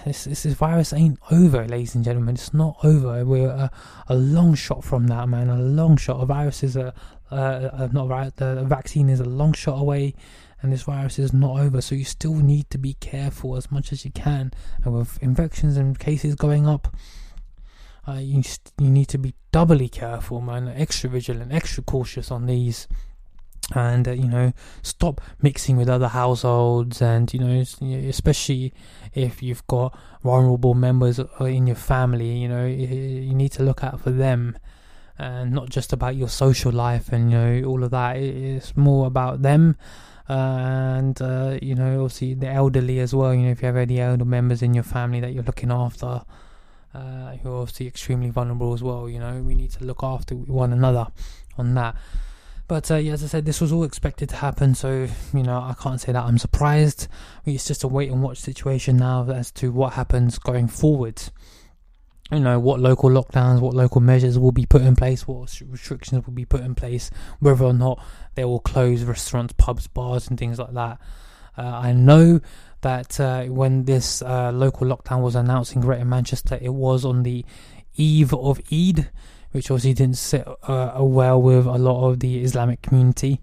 This, 0.05 0.25
this, 0.25 0.43
this 0.43 0.53
virus 0.53 0.93
ain't 0.93 1.19
over, 1.31 1.67
ladies 1.67 1.95
and 1.95 2.03
gentlemen. 2.03 2.35
It's 2.35 2.53
not 2.53 2.77
over. 2.83 3.25
We're 3.25 3.49
a, 3.49 3.71
a 4.07 4.15
long 4.15 4.55
shot 4.55 4.83
from 4.83 5.07
that, 5.07 5.27
man. 5.27 5.49
A 5.49 5.59
long 5.59 5.97
shot. 5.97 6.21
A 6.21 6.25
virus 6.25 6.63
is 6.63 6.75
a, 6.75 6.93
uh, 7.31 7.35
uh, 7.35 7.89
not 7.91 8.07
right. 8.07 8.35
The 8.35 8.63
vaccine 8.65 9.09
is 9.09 9.19
a 9.19 9.25
long 9.25 9.53
shot 9.53 9.79
away, 9.79 10.13
and 10.61 10.71
this 10.71 10.83
virus 10.83 11.17
is 11.19 11.33
not 11.33 11.59
over. 11.59 11.81
So 11.81 11.95
you 11.95 12.05
still 12.05 12.35
need 12.35 12.69
to 12.69 12.77
be 12.77 12.93
careful 12.95 13.55
as 13.55 13.71
much 13.71 13.91
as 13.91 14.05
you 14.05 14.11
can. 14.11 14.51
And 14.83 14.93
with 14.93 15.21
infections 15.21 15.77
and 15.77 15.97
cases 15.97 16.35
going 16.35 16.67
up, 16.67 16.95
uh, 18.07 18.19
you 18.19 18.43
you 18.79 18.89
need 18.89 19.07
to 19.07 19.17
be 19.17 19.33
doubly 19.51 19.89
careful, 19.89 20.41
man. 20.41 20.67
Extra 20.67 21.09
vigilant, 21.09 21.51
extra 21.51 21.83
cautious 21.83 22.29
on 22.29 22.45
these. 22.45 22.87
And 23.73 24.07
uh, 24.07 24.11
you 24.11 24.27
know 24.27 24.53
stop 24.83 25.19
mixing 25.41 25.75
with 25.75 25.89
other 25.89 26.09
households 26.09 27.01
and 27.01 27.33
you 27.33 27.39
know 27.39 27.63
especially 28.07 28.71
if 29.15 29.41
you've 29.41 29.65
got 29.65 29.97
vulnerable 30.23 30.75
members 30.75 31.19
uh, 31.19 31.45
in 31.45 31.65
your 31.65 31.75
family 31.75 32.37
you 32.37 32.47
know 32.47 32.65
you 32.65 33.33
need 33.33 33.51
to 33.51 33.63
look 33.63 33.83
out 33.83 33.99
for 33.99 34.11
them 34.11 34.55
and 35.17 35.51
not 35.51 35.69
just 35.69 35.93
about 35.93 36.15
your 36.15 36.27
social 36.27 36.71
life 36.71 37.11
and 37.11 37.31
you 37.31 37.37
know 37.37 37.67
all 37.69 37.83
of 37.83 37.91
that. 37.91 38.17
It's 38.17 38.75
more 38.75 39.07
about 39.07 39.41
them 39.41 39.77
and 40.27 41.21
uh, 41.21 41.57
you 41.61 41.75
know 41.75 42.03
obviously 42.03 42.33
the 42.33 42.47
elderly 42.47 42.99
as 42.99 43.13
well 43.13 43.33
you 43.33 43.43
know 43.43 43.51
if 43.51 43.61
you 43.61 43.67
have 43.67 43.77
any 43.77 43.99
elder 43.99 44.25
members 44.25 44.63
in 44.63 44.73
your 44.73 44.83
family 44.83 45.19
that 45.19 45.33
you're 45.33 45.43
looking 45.43 45.71
after 45.71 46.21
uh, 46.95 47.35
who 47.37 47.51
are 47.51 47.61
obviously 47.61 47.85
extremely 47.85 48.31
vulnerable 48.31 48.73
as 48.73 48.81
well 48.81 49.07
you 49.07 49.19
know 49.19 49.41
we 49.43 49.53
need 49.53 49.69
to 49.69 49.83
look 49.83 50.03
after 50.03 50.33
one 50.33 50.73
another 50.73 51.07
on 51.59 51.75
that 51.75 51.95
but 52.67 52.89
uh, 52.89 52.95
yeah, 52.95 53.13
as 53.13 53.23
I 53.23 53.27
said, 53.27 53.45
this 53.45 53.61
was 53.61 53.71
all 53.71 53.83
expected 53.83 54.29
to 54.29 54.35
happen, 54.37 54.75
so 54.75 55.07
you 55.33 55.43
know 55.43 55.57
I 55.57 55.75
can't 55.79 56.01
say 56.01 56.11
that 56.11 56.23
I'm 56.23 56.37
surprised. 56.37 57.07
It's 57.45 57.67
just 57.67 57.83
a 57.83 57.87
wait 57.87 58.09
and 58.09 58.23
watch 58.23 58.39
situation 58.39 58.97
now 58.97 59.29
as 59.29 59.51
to 59.53 59.71
what 59.71 59.93
happens 59.93 60.39
going 60.39 60.67
forward. 60.67 61.21
You 62.31 62.39
know 62.39 62.59
what 62.59 62.79
local 62.79 63.11
lockdowns, 63.11 63.61
what 63.61 63.75
local 63.75 64.01
measures 64.01 64.39
will 64.39 64.51
be 64.51 64.65
put 64.65 64.81
in 64.81 64.95
place, 64.95 65.27
what 65.27 65.61
restrictions 65.67 66.25
will 66.25 66.33
be 66.33 66.45
put 66.45 66.61
in 66.61 66.73
place, 66.73 67.11
whether 67.39 67.63
or 67.63 67.73
not 67.73 68.03
they 68.33 68.45
will 68.45 68.59
close 68.59 69.03
restaurants, 69.03 69.53
pubs, 69.57 69.87
bars, 69.87 70.27
and 70.27 70.39
things 70.39 70.57
like 70.57 70.73
that. 70.73 70.99
Uh, 71.57 71.61
I 71.61 71.93
know 71.93 72.41
that 72.81 73.19
uh, 73.19 73.43
when 73.45 73.85
this 73.85 74.21
uh, 74.21 74.51
local 74.51 74.87
lockdown 74.87 75.21
was 75.21 75.35
announced 75.35 75.75
in 75.75 75.81
Greater 75.81 76.05
Manchester, 76.05 76.57
it 76.61 76.73
was 76.73 77.05
on 77.05 77.23
the 77.23 77.45
eve 77.95 78.33
of 78.33 78.59
Eid 78.71 79.09
which 79.55 79.71
obviously 79.71 79.93
didn't 79.93 80.17
sit 80.17 80.45
uh, 80.63 80.97
well 80.99 81.41
with 81.41 81.65
a 81.65 81.77
lot 81.77 82.09
of 82.09 82.19
the 82.19 82.43
Islamic 82.43 82.81
community. 82.81 83.39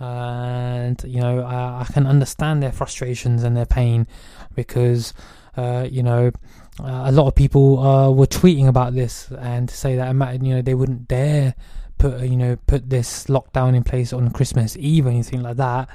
and 0.00 1.00
you 1.04 1.20
know, 1.20 1.40
I, 1.44 1.82
I 1.82 1.84
can 1.84 2.04
understand 2.04 2.64
their 2.64 2.72
frustrations 2.72 3.44
and 3.44 3.56
their 3.56 3.66
pain 3.66 4.08
because 4.56 5.14
uh, 5.56 5.86
you 5.88 6.02
know 6.02 6.32
uh, 6.80 7.04
a 7.06 7.12
lot 7.12 7.28
of 7.28 7.36
people 7.36 7.78
uh, 7.78 8.10
were 8.10 8.26
tweeting 8.26 8.66
about 8.66 8.94
this 8.94 9.30
and 9.38 9.70
say 9.70 9.94
that 9.94 10.42
you 10.42 10.54
know 10.54 10.62
they 10.62 10.74
wouldn't 10.74 11.06
dare 11.06 11.54
put 11.96 12.20
you 12.22 12.36
know 12.36 12.56
put 12.66 12.90
this 12.90 13.26
lockdown 13.26 13.76
in 13.76 13.84
place 13.84 14.12
on 14.12 14.30
Christmas 14.30 14.76
Eve 14.76 15.06
or 15.06 15.10
anything 15.10 15.42
like 15.42 15.58
that. 15.58 15.88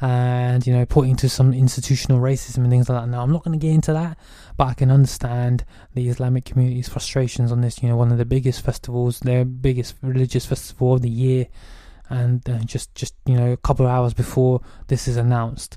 And 0.00 0.64
you 0.64 0.72
know, 0.72 0.86
pointing 0.86 1.16
to 1.16 1.28
some 1.28 1.52
institutional 1.52 2.20
racism 2.20 2.58
and 2.58 2.70
things 2.70 2.88
like 2.88 3.02
that. 3.02 3.08
Now, 3.08 3.22
I'm 3.22 3.32
not 3.32 3.42
going 3.42 3.58
to 3.58 3.66
get 3.66 3.74
into 3.74 3.92
that, 3.92 4.16
but 4.56 4.68
I 4.68 4.74
can 4.74 4.92
understand 4.92 5.64
the 5.94 6.08
Islamic 6.08 6.44
community's 6.44 6.88
frustrations 6.88 7.50
on 7.50 7.62
this. 7.62 7.82
You 7.82 7.88
know, 7.88 7.96
one 7.96 8.12
of 8.12 8.18
the 8.18 8.24
biggest 8.24 8.64
festivals, 8.64 9.18
their 9.20 9.44
biggest 9.44 9.96
religious 10.00 10.46
festival 10.46 10.94
of 10.94 11.02
the 11.02 11.10
year, 11.10 11.48
and 12.08 12.48
uh, 12.48 12.58
just 12.58 12.94
just 12.94 13.14
you 13.26 13.36
know 13.36 13.52
a 13.52 13.56
couple 13.56 13.86
of 13.86 13.90
hours 13.90 14.14
before 14.14 14.60
this 14.86 15.08
is 15.08 15.16
announced. 15.16 15.76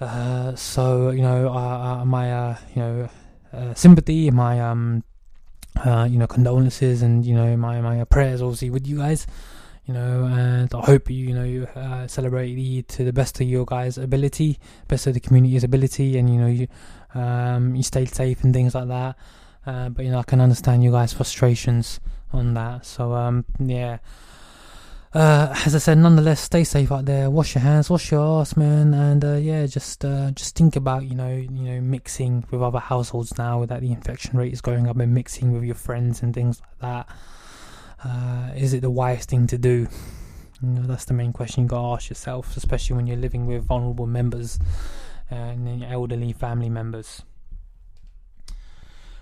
Uh, 0.00 0.54
so 0.54 1.10
you 1.10 1.22
know, 1.22 1.48
uh, 1.48 2.04
my 2.04 2.50
you 2.74 2.82
know 2.82 3.08
uh, 3.52 3.74
sympathy, 3.74 4.30
my 4.30 4.60
um, 4.60 5.02
uh, 5.84 6.06
you 6.08 6.18
know 6.18 6.26
condolences, 6.26 7.02
and 7.02 7.24
you 7.24 7.34
know 7.34 7.56
my 7.56 7.80
my 7.80 8.04
prayers, 8.04 8.42
obviously, 8.42 8.70
with 8.70 8.86
you 8.86 8.98
guys. 8.98 9.26
You 9.88 9.94
know, 9.94 10.24
and 10.24 10.72
I 10.74 10.80
hope 10.82 11.08
you, 11.08 11.28
you 11.28 11.34
know, 11.34 11.44
you 11.44 11.64
uh, 11.74 12.06
celebrate 12.06 12.88
to 12.88 13.04
the 13.04 13.12
best 13.12 13.40
of 13.40 13.48
your 13.48 13.64
guys' 13.64 13.96
ability, 13.96 14.58
best 14.86 15.06
of 15.06 15.14
the 15.14 15.20
community's 15.20 15.64
ability, 15.64 16.18
and 16.18 16.28
you 16.28 16.38
know, 16.38 16.46
you 16.46 16.68
um, 17.14 17.74
you 17.74 17.82
stayed 17.82 18.14
safe 18.14 18.44
and 18.44 18.52
things 18.52 18.74
like 18.74 18.88
that. 18.88 19.16
Uh, 19.66 19.88
but 19.88 20.04
you 20.04 20.10
know, 20.10 20.18
I 20.18 20.24
can 20.24 20.42
understand 20.42 20.84
you 20.84 20.90
guys' 20.90 21.14
frustrations 21.14 22.00
on 22.34 22.52
that. 22.52 22.84
So 22.84 23.14
um, 23.14 23.46
yeah. 23.58 23.98
Uh, 25.14 25.54
as 25.64 25.74
I 25.74 25.78
said, 25.78 25.96
nonetheless, 25.96 26.42
stay 26.42 26.64
safe 26.64 26.92
out 26.92 27.06
there. 27.06 27.30
Wash 27.30 27.54
your 27.54 27.62
hands, 27.62 27.88
wash 27.88 28.10
your 28.10 28.42
ass, 28.42 28.58
man, 28.58 28.92
and 28.92 29.24
uh, 29.24 29.36
yeah, 29.36 29.64
just 29.64 30.04
uh, 30.04 30.32
just 30.32 30.54
think 30.54 30.76
about 30.76 31.04
you 31.04 31.14
know 31.14 31.34
you 31.34 31.48
know 31.48 31.80
mixing 31.80 32.44
with 32.50 32.60
other 32.60 32.78
households 32.78 33.38
now 33.38 33.64
that 33.64 33.80
the 33.80 33.90
infection 33.90 34.38
rate 34.38 34.52
is 34.52 34.60
going 34.60 34.86
up 34.86 34.98
and 34.98 35.14
mixing 35.14 35.54
with 35.54 35.64
your 35.64 35.74
friends 35.74 36.22
and 36.22 36.34
things 36.34 36.60
like 36.60 36.80
that. 36.82 37.16
Uh, 38.04 38.50
is 38.56 38.72
it 38.72 38.80
the 38.80 38.90
wise 38.90 39.24
thing 39.24 39.46
to 39.48 39.58
do? 39.58 39.88
You 40.62 40.68
know, 40.68 40.82
that's 40.82 41.04
the 41.04 41.14
main 41.14 41.32
question 41.32 41.64
you 41.64 41.68
gotta 41.68 41.94
ask 41.94 42.10
yourself, 42.10 42.56
especially 42.56 42.96
when 42.96 43.06
you're 43.06 43.16
living 43.16 43.46
with 43.46 43.64
vulnerable 43.64 44.06
members 44.06 44.58
uh, 45.30 45.34
and 45.34 45.84
elderly 45.84 46.32
family 46.32 46.68
members. 46.68 47.22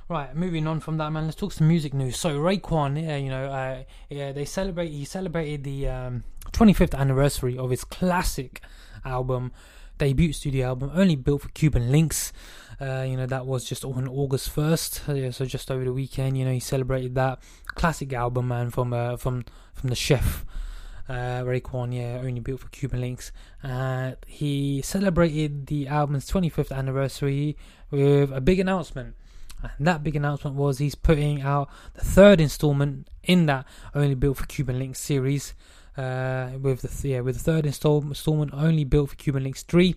Right, 0.08 0.36
moving 0.36 0.68
on 0.68 0.78
from 0.78 0.98
that, 0.98 1.10
man. 1.10 1.24
Let's 1.24 1.36
talk 1.36 1.50
some 1.52 1.66
music 1.66 1.92
news. 1.92 2.16
So 2.16 2.38
Raekwon, 2.38 3.02
yeah, 3.02 3.16
you 3.16 3.28
know, 3.28 3.46
uh, 3.46 3.82
yeah, 4.08 4.30
they 4.30 4.44
celebrate. 4.44 4.90
He 4.90 5.04
celebrated 5.04 5.64
the 5.64 5.88
um, 5.88 6.22
25th 6.52 6.94
anniversary 6.96 7.58
of 7.58 7.70
his 7.70 7.82
classic 7.82 8.60
album, 9.04 9.50
debut 9.98 10.32
studio 10.32 10.68
album, 10.68 10.92
only 10.94 11.16
built 11.16 11.42
for 11.42 11.48
Cuban 11.48 11.90
Linx. 11.90 12.30
Uh, 12.80 13.06
you 13.08 13.16
know, 13.16 13.26
that 13.26 13.46
was 13.46 13.64
just 13.64 13.84
on 13.84 14.06
August 14.06 14.54
1st, 14.54 15.08
uh, 15.08 15.32
so 15.32 15.46
just 15.46 15.70
over 15.70 15.84
the 15.84 15.92
weekend. 15.92 16.36
You 16.36 16.44
know, 16.44 16.52
he 16.52 16.60
celebrated 16.60 17.14
that 17.14 17.38
classic 17.68 18.12
album, 18.12 18.48
man, 18.48 18.70
from 18.70 18.92
uh, 18.92 19.16
from 19.16 19.44
from 19.74 19.90
the 19.90 19.96
chef. 19.96 20.44
Uh, 21.08 21.42
Raekwon, 21.42 21.94
yeah, 21.94 22.18
only 22.20 22.40
built 22.40 22.60
for 22.60 22.68
Cuban 22.68 23.00
Linx. 23.00 23.30
Uh, 23.62 24.16
he 24.26 24.82
celebrated 24.82 25.66
the 25.68 25.86
album's 25.86 26.28
25th 26.28 26.72
anniversary 26.76 27.56
with 27.90 28.32
a 28.32 28.40
big 28.40 28.58
announcement. 28.58 29.14
And 29.62 29.86
that 29.86 30.02
big 30.02 30.16
announcement 30.16 30.56
was 30.56 30.78
he's 30.78 30.94
putting 30.96 31.42
out 31.42 31.70
the 31.94 32.04
third 32.04 32.40
installment 32.40 33.08
in 33.22 33.46
that 33.46 33.66
only 33.94 34.14
built 34.14 34.38
for 34.38 34.46
Cuban 34.46 34.78
Linx 34.80 34.96
series. 34.96 35.54
Uh, 35.96 36.50
with 36.60 36.82
the 36.82 36.88
th- 36.88 37.04
yeah, 37.04 37.20
with 37.20 37.36
the 37.36 37.42
third 37.42 37.64
install- 37.64 38.02
installment 38.02 38.52
only 38.52 38.84
built 38.84 39.10
for 39.10 39.16
Cuban 39.16 39.44
Linx 39.44 39.64
three, 39.64 39.96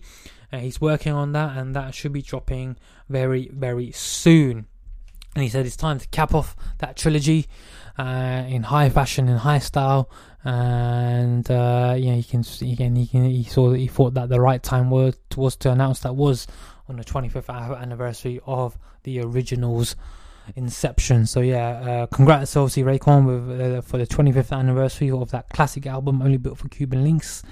uh, 0.52 0.58
he's 0.58 0.80
working 0.80 1.12
on 1.12 1.32
that, 1.32 1.56
and 1.56 1.74
that 1.74 1.94
should 1.94 2.12
be 2.12 2.22
dropping 2.22 2.76
very 3.08 3.50
very 3.52 3.92
soon. 3.92 4.66
And 5.34 5.44
he 5.44 5.48
said 5.48 5.64
it's 5.64 5.76
time 5.76 5.98
to 6.00 6.08
cap 6.08 6.34
off 6.34 6.56
that 6.78 6.96
trilogy 6.96 7.46
uh, 7.98 8.44
in 8.48 8.64
high 8.64 8.90
fashion 8.90 9.28
in 9.28 9.36
high 9.36 9.60
style. 9.60 10.10
And 10.42 11.48
uh, 11.50 11.94
yeah, 11.96 12.14
he 12.14 12.22
can 12.22 12.44
again 12.62 12.96
he 12.96 13.06
can 13.06 13.24
he 13.24 13.44
saw 13.44 13.70
that 13.70 13.78
he 13.78 13.86
thought 13.86 14.14
that 14.14 14.28
the 14.28 14.40
right 14.40 14.62
time 14.62 14.90
was 14.90 15.14
was 15.36 15.54
to 15.56 15.70
announce 15.70 16.00
that 16.00 16.16
was 16.16 16.46
on 16.88 16.96
the 16.96 17.04
25th 17.04 17.78
anniversary 17.80 18.40
of 18.46 18.76
the 19.04 19.20
original's 19.20 19.96
inception. 20.56 21.26
So 21.26 21.40
yeah, 21.40 21.68
uh, 21.68 22.06
congrats 22.06 22.56
obviously 22.56 22.82
Raekwon 22.82 23.26
with 23.26 23.60
uh, 23.60 23.80
for 23.82 23.98
the 23.98 24.06
25th 24.06 24.56
anniversary 24.56 25.10
of 25.10 25.30
that 25.30 25.48
classic 25.50 25.86
album, 25.86 26.22
only 26.22 26.38
built 26.38 26.58
for 26.58 26.68
Cuban 26.68 27.04
Linx. 27.04 27.42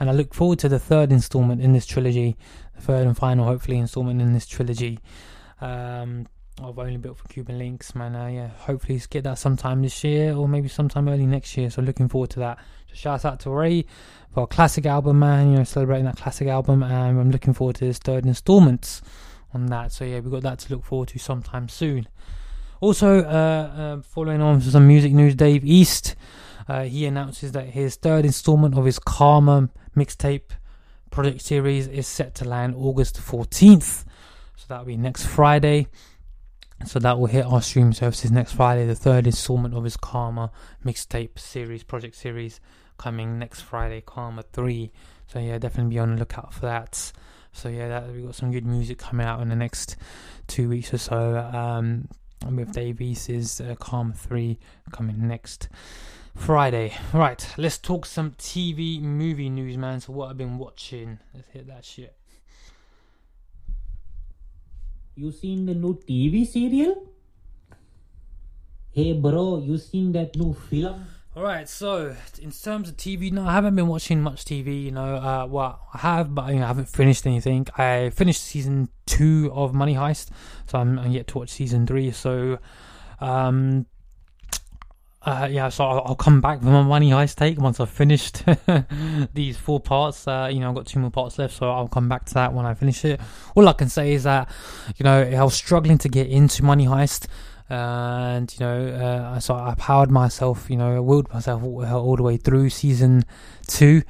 And 0.00 0.08
I 0.08 0.12
look 0.12 0.34
forward 0.34 0.58
to 0.60 0.68
the 0.68 0.78
third 0.78 1.10
installment 1.10 1.60
in 1.60 1.72
this 1.72 1.86
trilogy, 1.86 2.36
the 2.74 2.82
third 2.82 3.06
and 3.06 3.16
final, 3.16 3.44
hopefully, 3.44 3.78
installment 3.78 4.20
in 4.20 4.32
this 4.32 4.46
trilogy. 4.46 5.00
Um, 5.60 6.26
of 6.60 6.78
only 6.78 6.96
built 6.96 7.16
for 7.16 7.28
Cuban 7.28 7.58
Linx, 7.58 7.94
man. 7.94 8.16
Uh, 8.16 8.26
yeah, 8.26 8.48
hopefully 8.48 9.00
get 9.10 9.24
that 9.24 9.38
sometime 9.38 9.82
this 9.82 10.02
year 10.02 10.34
or 10.34 10.48
maybe 10.48 10.68
sometime 10.68 11.08
early 11.08 11.26
next 11.26 11.56
year. 11.56 11.70
So 11.70 11.82
looking 11.82 12.08
forward 12.08 12.30
to 12.30 12.40
that. 12.40 12.58
So 12.88 12.94
shout 12.94 13.24
out 13.24 13.40
to 13.40 13.50
Ray 13.50 13.84
for 14.32 14.44
a 14.44 14.46
classic 14.46 14.86
album, 14.86 15.20
man. 15.20 15.52
You 15.52 15.58
know, 15.58 15.64
celebrating 15.64 16.06
that 16.06 16.16
classic 16.16 16.48
album, 16.48 16.82
and 16.82 16.92
I'm 16.92 17.30
looking 17.30 17.54
forward 17.54 17.76
to 17.76 17.84
this 17.84 17.98
third 17.98 18.26
installment 18.26 19.00
on 19.54 19.66
that. 19.66 19.92
So 19.92 20.04
yeah, 20.04 20.20
we've 20.20 20.32
got 20.32 20.42
that 20.42 20.58
to 20.60 20.74
look 20.74 20.84
forward 20.84 21.08
to 21.08 21.18
sometime 21.18 21.68
soon. 21.68 22.08
Also, 22.80 23.20
uh, 23.20 23.98
uh, 23.98 24.02
following 24.02 24.40
on 24.40 24.60
from 24.60 24.70
some 24.70 24.86
music 24.86 25.12
news, 25.12 25.34
Dave 25.34 25.64
East, 25.64 26.14
uh, 26.68 26.84
he 26.84 27.06
announces 27.06 27.52
that 27.52 27.66
his 27.70 27.96
third 27.96 28.24
installment 28.24 28.76
of 28.76 28.84
his 28.84 28.98
Karma 28.98 29.70
mixtape 29.96 30.50
project 31.10 31.40
series 31.40 31.86
is 31.86 32.06
set 32.06 32.34
to 32.36 32.44
land 32.46 32.74
August 32.76 33.16
14th. 33.16 34.04
So 34.56 34.64
that'll 34.68 34.84
be 34.84 34.96
next 34.96 35.24
Friday. 35.24 35.88
So 36.84 36.98
that 37.00 37.18
will 37.18 37.26
hit 37.26 37.44
our 37.44 37.62
stream 37.62 37.92
services 37.92 38.30
next 38.30 38.52
Friday, 38.52 38.86
the 38.86 38.94
third 38.94 39.26
installment 39.26 39.74
of 39.74 39.82
his 39.82 39.96
Karma 39.96 40.52
mixtape 40.84 41.38
series, 41.38 41.82
project 41.82 42.14
series, 42.14 42.60
coming 42.98 43.38
next 43.38 43.62
Friday, 43.62 44.02
Karma 44.04 44.42
3. 44.52 44.92
So 45.26 45.38
yeah, 45.38 45.58
definitely 45.58 45.94
be 45.94 45.98
on 45.98 46.12
the 46.12 46.18
lookout 46.18 46.54
for 46.54 46.66
that. 46.66 47.12
So 47.52 47.68
yeah, 47.68 47.88
that, 47.88 48.12
we've 48.12 48.26
got 48.26 48.34
some 48.34 48.52
good 48.52 48.66
music 48.66 48.98
coming 48.98 49.26
out 49.26 49.40
in 49.40 49.48
the 49.48 49.56
next 49.56 49.96
two 50.46 50.68
weeks 50.68 50.94
or 50.94 50.98
so. 50.98 51.36
Um, 51.36 52.08
with 52.46 52.72
Dave 52.72 53.00
East's 53.00 53.60
uh, 53.60 53.74
Karma 53.80 54.14
3 54.14 54.58
coming 54.92 55.26
next 55.26 55.68
Friday. 56.34 56.94
Right, 57.12 57.46
let's 57.56 57.78
talk 57.78 58.06
some 58.06 58.32
TV 58.32 59.00
movie 59.00 59.50
news, 59.50 59.76
man. 59.76 60.00
So 60.00 60.12
what 60.12 60.30
I've 60.30 60.38
been 60.38 60.58
watching. 60.58 61.18
Let's 61.34 61.48
hit 61.48 61.66
that 61.68 61.84
shit. 61.84 62.14
You 65.14 65.32
seen 65.32 65.66
the 65.66 65.74
new 65.74 65.94
TV 65.94 66.46
serial? 66.46 67.12
Hey 68.92 69.12
bro, 69.12 69.58
you 69.58 69.76
seen 69.78 70.12
that 70.12 70.36
new 70.36 70.54
film? 70.54 71.06
Alright, 71.36 71.68
so 71.68 72.16
in 72.40 72.50
terms 72.50 72.88
of 72.88 72.96
TV, 72.96 73.30
no, 73.30 73.46
I 73.46 73.52
haven't 73.52 73.76
been 73.76 73.86
watching 73.86 74.20
much 74.20 74.44
TV. 74.44 74.82
You 74.84 74.90
know, 74.90 75.16
uh, 75.16 75.46
well, 75.48 75.80
I 75.94 75.98
have, 75.98 76.34
but 76.34 76.52
you 76.52 76.58
know, 76.58 76.64
I 76.64 76.66
haven't 76.68 76.88
finished 76.88 77.26
anything. 77.26 77.66
I 77.76 78.10
finished 78.10 78.42
season 78.42 78.88
two 79.06 79.50
of 79.54 79.72
Money 79.72 79.94
Heist, 79.94 80.30
so 80.66 80.78
I'm, 80.78 80.98
I'm 80.98 81.12
yet 81.12 81.28
to 81.28 81.38
watch 81.38 81.50
season 81.50 81.86
three. 81.86 82.10
So, 82.10 82.58
um, 83.20 83.86
uh, 85.22 85.48
yeah, 85.50 85.68
so 85.68 85.84
I'll, 85.84 86.02
I'll 86.06 86.14
come 86.14 86.40
back 86.40 86.60
with 86.60 86.68
my 86.68 86.82
money 86.82 87.10
heist 87.10 87.36
take 87.36 87.58
once 87.60 87.80
I've 87.80 87.90
finished 87.90 88.42
these 89.34 89.56
four 89.56 89.80
parts. 89.80 90.28
Uh, 90.28 90.48
you 90.50 90.60
know, 90.60 90.68
I've 90.68 90.74
got 90.76 90.86
two 90.86 91.00
more 91.00 91.10
parts 91.10 91.38
left, 91.38 91.54
so 91.54 91.70
I'll 91.70 91.88
come 91.88 92.08
back 92.08 92.24
to 92.26 92.34
that 92.34 92.52
when 92.52 92.64
I 92.64 92.74
finish 92.74 93.04
it. 93.04 93.20
All 93.56 93.68
I 93.68 93.72
can 93.72 93.88
say 93.88 94.12
is 94.12 94.22
that, 94.22 94.48
you 94.96 95.04
know, 95.04 95.20
I 95.22 95.42
was 95.42 95.54
struggling 95.54 95.98
to 95.98 96.08
get 96.08 96.28
into 96.28 96.64
money 96.64 96.86
heist. 96.86 97.26
and 97.68 98.52
you 98.54 98.64
know, 98.64 98.86
uh, 98.88 99.40
so 99.40 99.54
I 99.54 99.74
powered 99.76 100.10
myself, 100.10 100.70
you 100.70 100.76
know, 100.76 100.96
I 100.96 101.00
willed 101.00 101.32
myself 101.32 101.62
all, 101.62 101.84
all 101.84 102.16
the 102.16 102.22
way 102.22 102.36
through 102.36 102.70
season 102.70 103.24
two, 103.66 104.02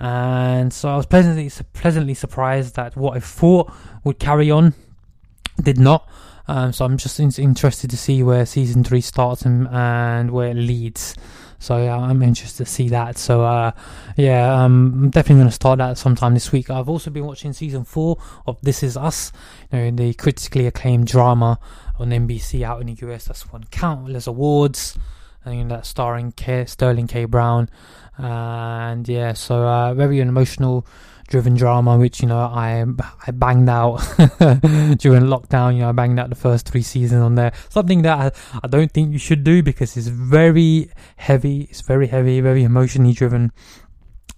and 0.00 0.72
so 0.72 0.88
I 0.88 0.96
was 0.96 1.06
pleasantly 1.06 1.50
pleasantly 1.72 2.14
surprised 2.14 2.74
that 2.76 2.96
what 2.96 3.16
I 3.16 3.20
thought 3.20 3.72
would 4.04 4.18
carry 4.18 4.50
on 4.50 4.74
did 5.62 5.78
not. 5.78 6.06
Um, 6.48 6.72
so 6.72 6.84
I'm 6.84 6.96
just 6.96 7.18
in- 7.18 7.32
interested 7.38 7.90
to 7.90 7.96
see 7.96 8.22
where 8.22 8.46
season 8.46 8.84
three 8.84 9.00
starts 9.00 9.42
and, 9.42 9.68
and 9.68 10.30
where 10.30 10.50
it 10.50 10.56
leads. 10.56 11.14
So 11.58 11.82
yeah, 11.82 11.96
I'm 11.96 12.22
interested 12.22 12.66
to 12.66 12.70
see 12.70 12.88
that. 12.90 13.18
So 13.18 13.44
uh, 13.44 13.72
yeah, 14.16 14.52
um, 14.52 14.92
I'm 14.94 15.10
definitely 15.10 15.40
going 15.40 15.48
to 15.48 15.54
start 15.54 15.78
that 15.78 15.98
sometime 15.98 16.34
this 16.34 16.52
week. 16.52 16.70
I've 16.70 16.88
also 16.88 17.10
been 17.10 17.26
watching 17.26 17.52
season 17.52 17.84
four 17.84 18.18
of 18.46 18.60
This 18.60 18.82
Is 18.82 18.96
Us, 18.96 19.32
you 19.72 19.78
know, 19.78 19.90
the 19.90 20.14
critically 20.14 20.66
acclaimed 20.66 21.06
drama 21.08 21.58
on 21.98 22.10
NBC 22.10 22.62
out 22.62 22.80
in 22.80 22.88
the 22.88 23.08
US. 23.08 23.24
That's 23.26 23.50
won 23.50 23.64
countless 23.70 24.26
awards. 24.26 24.98
And 25.44 25.70
that's 25.70 25.88
starring 25.88 26.32
K- 26.32 26.64
Sterling 26.66 27.06
K. 27.06 27.24
Brown, 27.24 27.70
and 28.18 29.08
yeah, 29.08 29.32
so 29.34 29.62
uh, 29.62 29.94
very 29.94 30.18
emotional 30.20 30.84
driven 31.26 31.54
drama, 31.54 31.98
which 31.98 32.20
you 32.20 32.28
know 32.28 32.38
I 32.38 32.84
I 33.26 33.30
banged 33.32 33.68
out 33.68 33.96
during 34.98 35.24
lockdown. 35.24 35.74
You 35.74 35.80
know, 35.80 35.88
I 35.88 35.92
banged 35.92 36.18
out 36.18 36.30
the 36.30 36.36
first 36.36 36.68
three 36.68 36.82
seasons 36.82 37.22
on 37.22 37.34
there. 37.34 37.52
Something 37.68 38.02
that 38.02 38.18
I, 38.18 38.58
I 38.62 38.68
don't 38.68 38.90
think 38.90 39.12
you 39.12 39.18
should 39.18 39.44
do 39.44 39.62
because 39.62 39.96
it's 39.96 40.08
very 40.08 40.90
heavy. 41.16 41.62
It's 41.70 41.80
very 41.82 42.06
heavy, 42.06 42.40
very 42.40 42.64
emotionally 42.64 43.12
driven. 43.12 43.52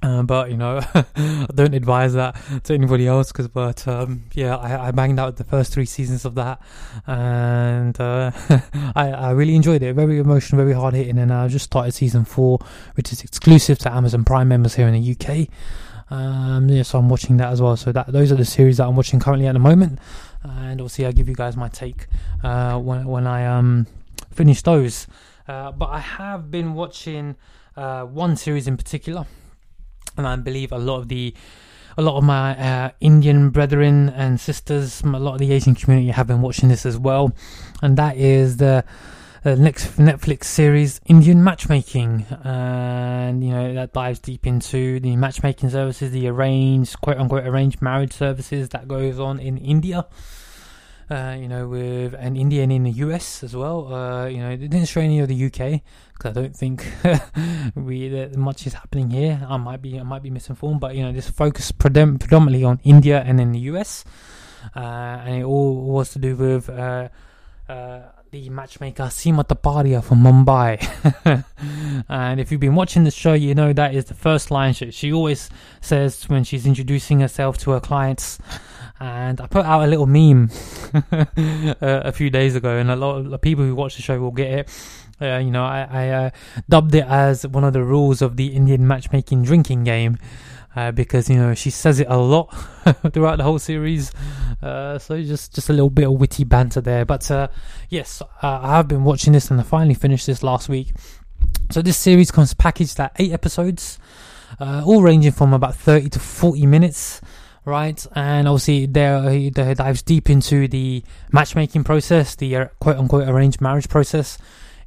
Uh, 0.01 0.23
but 0.23 0.49
you 0.51 0.57
know, 0.57 0.81
I 0.95 1.47
don't 1.55 1.75
advise 1.75 2.15
that 2.15 2.37
to 2.65 2.75
anybody 2.75 3.09
else. 3.09 3.33
Because, 3.33 3.49
but 3.49 3.87
um, 3.89 4.25
yeah, 4.33 4.57
I, 4.57 4.89
I 4.89 4.91
banged 4.93 5.19
out 5.19 5.37
the 5.37 5.45
first 5.45 5.73
three 5.73 5.87
seasons 5.87 6.25
of 6.25 6.37
that, 6.37 6.61
and 7.07 8.01
uh, 8.01 8.31
I, 8.95 9.11
I 9.11 9.31
really 9.33 9.57
enjoyed 9.57 9.83
it. 9.83 9.95
Very 9.95 10.19
emotional, 10.19 10.63
very 10.63 10.75
hard 10.75 10.95
hitting, 10.95 11.19
and 11.19 11.33
I 11.33 11.49
just 11.49 11.65
started 11.65 11.93
season 11.93 12.25
four, 12.25 12.61
which 12.95 13.13
is 13.13 13.23
exclusive 13.23 13.79
to 13.81 13.93
Amazon 13.93 14.25
Prime 14.25 14.47
members 14.47 14.77
here 14.77 14.87
in 14.87 14.95
the 14.95 15.13
UK. 15.13 15.49
Um, 16.11 16.69
yeah, 16.69 16.83
so 16.83 16.99
I'm 16.99 17.09
watching 17.09 17.37
that 17.37 17.53
as 17.53 17.61
well. 17.61 17.77
So 17.77 17.93
that 17.93 18.13
those 18.13 18.33
are 18.33 18.37
the 18.37 18.45
series 18.45 18.79
that 18.79 18.87
I'm 18.87 18.97
watching 18.97 19.21
currently 19.21 19.47
at 19.47 19.53
the 19.53 19.59
moment, 19.59 19.99
and 20.43 20.81
obviously 20.81 21.07
I'll 21.07 21.13
give 21.13 21.29
you 21.29 21.35
guys 21.35 21.57
my 21.57 21.69
take 21.69 22.07
uh, 22.43 22.79
when 22.79 23.07
when 23.07 23.27
I 23.27 23.45
um 23.47 23.87
finish 24.31 24.63
those. 24.63 25.07
Uh, 25.47 25.73
but 25.73 25.87
I 25.87 26.01
have 26.01 26.51
been 26.51 26.75
watching 26.75 27.37
uh, 27.77 28.05
one 28.05 28.37
series 28.37 28.67
in 28.67 28.77
particular, 28.77 29.27
and 30.17 30.27
I 30.27 30.37
believe 30.37 30.73
a 30.73 30.79
lot 30.79 30.99
of 30.99 31.09
the 31.09 31.35
a 31.97 32.03
lot 32.03 32.17
of 32.17 32.25
my 32.25 32.57
uh, 32.57 32.91
Indian 33.01 33.51
brethren 33.51 34.09
and 34.11 34.39
sisters, 34.39 35.03
a 35.03 35.09
lot 35.09 35.35
of 35.35 35.39
the 35.41 35.53
Asian 35.53 35.75
community 35.75 36.11
have 36.11 36.29
been 36.29 36.43
watching 36.43 36.69
this 36.69 36.87
as 36.87 36.97
well, 36.97 37.33
and 37.83 37.97
that 37.97 38.17
is 38.17 38.59
the 38.59 38.85
the 39.45 39.57
next 39.57 39.97
Netflix 39.97 40.45
series, 40.45 41.01
Indian 41.07 41.45
Matchmaking, 41.45 42.27
and 42.45 43.45
you 43.45 43.51
know 43.51 43.75
that 43.75 43.93
dives 43.93 44.19
deep 44.19 44.47
into 44.47 44.99
the 45.01 45.17
matchmaking 45.17 45.71
services, 45.71 46.11
the 46.11 46.29
arranged, 46.29 47.01
quote 47.01 47.19
unquote, 47.19 47.47
arranged 47.47 47.81
marriage 47.81 48.13
services 48.13 48.69
that 48.71 48.89
goes 48.89 49.21
on 49.21 49.39
in 49.39 49.57
India. 49.59 50.07
Uh, 51.11 51.35
you 51.41 51.49
know, 51.49 51.67
with 51.67 52.13
an 52.19 52.37
Indian 52.37 52.71
in 52.71 52.83
the 52.83 52.91
US 52.91 53.43
as 53.43 53.57
well. 53.57 53.95
Uh, 53.95 54.27
you 54.27 54.39
know, 54.39 54.51
it 54.51 54.59
didn't 54.59 54.85
show 54.85 55.01
any 55.01 55.21
of 55.21 55.29
the 55.29 55.47
UK 55.47 55.81
because 56.13 56.37
I 56.37 56.41
don't 56.43 56.55
think 56.55 56.87
we 57.75 58.09
that 58.11 58.37
much 58.37 58.67
is 58.67 58.75
happening 58.75 59.09
here. 59.09 59.41
I 59.49 59.57
might 59.57 59.81
be 59.81 59.99
I 59.99 60.03
might 60.03 60.23
be 60.23 60.29
misinformed, 60.29 60.81
but 60.81 60.95
you 60.97 61.03
know, 61.05 61.13
this 61.13 61.31
focused 61.31 61.79
predom- 61.79 62.21
predominantly 62.21 62.65
on 62.65 62.81
India 62.85 63.23
and 63.25 63.41
in 63.41 63.53
the 63.53 63.61
US, 63.61 64.05
uh, 64.77 64.81
and 64.81 65.41
it 65.41 65.45
all 65.45 65.77
was 65.77 66.11
to 66.13 66.19
do 66.19 66.37
with. 66.37 66.69
The 68.31 68.51
matchmaker 68.51 69.05
Sima 69.05 69.43
Taparia 69.43 70.05
from 70.05 70.23
Mumbai. 70.23 70.77
and 72.11 72.39
if 72.39 72.53
you've 72.53 72.61
been 72.61 72.75
watching 72.75 73.05
the 73.05 73.11
show, 73.11 73.33
you 73.33 73.55
know 73.55 73.73
that 73.73 73.95
is 73.95 74.05
the 74.05 74.13
first 74.13 74.51
line 74.51 74.75
she, 74.75 74.91
she 74.91 75.11
always 75.15 75.49
says 75.81 76.29
when 76.29 76.45
she's 76.45 76.67
introducing 76.67 77.21
herself 77.21 77.57
to 77.59 77.71
her 77.71 77.81
clients. 77.81 78.39
And 79.01 79.41
I 79.41 79.47
put 79.47 79.65
out 79.65 79.83
a 79.83 79.87
little 79.87 80.05
meme 80.05 80.51
uh, 81.11 81.25
a 81.81 82.13
few 82.13 82.29
days 82.29 82.55
ago, 82.55 82.77
and 82.77 82.91
a 82.91 82.97
lot 82.97 83.33
of 83.33 83.41
people 83.41 83.65
who 83.65 83.75
watch 83.75 83.97
the 83.97 84.03
show 84.03 84.21
will 84.21 84.31
get 84.31 84.51
it. 84.51 84.69
Uh, 85.23 85.39
you 85.39 85.51
know, 85.51 85.65
I, 85.65 85.89
I 85.91 86.09
uh, 86.09 86.31
dubbed 86.69 86.95
it 86.95 87.07
as 87.07 87.47
one 87.47 87.65
of 87.65 87.73
the 87.73 87.83
rules 87.83 88.21
of 88.21 88.37
the 88.37 88.49
Indian 88.49 88.87
matchmaking 88.87 89.45
drinking 89.45 89.85
game. 89.85 90.19
Uh, 90.77 90.93
because 90.93 91.29
you 91.29 91.37
know 91.37 91.55
she 91.55 91.71
says 91.71 91.99
it 91.99 92.07
a 92.09 92.17
lot 92.17 92.47
throughout 93.13 93.37
the 93.37 93.43
whole 93.43 93.59
series. 93.59 94.13
Uh, 94.63 94.99
so 94.99 95.21
just 95.23 95.55
just 95.55 95.71
a 95.71 95.73
little 95.73 95.91
bit 95.91 96.07
of 96.07 96.13
witty 96.13 96.45
banter 96.45 96.81
there. 96.81 97.05
But 97.05 97.31
uh, 97.31 97.49
yes, 97.89 98.23
uh, 98.43 98.61
I 98.63 98.77
have 98.77 98.89
been 98.89 99.05
watching 99.05 99.33
this 99.33 99.51
and 99.51 99.61
I 99.61 99.65
finally 99.65 99.95
finished 99.95 100.27
this 100.27 100.43
last 100.43 100.69
week. 100.69 100.93
So 101.71 101.83
this 101.83 101.97
series 101.97 102.31
comes 102.31 102.55
packaged 102.55 103.01
at 103.01 103.13
eight 103.17 103.33
episodes, 103.33 103.99
uh, 104.61 104.83
all 104.85 105.03
ranging 105.03 105.33
from 105.33 105.53
about 105.53 105.75
thirty 105.75 106.09
to 106.11 106.19
forty 106.19 106.67
minutes. 106.67 107.21
Right, 107.65 108.07
and 108.15 108.49
obviously 108.49 108.87
there 108.87 109.51
there 109.51 109.75
dives 109.75 110.03
deep 110.03 110.31
into 110.31 110.69
the 110.69 111.03
matchmaking 111.33 111.85
process, 111.85 112.35
the 112.35 112.71
quote 112.81 112.97
unquote 112.97 113.29
arranged 113.29 113.61
marriage 113.61 113.89
process 113.89 114.39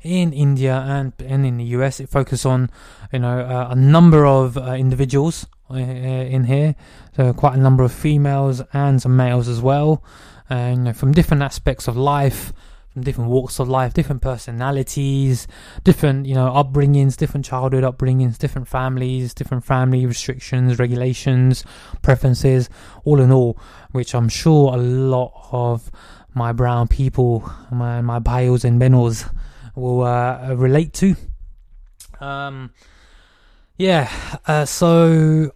in 0.02 0.34
India 0.34 0.84
and 0.88 1.14
and 1.24 1.46
in 1.46 1.58
the 1.58 1.66
US. 1.78 2.00
It 2.00 2.10
focuses 2.10 2.46
on 2.46 2.70
you 3.12 3.20
know 3.20 3.40
uh, 3.40 3.68
a 3.72 3.76
number 3.76 4.26
of 4.26 4.58
uh, 4.58 4.74
individuals 4.74 5.46
uh, 5.46 5.61
in 5.76 6.44
here, 6.46 6.76
so 7.16 7.34
quite 7.34 7.56
a 7.56 7.60
number 7.62 7.84
of 7.84 7.92
females 7.92 8.62
and 8.74 9.02
some 9.02 9.16
males 9.16 9.48
as 9.48 9.62
well, 9.62 10.04
and 10.50 10.96
from 10.96 11.12
different 11.12 11.44
aspects 11.44 11.88
of 11.88 11.98
life. 11.98 12.54
From 12.94 13.04
different 13.04 13.30
walks 13.30 13.58
of 13.60 13.70
life, 13.70 13.94
different 13.94 14.22
personalities, 14.22 15.48
different 15.86 16.26
you 16.26 16.36
know 16.36 16.52
upbringings, 16.52 17.16
different 17.16 17.46
childhood 17.46 17.86
upbringings, 17.86 18.38
different 18.38 18.68
families, 18.68 19.34
different 19.34 19.64
family 19.64 20.06
restrictions, 20.06 20.78
regulations, 20.78 21.64
preferences, 22.02 22.70
all 23.06 23.22
in 23.22 23.32
all, 23.32 23.58
which 23.92 24.14
I'm 24.14 24.28
sure 24.28 24.74
a 24.74 24.78
lot 24.78 25.32
of 25.54 25.90
my 26.34 26.52
brown 26.52 26.90
people, 26.90 27.50
my 27.72 28.02
my 28.02 28.20
bios 28.20 28.66
and 28.66 28.82
benos 28.82 29.34
will 29.76 30.04
uh, 30.04 30.54
relate 30.56 30.94
to. 30.96 31.16
Um, 32.20 32.72
yeah, 33.78 34.12
uh, 34.46 34.66
so 34.66 35.52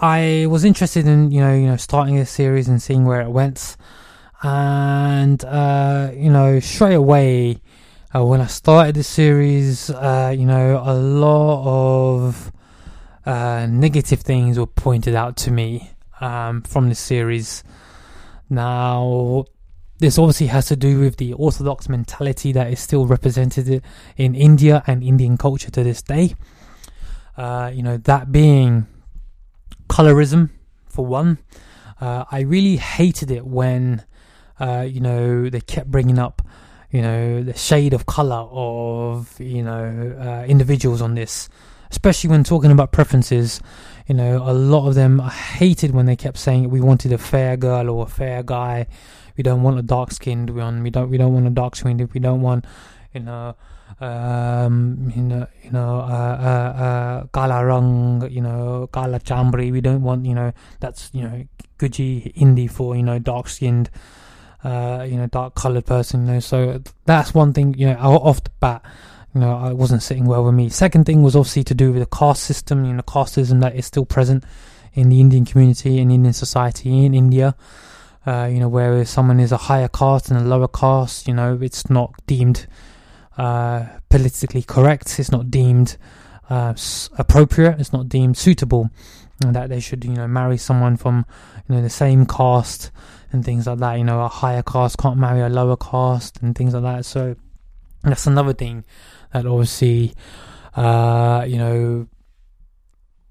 I 0.00 0.46
was 0.48 0.64
interested 0.64 1.06
in 1.06 1.30
you 1.30 1.40
know 1.40 1.54
you 1.54 1.66
know 1.66 1.76
starting 1.76 2.18
a 2.18 2.24
series 2.24 2.68
and 2.68 2.80
seeing 2.80 3.04
where 3.04 3.20
it 3.20 3.28
went, 3.28 3.76
and 4.42 5.44
uh, 5.44 6.10
you 6.14 6.30
know 6.30 6.58
straight 6.60 6.94
away 6.94 7.60
uh, 8.14 8.24
when 8.24 8.40
I 8.40 8.46
started 8.46 8.94
the 8.94 9.02
series, 9.02 9.90
uh, 9.90 10.34
you 10.36 10.46
know 10.46 10.82
a 10.82 10.94
lot 10.94 12.24
of 12.24 12.50
uh, 13.26 13.66
negative 13.68 14.20
things 14.20 14.58
were 14.58 14.66
pointed 14.66 15.14
out 15.14 15.36
to 15.38 15.50
me 15.50 15.90
um, 16.22 16.62
from 16.62 16.88
the 16.88 16.94
series. 16.94 17.62
Now 18.48 19.44
this 19.98 20.18
obviously 20.18 20.46
has 20.46 20.68
to 20.68 20.76
do 20.76 21.00
with 21.00 21.18
the 21.18 21.34
orthodox 21.34 21.90
mentality 21.90 22.52
that 22.52 22.72
is 22.72 22.80
still 22.80 23.06
represented 23.06 23.82
in 24.16 24.34
India 24.34 24.82
and 24.86 25.04
Indian 25.04 25.36
culture 25.36 25.70
to 25.70 25.84
this 25.84 26.00
day. 26.00 26.34
Uh, 27.36 27.70
you 27.72 27.82
know, 27.82 27.98
that 27.98 28.32
being 28.32 28.86
colorism, 29.90 30.50
for 30.88 31.04
one. 31.04 31.38
Uh, 32.00 32.24
I 32.30 32.40
really 32.40 32.76
hated 32.76 33.30
it 33.30 33.44
when, 33.44 34.04
uh, 34.58 34.86
you 34.88 35.00
know, 35.00 35.50
they 35.50 35.60
kept 35.60 35.90
bringing 35.90 36.18
up, 36.18 36.40
you 36.90 37.02
know, 37.02 37.42
the 37.42 37.54
shade 37.54 37.92
of 37.92 38.06
color 38.06 38.48
of, 38.50 39.38
you 39.38 39.62
know, 39.62 40.16
uh, 40.18 40.46
individuals 40.46 41.02
on 41.02 41.14
this, 41.14 41.48
especially 41.90 42.30
when 42.30 42.44
talking 42.44 42.70
about 42.70 42.92
preferences. 42.92 43.60
You 44.06 44.14
know, 44.14 44.42
a 44.42 44.54
lot 44.54 44.88
of 44.88 44.94
them 44.94 45.20
I 45.20 45.28
hated 45.28 45.90
when 45.90 46.06
they 46.06 46.16
kept 46.16 46.38
saying 46.38 46.70
we 46.70 46.80
wanted 46.80 47.12
a 47.12 47.18
fair 47.18 47.56
girl 47.56 47.90
or 47.90 48.04
a 48.04 48.08
fair 48.08 48.42
guy 48.42 48.86
we 49.40 49.42
don't 49.42 49.62
want 49.62 49.78
a 49.78 49.82
dark 49.82 50.12
skinned 50.12 50.50
one. 50.50 50.82
We 50.82 50.90
don't 50.90 51.08
we 51.08 51.16
don't 51.16 51.32
want 51.32 51.46
a 51.46 51.50
dark 51.50 51.74
skinned. 51.74 52.06
We 52.12 52.20
don't 52.20 52.42
want 52.42 52.66
you 53.14 53.20
know 53.20 53.56
um 54.00 55.12
you 55.14 55.22
know 55.22 55.46
you 55.62 55.70
know 55.70 56.00
uh 56.00 57.26
uh, 57.34 57.38
uh 57.38 57.64
rang 57.64 58.26
you 58.30 58.40
know 58.40 58.88
kala 58.92 59.20
chambri. 59.20 59.70
We 59.70 59.80
don't 59.80 60.02
want 60.02 60.24
you 60.24 60.34
know 60.34 60.52
that's 60.80 61.10
you 61.12 61.22
know 61.22 61.44
Guji 61.78 62.34
Hindi 62.34 62.66
for 62.66 62.96
you 62.96 63.02
know 63.02 63.18
dark 63.18 63.48
skinned. 63.48 63.90
Uh, 64.62 65.06
you 65.08 65.16
know, 65.16 65.26
dark 65.26 65.54
coloured 65.54 65.86
person. 65.86 66.26
You 66.26 66.34
know, 66.34 66.40
so 66.40 66.82
that's 67.06 67.32
one 67.32 67.54
thing. 67.54 67.72
You 67.78 67.86
know, 67.86 67.98
off 67.98 68.44
the 68.44 68.50
bat, 68.60 68.84
you 69.34 69.40
know, 69.40 69.56
I 69.56 69.72
wasn't 69.72 70.02
sitting 70.02 70.26
well 70.26 70.44
with 70.44 70.52
me. 70.52 70.68
Second 70.68 71.06
thing 71.06 71.22
was 71.22 71.34
obviously 71.34 71.64
to 71.64 71.74
do 71.74 71.92
with 71.92 72.02
the 72.02 72.14
caste 72.14 72.44
system. 72.44 72.84
You 72.84 72.92
know, 72.92 73.02
casteism 73.02 73.62
that 73.62 73.74
is 73.74 73.86
still 73.86 74.04
present 74.04 74.44
in 74.92 75.08
the 75.08 75.18
Indian 75.18 75.46
community 75.46 75.98
and 75.98 76.12
Indian 76.12 76.34
society 76.34 77.06
in 77.06 77.14
India. 77.14 77.56
Uh, 78.26 78.50
you 78.52 78.60
know, 78.60 78.68
where 78.68 79.02
someone 79.06 79.40
is 79.40 79.50
a 79.50 79.56
higher 79.56 79.88
caste 79.88 80.30
and 80.30 80.38
a 80.38 80.44
lower 80.44 80.68
caste, 80.68 81.26
you 81.26 81.32
know, 81.32 81.58
it's 81.62 81.88
not 81.88 82.12
deemed 82.26 82.66
uh, 83.40 83.86
politically 84.10 84.62
correct. 84.62 85.18
It's 85.18 85.32
not 85.32 85.50
deemed 85.50 85.96
uh, 86.50 86.74
appropriate. 87.16 87.80
It's 87.80 87.92
not 87.92 88.08
deemed 88.08 88.36
suitable. 88.36 88.90
That 89.38 89.70
they 89.70 89.80
should, 89.80 90.04
you 90.04 90.12
know, 90.12 90.28
marry 90.28 90.58
someone 90.58 90.98
from, 90.98 91.24
you 91.66 91.74
know, 91.74 91.80
the 91.80 91.88
same 91.88 92.26
caste 92.26 92.90
and 93.32 93.42
things 93.42 93.66
like 93.66 93.78
that. 93.78 93.94
You 93.94 94.04
know, 94.04 94.20
a 94.20 94.28
higher 94.28 94.62
caste 94.62 94.98
can't 94.98 95.16
marry 95.16 95.40
a 95.40 95.48
lower 95.48 95.78
caste 95.78 96.42
and 96.42 96.54
things 96.54 96.74
like 96.74 96.82
that. 96.82 97.06
So 97.06 97.36
that's 98.02 98.26
another 98.26 98.52
thing 98.52 98.84
that 99.32 99.46
obviously, 99.46 100.12
uh, 100.76 101.46
you 101.48 101.56
know, 101.56 102.08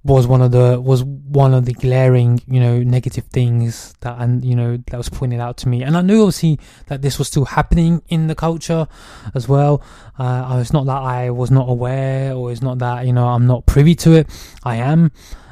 was 0.09 0.27
one 0.27 0.41
of 0.41 0.51
the 0.51 0.79
was 0.81 1.03
one 1.03 1.53
of 1.53 1.65
the 1.65 1.73
glaring 1.73 2.41
you 2.47 2.59
know 2.59 2.79
negative 2.83 3.25
things 3.25 3.93
that 4.01 4.19
and 4.19 4.43
you 4.43 4.55
know 4.55 4.77
that 4.87 4.97
was 4.97 5.09
pointed 5.09 5.39
out 5.39 5.57
to 5.57 5.69
me. 5.69 5.83
And 5.83 5.95
i 5.95 6.01
knew 6.01 6.21
obviously 6.21 6.59
that 6.87 7.01
this 7.01 7.17
was 7.17 7.27
still 7.27 7.45
happening 7.45 8.01
in 8.09 8.27
the 8.27 8.35
culture 8.35 8.87
as 9.33 9.47
well. 9.47 9.83
Uh 10.17 10.57
it's 10.59 10.73
not 10.73 10.85
that 10.85 11.01
i 11.01 11.29
was 11.29 11.51
not 11.51 11.69
aware 11.69 12.33
or 12.33 12.51
it's 12.51 12.61
not 12.61 12.79
that 12.79 13.05
you 13.05 13.13
know 13.13 13.27
i'm 13.27 13.47
not 13.47 13.65
privy 13.65 13.95
to 13.95 14.13
it. 14.13 14.27
I 14.63 14.77
am 14.77 15.11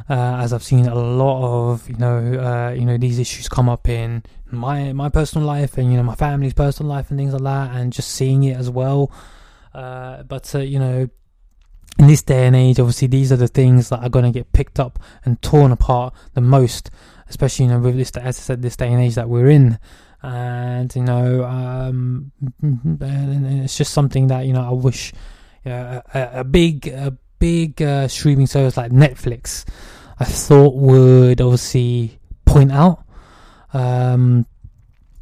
uh, 0.10 0.38
as 0.40 0.54
I've 0.54 0.64
seen 0.64 0.88
a 0.88 0.96
lot 0.96 1.72
of 1.72 1.90
you 1.90 1.98
know 1.98 2.18
uh, 2.18 2.72
you 2.72 2.86
know 2.86 2.98
these 2.98 3.20
issues 3.20 3.50
come 3.50 3.70
up 3.70 3.90
in 3.90 4.24
my 4.50 4.94
my 4.94 5.10
personal 5.10 5.46
life 5.46 5.78
and 5.78 5.92
you 5.92 5.98
know 5.98 6.04
my 6.04 6.16
family's 6.16 6.54
personal 6.54 6.90
life 6.90 7.10
and 7.10 7.20
things 7.20 7.34
like 7.34 7.44
that 7.44 7.76
and 7.76 7.92
just 7.92 8.10
seeing 8.10 8.44
it 8.44 8.58
as 8.58 8.70
well. 8.70 9.12
Uh, 9.74 10.24
but 10.24 10.54
uh, 10.56 10.60
you 10.60 10.80
know 10.80 11.10
in 12.00 12.08
this 12.08 12.22
day 12.22 12.46
and 12.46 12.56
age, 12.56 12.80
obviously 12.80 13.08
these 13.08 13.32
are 13.32 13.38
the 13.38 13.48
things 13.48 13.90
that 13.90 14.04
are 14.04 14.10
going 14.10 14.26
to 14.26 14.32
get 14.32 14.52
picked 14.52 14.80
up 14.80 15.00
and 15.26 15.42
torn 15.42 15.72
apart 15.72 16.14
the 16.34 16.42
most, 16.42 16.90
especially 17.30 17.66
you 17.66 17.72
know 17.72 17.80
with 17.80 17.98
this, 17.98 18.12
as 18.12 18.38
I 18.38 18.42
said, 18.42 18.62
this 18.62 18.76
day 18.76 18.92
and 18.92 19.02
age 19.02 19.16
that 19.16 19.30
we're 19.30 19.50
in, 19.50 19.80
and 20.22 20.94
you 20.96 21.04
know, 21.04 21.44
um, 21.44 22.32
it's 22.62 23.78
just 23.78 23.94
something 23.94 24.28
that 24.28 24.46
you 24.46 24.54
know 24.54 24.68
I 24.68 24.74
wish, 24.74 25.14
you 25.66 25.72
know, 25.72 26.02
a, 26.14 26.30
a 26.40 26.44
big, 26.44 26.88
a 26.88 27.18
big 27.40 27.82
uh, 27.82 28.08
streaming 28.08 28.48
service 28.48 28.78
like 28.78 28.92
Netflix, 28.92 29.66
I 30.20 30.26
thought 30.26 30.76
would 30.76 31.42
obviously 31.42 32.20
point 32.46 32.72
out. 32.72 33.04
Um, 33.74 34.46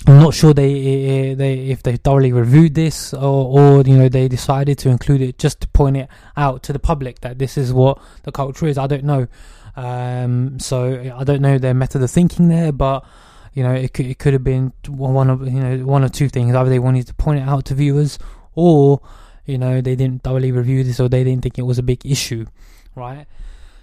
I'm 0.08 0.20
not 0.20 0.34
sure 0.36 0.54
they 0.54 1.34
they 1.34 1.54
if 1.70 1.82
they 1.82 1.96
thoroughly 1.98 2.32
reviewed 2.32 2.76
this 2.76 3.14
or 3.14 3.80
or 3.80 3.82
you 3.82 3.98
know 3.98 4.08
they 4.08 4.28
decided 4.28 4.78
to 4.80 4.90
include 4.90 5.22
it 5.22 5.40
just 5.40 5.62
to 5.62 5.68
point 5.70 5.98
it 5.98 6.10
out 6.38 6.62
to 6.64 6.74
the 6.74 6.80
public 6.80 7.22
that 7.22 7.40
this 7.40 7.58
is 7.58 7.74
what 7.74 8.00
the 8.24 8.32
culture 8.32 8.68
is. 8.68 8.78
I 8.78 8.88
don't 8.88 9.04
know. 9.04 9.28
Um, 9.76 10.60
so 10.60 11.14
I 11.18 11.24
don't 11.24 11.42
know 11.42 11.58
their 11.58 11.74
method 11.74 12.02
of 12.04 12.12
thinking 12.12 12.50
there, 12.50 12.72
but 12.72 13.04
you 13.54 13.64
know 13.64 13.74
it 13.74 13.94
could 13.94 14.06
it 14.06 14.20
could 14.20 14.34
have 14.34 14.44
been 14.44 14.74
one 14.88 15.30
of 15.30 15.42
you 15.48 15.60
know 15.60 15.86
one 15.86 16.04
of 16.04 16.12
two 16.12 16.30
things. 16.30 16.54
Either 16.54 16.70
they 16.70 16.80
wanted 16.80 17.08
to 17.08 17.14
point 17.16 17.40
it 17.40 17.48
out 17.48 17.66
to 17.66 17.74
viewers, 17.74 18.20
or 18.54 19.02
you 19.46 19.58
know 19.58 19.82
they 19.82 19.96
didn't 19.96 20.24
thoroughly 20.24 20.52
review 20.52 20.84
this, 20.84 21.00
or 21.00 21.10
they 21.10 21.24
didn't 21.24 21.42
think 21.42 21.58
it 21.58 21.64
was 21.64 21.80
a 21.80 21.84
big 21.84 22.06
issue, 22.06 22.46
right? 22.96 23.26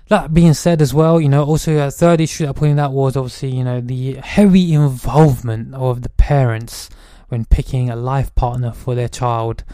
That 0.09 0.35
being 0.35 0.55
said, 0.55 0.83
as 0.83 0.93
well, 0.93 1.21
you 1.21 1.29
know, 1.29 1.45
also 1.45 1.79
a 1.79 1.91
third 1.91 2.21
issue 2.21 2.45
that 2.45 2.51
I 2.51 2.59
pointed 2.59 2.79
out 2.79 2.93
was 2.93 3.17
obviously, 3.17 3.51
you 3.51 3.65
know, 3.65 3.81
the 3.81 4.15
heavy 4.17 4.75
involvement 4.75 5.75
of 5.75 6.03
the 6.03 6.11
parents 6.11 6.91
when 7.29 7.45
picking 7.47 7.89
a 7.89 7.97
life 7.97 8.35
partner 8.35 8.73
for 8.73 8.95
their 8.95 9.09
child. 9.09 9.65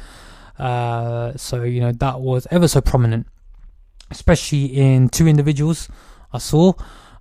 Uh, 0.58 1.36
so, 1.36 1.62
you 1.62 1.80
know, 1.80 1.92
that 1.92 2.20
was 2.20 2.46
ever 2.50 2.68
so 2.68 2.80
prominent, 2.80 3.26
especially 4.10 4.66
in 4.66 5.08
two 5.08 5.26
individuals 5.26 5.88
I 6.32 6.38
saw. 6.38 6.74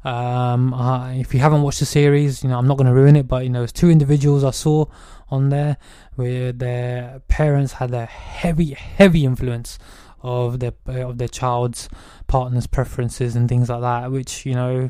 Um, 0.04 0.74
uh, 0.74 1.12
if 1.14 1.34
you 1.34 1.40
haven't 1.40 1.64
watched 1.64 1.80
the 1.80 1.86
series, 1.86 2.44
you 2.44 2.50
know, 2.50 2.58
I'm 2.58 2.68
not 2.68 2.78
going 2.78 2.88
to 2.88 2.94
ruin 2.94 3.16
it, 3.16 3.28
but, 3.28 3.44
you 3.44 3.50
know, 3.50 3.64
it's 3.64 3.74
two 3.74 3.90
individuals 3.90 4.44
I 4.44 4.52
saw 4.52 4.86
on 5.30 5.50
there 5.50 5.78
where 6.16 6.52
their 6.52 7.22
parents 7.28 7.74
had 7.74 7.94
a 7.94 8.06
heavy, 8.06 8.74
heavy 8.74 9.26
influence 9.26 9.80
of 10.22 10.60
their 10.60 10.74
of 10.88 11.18
their 11.18 11.28
child's 11.28 11.90
partner's 12.28 12.68
preferences 12.68 13.36
and 13.36 13.48
things 13.48 13.70
like 13.70 13.82
that, 13.82 14.12
which 14.12 14.46
you 14.46 14.54
know, 14.54 14.90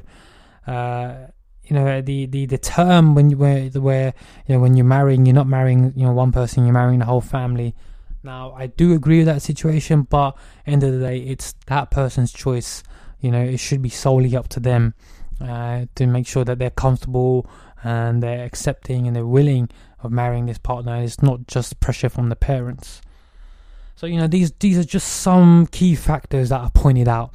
uh, 0.65 1.15
you 1.63 1.75
know 1.75 2.01
the, 2.01 2.25
the, 2.27 2.45
the 2.45 2.57
term 2.57 3.15
when 3.15 3.29
you 3.29 3.37
where 3.37 3.69
where 3.69 4.13
you 4.45 4.55
know 4.55 4.61
when 4.61 4.75
you're 4.75 4.85
marrying, 4.85 5.25
you're 5.25 5.35
not 5.35 5.47
marrying 5.47 5.93
you 5.95 6.05
know 6.05 6.13
one 6.13 6.31
person, 6.31 6.65
you're 6.65 6.73
marrying 6.73 6.99
the 6.99 7.05
whole 7.05 7.21
family. 7.21 7.75
Now 8.23 8.53
I 8.53 8.67
do 8.67 8.93
agree 8.93 9.19
with 9.19 9.27
that 9.27 9.41
situation, 9.41 10.03
but 10.03 10.37
end 10.65 10.83
of 10.83 10.93
the 10.93 10.99
day, 10.99 11.19
it's 11.19 11.53
that 11.67 11.91
person's 11.91 12.31
choice. 12.31 12.83
You 13.19 13.31
know, 13.31 13.41
it 13.41 13.57
should 13.57 13.81
be 13.81 13.89
solely 13.89 14.35
up 14.35 14.47
to 14.49 14.59
them 14.59 14.93
uh, 15.41 15.85
to 15.95 16.05
make 16.05 16.27
sure 16.27 16.43
that 16.45 16.59
they're 16.59 16.69
comfortable 16.69 17.49
and 17.83 18.21
they're 18.21 18.45
accepting 18.45 19.07
and 19.07 19.15
they're 19.15 19.25
willing 19.25 19.69
of 19.99 20.11
marrying 20.11 20.45
this 20.45 20.57
partner. 20.57 21.01
It's 21.01 21.21
not 21.21 21.47
just 21.47 21.79
pressure 21.79 22.09
from 22.09 22.29
the 22.29 22.35
parents. 22.35 23.01
So 23.97 24.05
you 24.05 24.17
know 24.17 24.27
these 24.27 24.51
these 24.59 24.77
are 24.77 24.83
just 24.83 25.07
some 25.07 25.65
key 25.71 25.95
factors 25.95 26.49
that 26.49 26.61
are 26.61 26.69
pointed 26.69 27.07
out. 27.07 27.31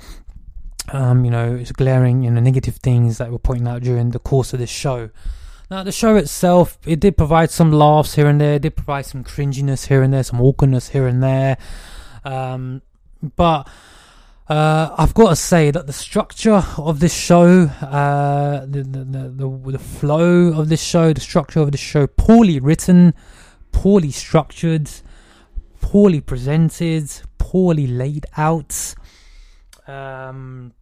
Um, 0.93 1.25
you 1.25 1.31
know, 1.31 1.57
it's 1.57 1.73
glaring, 1.73 2.23
you 2.23 2.31
know, 2.31 2.41
negative 2.41 2.77
things 2.77 3.19
that 3.19 3.33
were 3.33 3.41
pointed 3.41 3.67
out 3.67 3.83
during 3.83 4.11
the 4.11 4.21
course 4.21 4.53
of 4.53 4.61
this 4.61 4.71
show. 4.71 5.11
Now, 5.71 5.83
the 5.83 5.91
show 5.91 6.15
itself, 6.17 6.79
it 6.87 7.01
did 7.01 7.17
provide 7.17 7.51
some 7.51 7.73
laughs 7.73 8.15
here 8.15 8.29
and 8.29 8.41
there, 8.41 8.55
it 8.55 8.63
did 8.63 8.77
provide 8.77 9.07
some 9.07 9.25
cringiness 9.25 9.87
here 9.87 10.03
and 10.03 10.13
there, 10.13 10.23
some 10.23 10.41
awkwardness 10.41 10.91
here 10.91 11.07
and 11.07 11.23
there. 11.23 11.57
Um, 12.25 12.83
but 13.37 13.69
uh, 14.49 14.95
I've 14.99 15.15
got 15.15 15.31
to 15.31 15.37
say 15.37 15.71
that 15.71 15.87
the 15.87 15.93
structure 15.93 16.63
of 16.79 17.01
this 17.01 17.15
show, 17.15 17.63
uh, 17.81 18.67
the, 18.67 18.83
the, 18.83 19.05
the 19.05 19.73
the 19.73 19.79
flow 19.81 20.53
of 20.53 20.69
this 20.69 20.83
show, 20.83 21.13
the 21.13 21.21
structure 21.21 21.61
of 21.61 21.73
this 21.73 21.81
show, 21.81 22.07
poorly 22.07 22.61
written, 22.61 23.15
poorly 23.73 24.13
structured 24.13 24.91
poorly 25.83 26.23
presented, 26.23 27.11
poorly 27.37 27.87
laid 27.87 28.25
out, 28.39 28.95
um, 29.87 30.73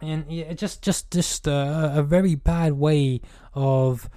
and 0.00 0.24
yeah, 0.28 0.52
just 0.54 0.82
just 0.82 1.12
just 1.12 1.46
a, 1.46 1.92
a 1.94 2.02
very 2.02 2.34
bad 2.34 2.72
way 2.72 3.20
of 3.54 4.10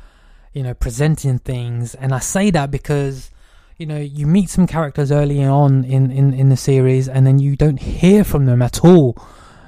you 0.54 0.64
know 0.64 0.74
presenting 0.74 1.38
things. 1.38 1.94
And 1.94 2.12
I 2.12 2.20
say 2.20 2.50
that 2.50 2.72
because 2.72 3.30
you 3.78 3.86
know 3.86 4.00
you 4.00 4.26
meet 4.26 4.50
some 4.50 4.66
characters 4.66 5.12
early 5.12 5.44
on 5.44 5.84
in 5.84 6.10
in 6.10 6.34
in 6.34 6.50
the 6.50 6.58
series, 6.58 7.08
and 7.08 7.28
then 7.28 7.38
you 7.38 7.56
don't 7.56 7.80
hear 7.80 8.24
from 8.24 8.46
them 8.46 8.64
at 8.64 8.84
all 8.84 9.16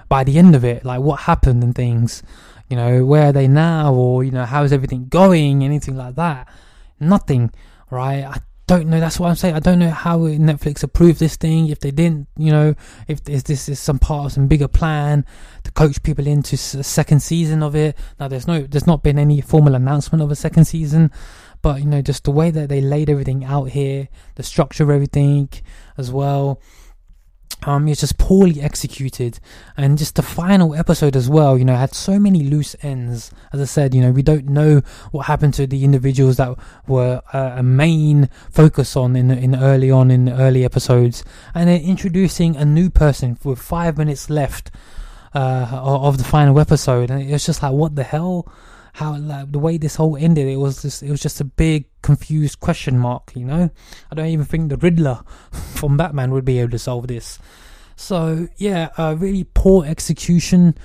by 0.10 0.24
the 0.24 0.40
end 0.40 0.56
of 0.56 0.66
it, 0.66 0.84
like 0.84 1.02
what 1.02 1.22
happened 1.22 1.64
and 1.64 1.76
things. 1.76 2.24
You 2.70 2.78
know, 2.78 3.06
where 3.06 3.28
are 3.28 3.32
they 3.34 3.48
now, 3.48 3.94
or 3.94 4.24
you 4.24 4.32
know, 4.32 4.46
how's 4.46 4.72
everything 4.72 5.08
going, 5.10 5.64
anything 5.64 5.98
like 5.98 6.16
that. 6.16 6.48
Nothing, 7.00 7.52
right? 7.90 8.24
I 8.24 8.38
don't 8.72 8.88
know. 8.88 9.02
That's 9.02 9.20
what 9.20 9.28
I'm 9.28 9.36
saying. 9.36 9.56
I 9.56 9.60
don't 9.60 9.80
know 9.80 9.90
how 9.90 10.20
Netflix 10.20 10.82
approved 10.82 11.20
this 11.20 11.36
thing. 11.36 11.68
If 11.68 11.82
they 11.82 11.92
didn't, 11.92 12.30
you 12.38 12.52
know, 12.52 12.76
if 13.06 13.22
this, 13.22 13.44
this 13.44 13.68
is 13.68 13.82
some 13.82 14.00
part 14.00 14.28
of 14.28 14.32
some 14.32 14.48
bigger 14.48 14.70
plan 14.70 15.26
to 15.66 15.72
coach 15.72 16.02
people 16.04 16.26
into 16.26 16.56
a 16.56 16.84
second 16.84 17.22
season 17.22 17.64
of 17.64 17.76
it. 17.76 17.98
Now, 18.18 18.30
there's 18.30 18.48
no, 18.48 18.62
there's 18.62 18.88
not 18.88 19.04
been 19.04 19.20
any 19.20 19.42
formal 19.42 19.76
announcement 19.76 20.22
of 20.22 20.32
a 20.32 20.36
second 20.36 20.66
season, 20.66 21.12
but 21.62 21.82
you 21.82 21.86
know, 21.86 22.02
just 22.02 22.24
the 22.24 22.32
way 22.32 22.50
that 22.50 22.70
they 22.70 22.80
laid 22.80 23.10
everything 23.10 23.44
out 23.44 23.72
here, 23.72 24.08
the 24.36 24.44
structure 24.44 24.84
of 24.84 24.90
everything 24.90 25.50
as 25.98 26.10
well. 26.10 26.62
Um, 27.64 27.88
it's 27.88 28.02
just 28.02 28.18
poorly 28.18 28.60
executed, 28.62 29.40
and 29.78 29.98
just 29.98 30.16
the 30.16 30.24
final 30.24 30.74
episode 30.74 31.16
as 31.16 31.30
well. 31.30 31.58
You 31.58 31.66
know, 31.66 31.76
had 31.76 31.94
so 31.94 32.20
many 32.20 32.44
loose 32.44 32.76
ends. 32.82 33.32
As 33.54 33.62
I 33.62 33.66
said, 33.66 33.94
you 33.94 34.02
know, 34.02 34.12
we 34.12 34.24
don't 34.24 34.48
know 34.48 34.82
what 35.12 35.28
happened 35.28 35.54
to 35.56 35.68
the 35.68 35.84
individuals 35.84 36.38
that 36.38 36.58
were 36.88 37.22
uh, 37.34 37.54
a 37.58 37.64
main 37.64 38.30
focus 38.50 38.96
on 38.96 39.16
in 39.16 39.30
in 39.30 39.56
early 39.56 39.92
on 39.92 40.10
in 40.10 40.26
the 40.26 40.34
early 40.34 40.66
episodes, 40.66 41.24
and 41.54 41.70
then 41.70 41.82
introducing 41.82 42.56
a 42.56 42.66
new 42.66 42.90
person 42.90 43.38
with 43.44 43.60
five 43.60 43.98
minutes 43.98 44.30
left 44.30 44.72
uh, 45.34 45.68
of 45.72 46.18
the 46.18 46.24
final 46.24 46.60
episode, 46.60 47.12
and 47.12 47.30
it's 47.30 47.46
just 47.46 47.62
like, 47.62 47.74
what 47.74 47.96
the 47.96 48.04
hell? 48.04 48.52
How 48.94 49.18
like 49.18 49.52
the 49.52 49.60
way 49.60 49.78
this 49.78 49.96
whole 49.96 50.18
ended 50.18 50.48
it 50.48 50.58
was 50.58 50.82
just 50.82 51.04
it 51.04 51.10
was 51.10 51.22
just 51.22 51.40
a 51.42 51.46
big 51.46 51.86
confused 52.02 52.60
question 52.60 52.98
mark 52.98 53.32
you 53.36 53.46
know? 53.46 53.70
I 54.12 54.16
don't 54.16 54.28
even 54.28 54.46
think 54.46 54.70
the 54.70 54.78
riddler 54.78 55.22
from 55.52 55.98
batman 55.98 56.32
would 56.32 56.46
be 56.46 56.60
able 56.60 56.72
to 56.72 56.80
solve 56.80 57.08
this. 57.08 57.40
So 57.96 58.48
yeah 58.58 58.90
a 58.98 59.16
really 59.16 59.44
poor 59.44 59.86
execution 59.86 60.76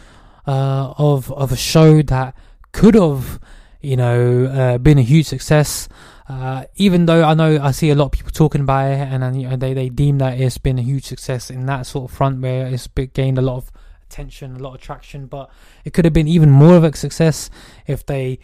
uh, 0.47 0.95
of 0.99 1.33
of 1.33 1.53
a 1.53 1.57
show 1.57 2.03
that 2.03 2.35
could 2.73 2.95
have 2.95 3.41
you 3.81 3.97
know 3.97 4.47
uh, 4.47 4.79
been 4.79 4.99
a 4.99 5.03
huge 5.03 5.27
success. 5.27 5.89
Uh, 6.29 6.65
even 6.75 7.07
though 7.07 7.23
I 7.23 7.35
know 7.35 7.61
I 7.63 7.71
see 7.71 7.91
a 7.91 7.95
lot 7.95 8.07
of 8.07 8.13
people 8.13 8.33
talking 8.33 8.63
about 8.63 8.91
it, 8.91 8.99
and, 8.99 9.23
and 9.23 9.41
you 9.41 9.49
know, 9.49 9.57
they 9.57 9.75
they 9.75 9.89
deem 9.89 10.19
that 10.19 10.41
it's 10.41 10.59
been 10.59 10.79
a 10.79 10.83
huge 10.83 11.05
success 11.05 11.51
in 11.51 11.67
that 11.67 11.87
sort 11.87 12.11
of 12.11 12.17
front 12.17 12.41
where 12.41 12.67
it's 12.67 12.89
gained 13.15 13.39
a 13.39 13.43
lot 13.43 13.59
of 13.59 13.71
attention, 14.09 14.57
a 14.57 14.59
lot 14.59 14.75
of 14.75 14.81
traction, 14.81 15.27
but 15.27 15.51
it 15.85 15.93
could 15.93 16.05
have 16.05 16.15
been 16.15 16.29
even 16.29 16.51
more 16.51 16.77
of 16.77 16.85
a 16.85 16.97
success 16.97 17.51
if 17.87 18.05
they 18.07 18.39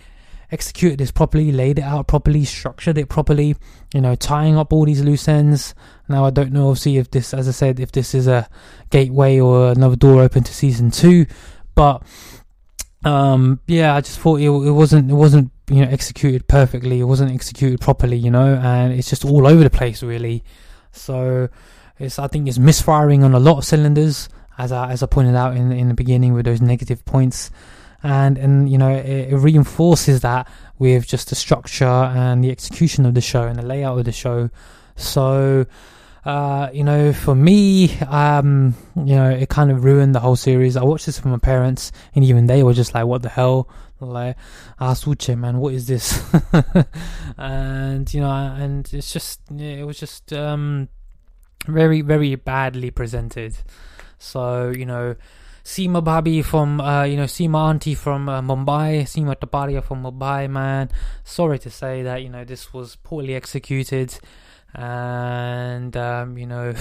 executed 0.51 0.99
this 0.99 1.11
properly, 1.11 1.51
laid 1.51 1.79
it 1.79 1.83
out 1.83 2.07
properly, 2.07 2.45
structured 2.45 2.99
it 2.99 3.09
properly, 3.09 3.57
you 3.95 4.01
know, 4.01 4.15
tying 4.15 4.57
up 4.57 4.73
all 4.73 4.85
these 4.85 5.03
loose 5.03 5.27
ends. 5.27 5.75
Now, 6.09 6.25
I 6.25 6.31
don't 6.31 6.53
know, 6.53 6.69
obviously, 6.69 6.99
if 6.99 7.11
this, 7.11 7.33
as 7.33 7.49
I 7.49 7.53
said, 7.53 7.81
if 7.81 7.93
this 7.93 8.15
is 8.15 8.27
a 8.27 8.49
gateway 8.91 9.41
or 9.41 9.73
another 9.73 9.97
door 9.97 10.23
open 10.23 10.45
to 10.45 10.53
season 10.53 10.91
two, 10.91 11.27
but 11.75 12.03
um, 13.05 13.61
yeah, 13.67 13.95
I 13.95 14.01
just 14.03 14.21
thought 14.21 14.41
it, 14.41 14.49
it 14.49 14.73
wasn't, 14.73 15.11
it 15.11 15.15
wasn't, 15.15 15.51
you 15.71 15.85
know, 15.85 15.91
executed 15.91 16.47
perfectly. 16.49 17.01
It 17.01 17.05
wasn't 17.05 17.33
executed 17.33 17.81
properly, 17.81 18.17
you 18.17 18.31
know, 18.31 18.55
and 18.55 18.93
it's 18.93 19.09
just 19.09 19.25
all 19.25 19.47
over 19.47 19.65
the 19.65 19.71
place, 19.71 20.03
really. 20.03 20.45
So 20.93 21.49
it's 21.99 22.19
I 22.19 22.27
think 22.29 22.47
it's 22.47 22.59
misfiring 22.59 23.25
on 23.25 23.35
a 23.35 23.41
lot 23.41 23.59
of 23.59 23.65
cylinders, 23.65 24.29
as 24.63 24.71
I 24.71 24.93
as 24.93 25.03
I 25.03 25.07
pointed 25.07 25.35
out 25.35 25.57
in 25.57 25.73
in 25.73 25.89
the 25.89 25.95
beginning 25.95 26.35
with 26.35 26.45
those 26.45 26.61
negative 26.61 27.05
points, 27.05 27.51
and 28.03 28.39
and 28.39 28.71
you 28.71 28.79
know 28.79 28.91
it, 28.91 29.33
it 29.33 29.37
reinforces 29.37 30.21
that 30.21 30.49
with 30.79 31.07
just 31.07 31.31
the 31.31 31.35
structure 31.35 31.85
and 31.85 32.45
the 32.45 32.51
execution 32.51 33.05
of 33.05 33.15
the 33.15 33.21
show 33.21 33.43
and 33.43 33.59
the 33.59 33.67
layout 33.67 33.99
of 33.99 34.05
the 34.05 34.13
show. 34.13 34.51
So. 34.97 35.67
Uh, 36.25 36.71
you 36.73 36.85
know, 36.85 37.13
for 37.13 37.35
me, 37.35 37.99
um, 38.03 38.77
you 38.95 39.17
know, 39.17 39.29
it 39.29 39.49
kind 39.49 39.73
of 39.73 39.83
ruined 39.83 40.15
the 40.15 40.21
whole 40.21 40.37
series. 40.37 40.77
I 40.77 40.85
watched 40.85 41.07
this 41.07 41.19
with 41.19 41.33
my 41.33 41.39
parents, 41.39 41.91
and 42.15 42.25
even 42.25 42.47
they 42.47 42.63
were 42.63 42.75
just 42.75 42.95
like, 42.95 43.07
"What 43.07 43.23
the 43.23 43.29
hell?" 43.29 43.69
Like, 43.99 44.37
Asuche, 44.81 45.37
man, 45.37 45.59
what 45.59 45.75
is 45.75 45.89
this? 45.89 46.23
and 47.37 48.15
you 48.15 48.21
know, 48.21 48.31
and 48.31 48.89
it's 48.93 49.13
just, 49.13 49.41
it 49.51 49.85
was 49.85 49.99
just 49.99 50.33
um, 50.33 50.89
very, 51.67 52.03
very 52.03 52.37
badly 52.37 52.93
presented. 52.93 53.57
So 54.23 54.71
you 54.71 54.87
know, 54.87 55.17
Sima 55.65 56.03
Bhabi 56.03 56.45
from, 56.45 56.81
uh, 56.81 57.05
you 57.05 57.17
know, 57.17 57.25
Sima 57.25 57.69
Auntie 57.69 57.95
from 57.95 58.29
uh, 58.29 58.41
Mumbai, 58.43 59.03
Sima 59.03 59.37
Taparia 59.37 59.83
from 59.83 60.03
Mumbai, 60.03 60.49
man. 60.51 60.91
Sorry 61.25 61.59
to 61.61 61.71
say 61.71 62.03
that, 62.03 62.23
you 62.23 62.29
know, 62.29 62.45
this 62.45 62.73
was 62.73 62.97
poorly 62.97 63.35
executed. 63.35 64.19
And, 64.75 65.97
um, 65.97 66.37
you 66.37 66.47
know, 66.47 66.75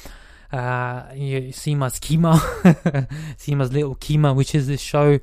uh, 0.52 1.02
you- 1.14 1.52
Sima's 1.52 1.98
Keema, 1.98 2.38
Sima's 3.38 3.72
Little 3.72 3.96
Keema, 3.96 4.34
which 4.34 4.54
is 4.54 4.66
this 4.66 4.80
show, 4.82 5.18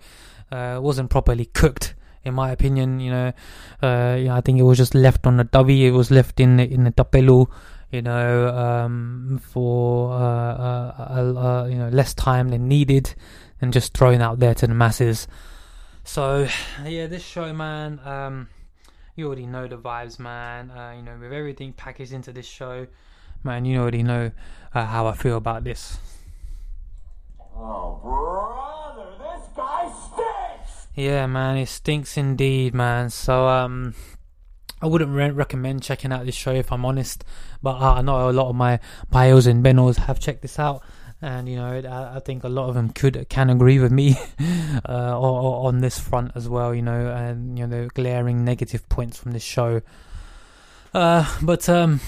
uh, 0.52 0.80
wasn't 0.82 1.10
properly 1.10 1.46
cooked. 1.46 1.94
In 2.26 2.34
my 2.34 2.52
opinion, 2.52 3.00
you 3.02 3.12
know, 3.12 3.34
uh, 3.82 4.18
yeah, 4.18 4.36
I 4.36 4.42
think 4.42 4.58
it 4.58 4.64
was 4.64 4.78
just 4.78 4.96
left 4.96 5.28
on 5.28 5.38
the 5.38 5.44
dovey. 5.44 5.86
It 5.86 5.92
was 5.92 6.10
left 6.10 6.40
in 6.40 6.58
the, 6.58 6.64
in 6.64 6.86
the 6.86 6.92
tapelu, 6.92 7.48
you 7.94 8.02
know, 8.02 8.48
um, 8.50 9.40
for 9.52 10.12
uh, 10.12 10.18
uh, 10.18 10.94
uh, 10.98 11.40
uh, 11.40 11.66
you 11.68 11.78
know 11.78 11.90
less 11.90 12.16
time 12.16 12.50
than 12.50 12.68
needed, 12.68 13.14
and 13.62 13.72
just 13.72 13.96
thrown 13.96 14.20
out 14.20 14.40
there 14.40 14.56
to 14.56 14.66
the 14.66 14.74
masses. 14.74 15.28
So 16.04 16.48
yeah, 16.84 17.06
this 17.06 17.24
show, 17.24 17.54
man, 17.54 18.00
um, 18.04 18.50
you 19.16 19.28
already 19.28 19.46
know 19.46 19.68
the 19.68 19.78
vibes, 19.78 20.18
man. 20.18 20.72
Uh, 20.72 20.94
you 20.98 21.04
know, 21.04 21.16
with 21.22 21.32
everything 21.32 21.72
packaged 21.74 22.14
into 22.14 22.34
this 22.34 22.48
show, 22.48 22.88
man, 23.44 23.64
you 23.64 23.80
already 23.80 24.02
know 24.02 24.32
uh, 24.74 24.86
how 24.86 25.06
I 25.06 25.14
feel 25.14 25.38
about 25.38 25.64
this. 25.64 26.00
Oh, 27.56 28.00
brother, 28.02 29.12
this 29.20 29.48
guy 29.56 29.92
stinks! 29.92 30.88
Yeah, 30.96 31.28
man, 31.28 31.58
it 31.58 31.68
stinks 31.68 32.18
indeed, 32.18 32.74
man. 32.74 33.12
So, 33.12 33.48
um, 33.48 33.94
I 34.84 34.88
wouldn't 34.88 35.12
re- 35.12 35.32
recommend 35.32 35.82
checking 35.82 36.12
out 36.12 36.26
this 36.26 36.36
show 36.36 36.52
if 36.52 36.70
I'm 36.70 36.84
honest, 36.84 37.24
but 37.62 37.82
uh, 37.82 37.94
I 37.94 38.02
know 38.02 38.30
a 38.30 38.32
lot 38.32 38.50
of 38.50 38.56
my 38.56 38.82
bios 39.10 39.46
and 39.46 39.64
benos 39.64 39.96
have 39.96 40.20
checked 40.20 40.42
this 40.42 40.60
out, 40.60 40.84
and 41.22 41.48
you 41.48 41.56
know, 41.56 41.72
I, 41.72 42.18
I 42.18 42.20
think 42.20 42.44
a 42.44 42.50
lot 42.50 42.68
of 42.68 42.76
them 42.76 42.90
could 42.90 43.28
can 43.30 43.50
agree 43.50 43.80
with 43.80 43.94
me 43.94 44.18
uh, 44.90 45.18
or, 45.18 45.42
or 45.42 45.68
on 45.70 45.80
this 45.80 45.98
front 45.98 46.34
as 46.36 46.50
well. 46.50 46.76
You 46.76 46.82
know, 46.82 47.12
and 47.12 47.58
you 47.58 47.66
know, 47.66 47.84
the 47.84 47.88
glaring 47.94 48.44
negative 48.44 48.90
points 48.90 49.18
from 49.18 49.32
this 49.32 49.42
show. 49.42 49.82
Uh, 50.94 51.26
but 51.42 51.70
um, 51.70 52.02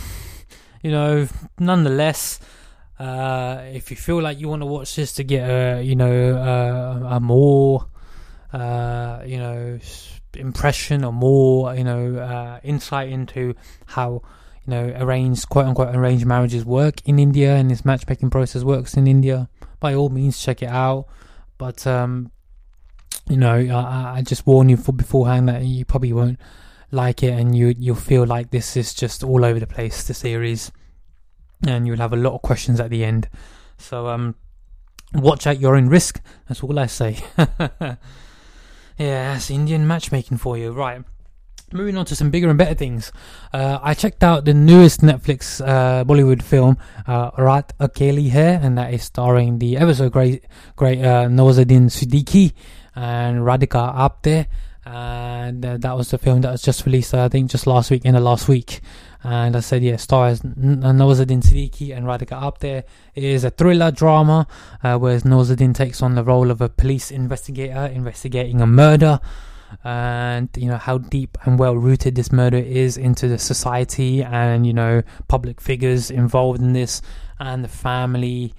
you 0.84 0.92
know, 0.92 1.28
nonetheless. 1.58 2.40
Uh, 2.98 3.62
if 3.74 3.92
you 3.92 3.98
feel 3.98 4.22
like 4.22 4.40
you 4.40 4.48
want 4.48 4.62
to 4.62 4.66
watch 4.66 4.96
this 4.96 5.12
to 5.12 5.24
get 5.26 5.50
a, 5.50 5.82
you 5.84 5.98
know, 5.98 6.38
uh, 6.38 7.16
a 7.16 7.20
more 7.20 7.86
uh, 8.54 9.22
you 9.26 9.38
know, 9.38 9.78
impression 10.36 11.04
or 11.04 11.12
more, 11.12 11.74
you 11.76 11.84
know, 11.84 12.18
uh, 12.18 12.60
insight 12.64 13.10
into 13.10 13.56
how, 13.88 14.22
you 14.66 14.72
know, 14.72 14.94
arranged, 14.98 15.50
quote 15.50 15.66
unquote, 15.66 15.96
arranged 15.96 16.26
marriages 16.26 16.66
work 16.66 17.02
in 17.06 17.20
India 17.20 17.56
and 17.56 17.72
this 17.72 17.86
matchmaking 17.86 18.30
process 18.30 18.64
works 18.64 18.96
in 18.96 19.08
India, 19.08 19.50
by 19.80 19.94
all 19.94 20.10
means, 20.10 20.42
check 20.42 20.62
it 20.62 20.70
out. 20.70 21.08
But, 21.58 21.86
um, 21.88 22.32
you 23.30 23.38
know, 23.38 23.56
I, 23.56 24.18
I 24.18 24.22
just 24.22 24.46
warn 24.46 24.70
you 24.70 24.78
for 24.78 24.92
beforehand 24.92 25.50
that 25.50 25.64
you 25.64 25.86
probably 25.86 26.14
won't 26.14 26.40
like 26.92 27.24
it 27.24 27.32
and 27.32 27.56
you, 27.56 27.74
you'll 27.78 27.96
feel 27.96 28.26
like 28.26 28.52
this 28.52 28.78
is 28.78 28.94
just 28.94 29.24
all 29.24 29.44
over 29.44 29.60
the 29.60 29.68
place, 29.68 30.04
the 30.04 30.14
series, 30.14 30.72
and 31.66 31.88
you'll 31.88 31.98
have 31.98 32.14
a 32.14 32.18
lot 32.18 32.34
of 32.34 32.42
questions 32.42 32.80
at 32.80 32.90
the 32.90 33.04
end. 33.04 33.30
So, 33.78 34.08
um, 34.08 34.36
watch 35.14 35.48
at 35.48 35.60
your 35.60 35.76
own 35.76 35.88
risk. 35.88 36.22
That's 36.48 36.64
all 36.64 36.78
I 36.78 36.88
say. 36.88 37.18
Yeah, 38.98 39.34
that's 39.34 39.50
Indian 39.52 39.88
matchmaking 39.88 40.38
for 40.38 40.58
you. 40.58 40.72
Right. 40.72 41.04
Moving 41.74 41.98
on 41.98 42.06
to 42.06 42.16
some 42.16 42.30
bigger 42.30 42.48
and 42.48 42.58
better 42.58 42.76
things. 42.76 43.12
Uh, 43.52 43.80
I 43.82 43.94
checked 43.96 44.24
out 44.24 44.46
the 44.46 44.54
newest 44.54 45.02
Netflix 45.02 45.66
uh, 45.66 46.06
Bollywood 46.06 46.42
film, 46.42 46.78
uh, 47.08 47.32
Raat 47.32 47.72
Akeli 47.80 48.32
Hai, 48.32 48.64
and 48.64 48.78
that 48.78 48.94
is 48.94 49.04
starring 49.04 49.60
the 49.60 49.76
ever 49.78 49.94
so 49.94 50.10
great, 50.10 50.46
great 50.76 51.04
uh, 51.04 51.26
Nawazuddin 51.26 51.90
Siddiqui 51.90 52.54
and 52.96 53.40
Radhika 53.40 53.94
Apte. 53.96 54.48
And 54.86 55.66
uh, 55.66 55.78
that 55.78 55.98
was 55.98 56.12
the 56.12 56.18
film 56.18 56.42
that 56.42 56.52
was 56.52 56.62
just 56.62 56.86
released, 56.86 57.14
uh, 57.14 57.26
I 57.26 57.30
think, 57.30 57.50
just 57.50 57.66
last 57.66 57.90
week, 57.90 58.06
in 58.06 58.14
the 58.14 58.20
last 58.20 58.48
week. 58.48 58.82
And 59.24 59.56
I 59.56 59.60
said, 59.62 59.82
yeah, 59.82 59.96
stars 59.96 60.46
N- 60.46 60.82
Nawazuddin 60.82 61.42
Siddiqui 61.42 61.98
and 61.98 62.06
Radhika 62.06 62.40
Apte. 62.40 62.84
It 63.16 63.24
is 63.24 63.44
a 63.44 63.50
thriller 63.50 63.90
drama 63.90 64.46
uh, 64.84 64.98
whereas 65.00 65.24
Nawazuddin 65.24 65.74
takes 65.74 66.04
on 66.04 66.14
the 66.14 66.24
role 66.24 66.52
of 66.52 66.62
a 66.62 66.70
police 66.70 67.10
investigator 67.10 67.88
investigating 67.88 68.62
a 68.62 68.68
murder 68.68 69.20
and 69.84 70.50
you 70.56 70.68
know 70.68 70.78
how 70.78 70.98
deep 70.98 71.38
and 71.44 71.60
well 71.60 71.76
rooted 71.76 72.16
this 72.16 72.32
murder 72.32 72.58
is 72.58 72.98
into 72.98 73.28
the 73.28 73.38
society 73.38 74.24
and 74.24 74.66
you 74.66 74.74
know 74.74 75.02
public 75.28 75.60
figures 75.60 76.12
involved 76.12 76.62
in 76.62 76.74
this 76.74 77.02
and 77.40 77.64
the 77.64 77.68
family 77.68 78.54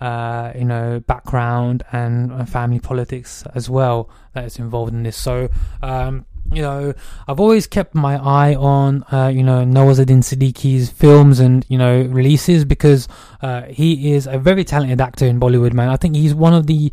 uh, 0.00 0.52
you 0.54 0.64
know 0.64 1.00
background 1.00 1.82
and 1.92 2.32
uh, 2.32 2.44
family 2.44 2.78
politics 2.78 3.44
as 3.54 3.68
well 3.68 4.08
that 4.34 4.44
is 4.44 4.58
involved 4.58 4.92
in 4.92 5.02
this 5.02 5.16
so 5.16 5.48
um, 5.82 6.24
you 6.52 6.62
know, 6.62 6.94
I've 7.26 7.40
always 7.40 7.66
kept 7.66 7.94
my 7.94 8.16
eye 8.16 8.54
on, 8.54 9.04
uh, 9.12 9.28
you 9.28 9.42
know, 9.42 9.64
Nawazuddin 9.64 10.22
Siddiqui's 10.22 10.88
films 10.90 11.40
and, 11.40 11.64
you 11.68 11.76
know, 11.76 12.02
releases 12.02 12.64
because, 12.64 13.06
uh, 13.42 13.62
he 13.62 14.12
is 14.12 14.26
a 14.26 14.38
very 14.38 14.64
talented 14.64 15.00
actor 15.00 15.26
in 15.26 15.38
Bollywood, 15.38 15.72
man. 15.72 15.88
I 15.88 15.96
think 15.96 16.16
he's 16.16 16.34
one 16.34 16.54
of 16.54 16.66
the, 16.66 16.92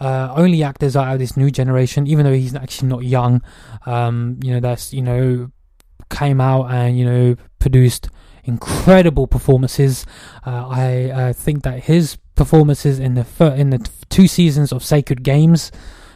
uh, 0.00 0.32
only 0.36 0.62
actors 0.62 0.96
out 0.96 1.12
of 1.12 1.18
this 1.18 1.36
new 1.36 1.50
generation, 1.50 2.06
even 2.06 2.24
though 2.24 2.32
he's 2.32 2.54
actually 2.54 2.88
not 2.88 3.04
young, 3.04 3.42
um, 3.86 4.40
you 4.42 4.52
know, 4.52 4.60
that's, 4.60 4.92
you 4.92 5.02
know, 5.02 5.50
came 6.08 6.40
out 6.40 6.70
and, 6.72 6.98
you 6.98 7.04
know, 7.04 7.36
produced 7.60 8.08
incredible 8.44 9.26
performances. 9.28 10.04
Uh, 10.44 10.66
I, 10.68 11.28
I 11.28 11.32
think 11.32 11.62
that 11.62 11.84
his 11.84 12.16
performances 12.40 12.98
in 12.98 13.12
the 13.16 13.24
fir- 13.24 13.54
in 13.54 13.68
the 13.68 13.80
two 14.08 14.26
seasons 14.26 14.72
of 14.72 14.82
Sacred 14.82 15.22
Games, 15.22 15.70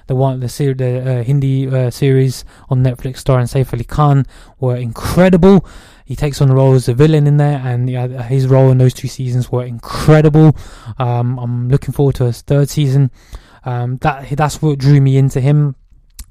the 0.06 0.14
one 0.14 0.40
the 0.40 0.48
ser- 0.48 0.72
the 0.72 1.20
uh, 1.20 1.22
Hindi 1.22 1.68
uh, 1.68 1.90
series 1.90 2.46
on 2.70 2.82
Netflix 2.82 3.18
starring 3.18 3.46
Saif 3.46 3.74
Ali 3.74 3.84
Khan 3.84 4.24
were 4.58 4.76
incredible. 4.76 5.66
He 6.06 6.16
takes 6.16 6.40
on 6.40 6.48
the 6.48 6.54
role 6.54 6.74
as 6.74 6.88
a 6.88 6.94
villain 6.94 7.26
in 7.26 7.36
there, 7.36 7.60
and 7.62 7.88
his 8.34 8.46
role 8.46 8.70
in 8.70 8.78
those 8.78 8.94
two 8.94 9.08
seasons 9.08 9.52
were 9.52 9.64
incredible. 9.64 10.56
Um, 10.98 11.38
I'm 11.38 11.68
looking 11.68 11.92
forward 11.92 12.14
to 12.16 12.24
his 12.24 12.40
third 12.40 12.70
season. 12.70 13.10
Um, 13.66 13.98
that 13.98 14.30
that's 14.30 14.62
what 14.62 14.78
drew 14.78 15.00
me 15.00 15.18
into 15.18 15.40
him. 15.40 15.76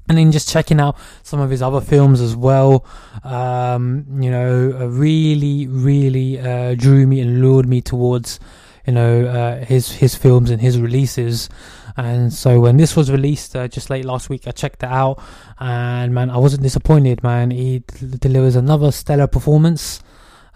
And 0.08 0.18
then 0.18 0.32
just 0.32 0.50
checking 0.50 0.80
out 0.80 0.98
some 1.22 1.40
of 1.40 1.50
his 1.50 1.62
other 1.62 1.80
films 1.80 2.20
as 2.20 2.36
well, 2.36 2.84
um, 3.24 4.04
you 4.20 4.30
know, 4.30 4.76
uh, 4.78 4.86
really, 4.86 5.66
really 5.66 6.38
uh, 6.38 6.74
drew 6.74 7.06
me 7.06 7.20
and 7.20 7.40
lured 7.40 7.66
me 7.66 7.80
towards, 7.80 8.38
you 8.86 8.92
know, 8.92 9.26
uh, 9.26 9.64
his 9.64 9.92
his 9.92 10.14
films 10.14 10.50
and 10.50 10.60
his 10.60 10.78
releases. 10.78 11.48
And 11.96 12.32
so 12.32 12.58
when 12.58 12.76
this 12.76 12.96
was 12.96 13.10
released 13.10 13.54
uh, 13.54 13.68
just 13.68 13.88
late 13.88 14.04
last 14.04 14.28
week, 14.28 14.48
I 14.48 14.50
checked 14.50 14.82
it 14.82 14.88
out, 14.88 15.22
and 15.60 16.12
man, 16.12 16.28
I 16.28 16.38
wasn't 16.38 16.62
disappointed. 16.62 17.22
Man, 17.22 17.50
he 17.50 17.80
d- 17.80 18.16
delivers 18.18 18.56
another 18.56 18.90
stellar 18.90 19.28
performance, 19.28 20.02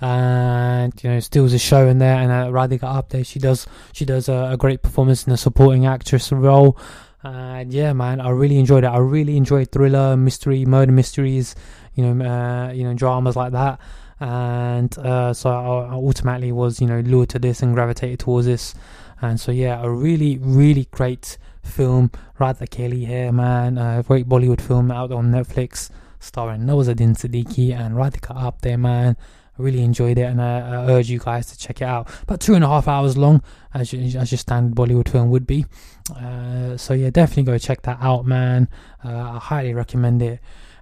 and 0.00 0.92
you 1.02 1.10
know, 1.10 1.20
steals 1.20 1.52
a 1.52 1.58
show 1.58 1.86
in 1.86 1.98
there. 1.98 2.16
And 2.16 2.32
uh, 2.32 2.46
Radhika 2.46 2.80
Apte, 2.80 3.24
she 3.24 3.38
does 3.38 3.66
she 3.92 4.04
does 4.04 4.28
a, 4.28 4.50
a 4.52 4.56
great 4.56 4.82
performance 4.82 5.26
in 5.26 5.32
a 5.32 5.36
supporting 5.36 5.86
actress 5.86 6.32
role. 6.32 6.76
And 7.22 7.72
yeah, 7.72 7.92
man, 7.92 8.20
I 8.20 8.30
really 8.30 8.58
enjoyed 8.58 8.84
it. 8.84 8.88
I 8.88 8.98
really 8.98 9.36
enjoyed 9.36 9.70
thriller, 9.72 10.16
mystery, 10.16 10.64
murder 10.64 10.92
mysteries, 10.92 11.54
you 11.94 12.04
know, 12.04 12.24
uh, 12.24 12.72
you 12.72 12.84
know, 12.84 12.94
dramas 12.94 13.36
like 13.36 13.52
that. 13.52 13.80
And 14.20 14.96
uh, 14.98 15.32
so 15.32 15.50
I, 15.50 15.92
I 15.92 15.94
automatically 15.94 16.52
was, 16.52 16.80
you 16.80 16.86
know, 16.86 17.00
lured 17.00 17.28
to 17.30 17.38
this 17.38 17.62
and 17.62 17.74
gravitated 17.74 18.20
towards 18.20 18.46
this. 18.46 18.74
And 19.20 19.40
so 19.40 19.52
yeah, 19.52 19.82
a 19.82 19.90
really, 19.90 20.38
really 20.38 20.88
great 20.90 21.38
film. 21.62 22.10
Raat 22.38 22.58
Akeli 22.58 23.06
Hai, 23.06 23.30
man. 23.30 23.78
A 23.78 24.02
great 24.02 24.28
Bollywood 24.28 24.60
film 24.60 24.90
out 24.90 25.12
on 25.12 25.30
Netflix, 25.30 25.90
starring 26.20 26.62
Nawazuddin 26.62 27.16
Siddiqui 27.16 27.72
and 27.72 27.94
Radhika 27.94 28.36
Apte, 28.36 28.78
man. 28.78 29.16
I 29.58 29.62
really 29.62 29.82
enjoyed 29.82 30.18
it, 30.18 30.22
and 30.22 30.40
I, 30.40 30.58
I 30.60 30.74
urge 30.86 31.10
you 31.10 31.18
guys 31.18 31.46
to 31.46 31.58
check 31.58 31.82
it 31.82 31.84
out. 31.84 32.08
About 32.22 32.40
two 32.40 32.54
and 32.54 32.62
a 32.62 32.68
half 32.68 32.86
hours 32.86 33.16
long, 33.16 33.42
as 33.74 33.92
your, 33.92 34.20
as 34.20 34.30
your 34.30 34.38
standard 34.38 34.76
Bollywood 34.76 35.08
film 35.08 35.30
would 35.30 35.48
be. 35.48 35.66
Uh, 36.14 36.76
so 36.76 36.94
yeah, 36.94 37.10
definitely 37.10 37.42
go 37.42 37.58
check 37.58 37.82
that 37.82 37.98
out, 38.00 38.24
man. 38.24 38.68
Uh, 39.04 39.32
I 39.32 39.38
highly 39.38 39.74
recommend 39.74 40.22
it. 40.22 40.40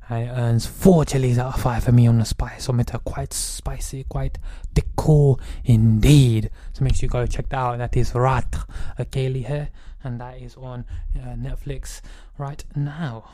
It 0.08 0.28
earns 0.30 0.66
four 0.66 1.04
chilies 1.04 1.36
out 1.36 1.54
of 1.54 1.60
five 1.60 1.82
for 1.82 1.90
me 1.90 2.06
on 2.06 2.18
the 2.18 2.24
spice 2.24 2.66
spiceometer. 2.68 3.02
Quite 3.02 3.32
spicy, 3.32 4.04
quite 4.04 4.38
decor 4.72 5.38
indeed. 5.64 6.50
So 6.74 6.84
make 6.84 6.94
sure 6.94 7.06
you 7.06 7.10
go 7.10 7.26
check 7.26 7.48
that 7.48 7.58
out. 7.58 7.78
That 7.78 7.96
is 7.96 8.12
Raat 8.12 8.52
Akeli 8.98 9.44
Hai, 9.46 9.70
and 10.04 10.20
that 10.20 10.40
is 10.40 10.54
on 10.56 10.84
uh, 11.16 11.34
Netflix 11.34 12.02
right 12.38 12.64
now. 12.76 13.30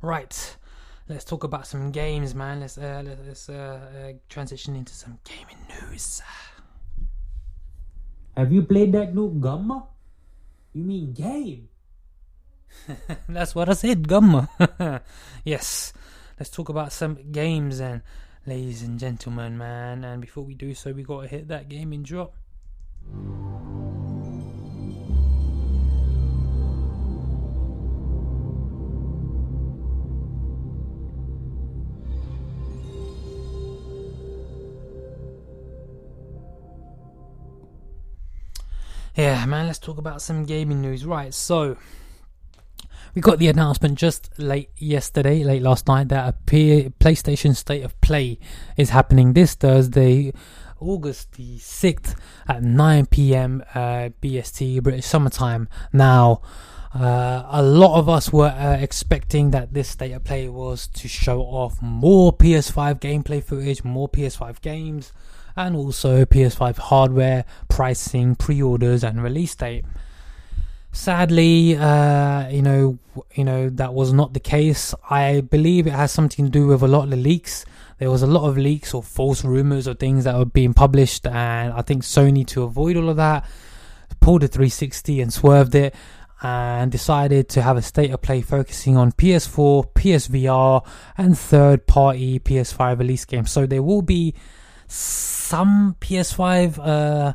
Right, 0.00 0.56
let's 1.08 1.24
talk 1.24 1.44
about 1.44 1.68
some 1.68 1.92
games, 1.92 2.34
man. 2.34 2.58
Let's 2.58 2.76
uh, 2.76 3.02
let's, 3.04 3.20
let's 3.24 3.48
uh, 3.48 3.52
uh, 3.52 4.12
transition 4.28 4.74
into 4.74 4.92
some 4.92 5.20
gaming 5.22 5.64
news. 5.68 6.22
Have 8.36 8.50
you 8.50 8.62
played 8.62 8.92
that 8.92 9.14
new 9.14 9.30
Gamma? 9.40 9.86
You 10.72 10.82
mean 10.82 11.12
game? 11.12 11.68
That's 13.28 13.54
what 13.54 13.68
I 13.68 13.74
said, 13.74 14.08
gum. 14.08 14.48
yes, 15.44 15.92
let's 16.38 16.50
talk 16.50 16.68
about 16.68 16.92
some 16.92 17.18
games 17.30 17.78
then, 17.78 18.02
ladies 18.46 18.82
and 18.82 18.98
gentlemen, 18.98 19.56
man. 19.58 20.04
And 20.04 20.20
before 20.20 20.44
we 20.44 20.54
do 20.54 20.74
so, 20.74 20.92
we 20.92 21.02
gotta 21.02 21.28
hit 21.28 21.48
that 21.48 21.68
gaming 21.68 22.02
drop. 22.02 22.34
Yeah, 39.14 39.44
man, 39.44 39.66
let's 39.66 39.78
talk 39.78 39.98
about 39.98 40.22
some 40.22 40.46
gaming 40.46 40.80
news. 40.80 41.04
Right, 41.04 41.34
so 41.34 41.76
we 43.14 43.20
got 43.20 43.38
the 43.38 43.48
announcement 43.48 43.98
just 43.98 44.30
late 44.38 44.70
yesterday, 44.76 45.44
late 45.44 45.62
last 45.62 45.86
night, 45.86 46.08
that 46.08 46.28
a 46.28 46.32
PlayStation 46.42 47.54
State 47.54 47.82
of 47.82 47.98
Play 48.00 48.38
is 48.76 48.90
happening 48.90 49.34
this 49.34 49.54
Thursday, 49.54 50.32
August 50.80 51.32
the 51.32 51.58
6th 51.58 52.16
at 52.48 52.62
9 52.62 53.06
pm 53.06 53.62
uh, 53.74 54.08
BST, 54.22 54.82
British 54.82 55.04
Summertime. 55.04 55.68
Now, 55.92 56.40
uh, 56.94 57.44
a 57.50 57.62
lot 57.62 57.98
of 57.98 58.08
us 58.08 58.32
were 58.32 58.46
uh, 58.46 58.78
expecting 58.80 59.50
that 59.50 59.74
this 59.74 59.90
State 59.90 60.12
of 60.12 60.24
Play 60.24 60.48
was 60.48 60.86
to 60.88 61.06
show 61.06 61.42
off 61.42 61.82
more 61.82 62.32
PS5 62.32 62.98
gameplay 62.98 63.44
footage, 63.44 63.84
more 63.84 64.08
PS5 64.08 64.62
games, 64.62 65.12
and 65.54 65.76
also 65.76 66.24
PS5 66.24 66.78
hardware, 66.78 67.44
pricing, 67.68 68.36
pre 68.36 68.62
orders, 68.62 69.04
and 69.04 69.22
release 69.22 69.54
date 69.54 69.84
sadly 70.92 71.76
uh, 71.76 72.48
you 72.48 72.62
know 72.62 72.98
you 73.34 73.44
know 73.44 73.68
that 73.70 73.94
was 73.94 74.12
not 74.12 74.34
the 74.34 74.40
case. 74.40 74.94
I 75.10 75.40
believe 75.40 75.86
it 75.86 75.92
has 75.92 76.12
something 76.12 76.44
to 76.46 76.50
do 76.50 76.66
with 76.68 76.82
a 76.82 76.88
lot 76.88 77.04
of 77.04 77.10
the 77.10 77.16
leaks. 77.16 77.64
There 77.98 78.10
was 78.10 78.22
a 78.22 78.26
lot 78.26 78.48
of 78.48 78.58
leaks 78.58 78.94
or 78.94 79.02
false 79.02 79.44
rumors 79.44 79.86
or 79.86 79.94
things 79.94 80.24
that 80.24 80.36
were 80.36 80.44
being 80.44 80.74
published 80.74 81.24
and 81.24 81.72
i 81.72 81.82
think 81.82 82.02
sony 82.02 82.44
to 82.48 82.64
avoid 82.64 82.96
all 82.96 83.08
of 83.08 83.16
that 83.16 83.44
pulled 84.20 84.42
the 84.42 84.48
360 84.48 85.20
and 85.20 85.32
swerved 85.32 85.74
it 85.74 85.94
and 86.42 86.90
decided 86.90 87.48
to 87.50 87.62
have 87.62 87.76
a 87.76 87.82
state 87.82 88.10
of 88.10 88.20
play 88.20 88.40
focusing 88.40 88.96
on 88.96 89.12
ps4 89.12 89.92
psvr 89.94 90.84
and 91.16 91.38
third 91.38 91.86
party 91.86 92.40
ps5 92.40 92.98
release 92.98 93.24
games. 93.24 93.50
So 93.50 93.66
there 93.66 93.82
will 93.82 94.02
be 94.02 94.34
some 94.88 95.96
ps5 96.00 96.78
uh 96.78 97.32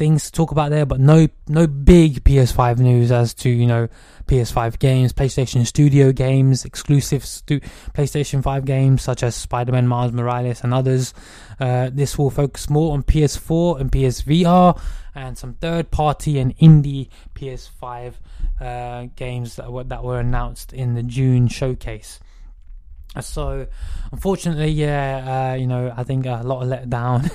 things 0.00 0.24
to 0.24 0.32
talk 0.32 0.50
about 0.50 0.70
there, 0.70 0.86
but 0.86 0.98
no 0.98 1.28
no 1.46 1.66
big 1.66 2.24
PS5 2.24 2.78
news 2.78 3.12
as 3.12 3.34
to 3.34 3.50
you 3.50 3.66
know 3.66 3.86
PS5 4.26 4.78
games, 4.78 5.12
PlayStation 5.12 5.66
Studio 5.66 6.10
games, 6.10 6.64
exclusive 6.64 7.22
stu- 7.22 7.60
PlayStation 7.92 8.42
5 8.42 8.64
games 8.64 9.02
such 9.02 9.22
as 9.22 9.34
Spider-Man, 9.34 9.86
Miles 9.86 10.12
Morales, 10.12 10.64
and 10.64 10.72
others. 10.72 11.12
Uh, 11.60 11.90
this 11.92 12.16
will 12.16 12.30
focus 12.30 12.70
more 12.70 12.94
on 12.94 13.02
PS4 13.02 13.78
and 13.78 13.92
PSVR, 13.92 14.80
and 15.14 15.36
some 15.36 15.52
third-party 15.54 16.38
and 16.38 16.56
indie 16.56 17.08
PS5 17.34 18.14
uh, 18.60 19.06
games 19.16 19.56
that 19.56 19.70
were, 19.70 19.84
that 19.84 20.02
were 20.02 20.18
announced 20.18 20.72
in 20.72 20.94
the 20.94 21.02
June 21.02 21.46
showcase. 21.46 22.20
So, 23.18 23.66
unfortunately, 24.12 24.70
yeah, 24.70 25.52
uh, 25.52 25.54
you 25.56 25.66
know, 25.66 25.92
I 25.96 26.04
think 26.04 26.26
a 26.26 26.42
lot 26.44 26.62
of 26.62 26.68
letdown 26.68 27.26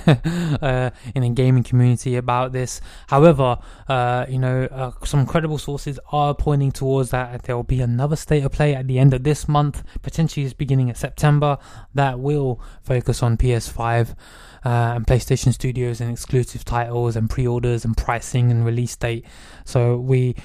uh, 0.62 0.90
in 1.14 1.22
the 1.22 1.28
gaming 1.28 1.64
community 1.64 2.16
about 2.16 2.52
this. 2.52 2.80
However, 3.08 3.58
uh, 3.86 4.24
you 4.26 4.38
know, 4.38 4.64
uh, 4.64 4.92
some 5.04 5.26
credible 5.26 5.58
sources 5.58 5.98
are 6.12 6.34
pointing 6.34 6.72
towards 6.72 7.10
that 7.10 7.42
there 7.42 7.56
will 7.56 7.62
be 7.62 7.82
another 7.82 8.16
state 8.16 8.42
of 8.42 8.52
play 8.52 8.74
at 8.74 8.86
the 8.86 8.98
end 8.98 9.12
of 9.12 9.22
this 9.22 9.48
month, 9.48 9.82
potentially 10.00 10.50
beginning 10.56 10.88
of 10.88 10.96
September, 10.96 11.58
that 11.92 12.20
will 12.20 12.58
focus 12.82 13.22
on 13.22 13.36
PS5 13.36 14.14
uh, 14.64 14.94
and 14.96 15.06
PlayStation 15.06 15.52
Studios 15.52 16.00
and 16.00 16.10
exclusive 16.10 16.64
titles 16.64 17.16
and 17.16 17.28
pre-orders 17.28 17.84
and 17.84 17.94
pricing 17.96 18.50
and 18.50 18.64
release 18.64 18.96
date. 18.96 19.26
So 19.66 19.98
we 19.98 20.36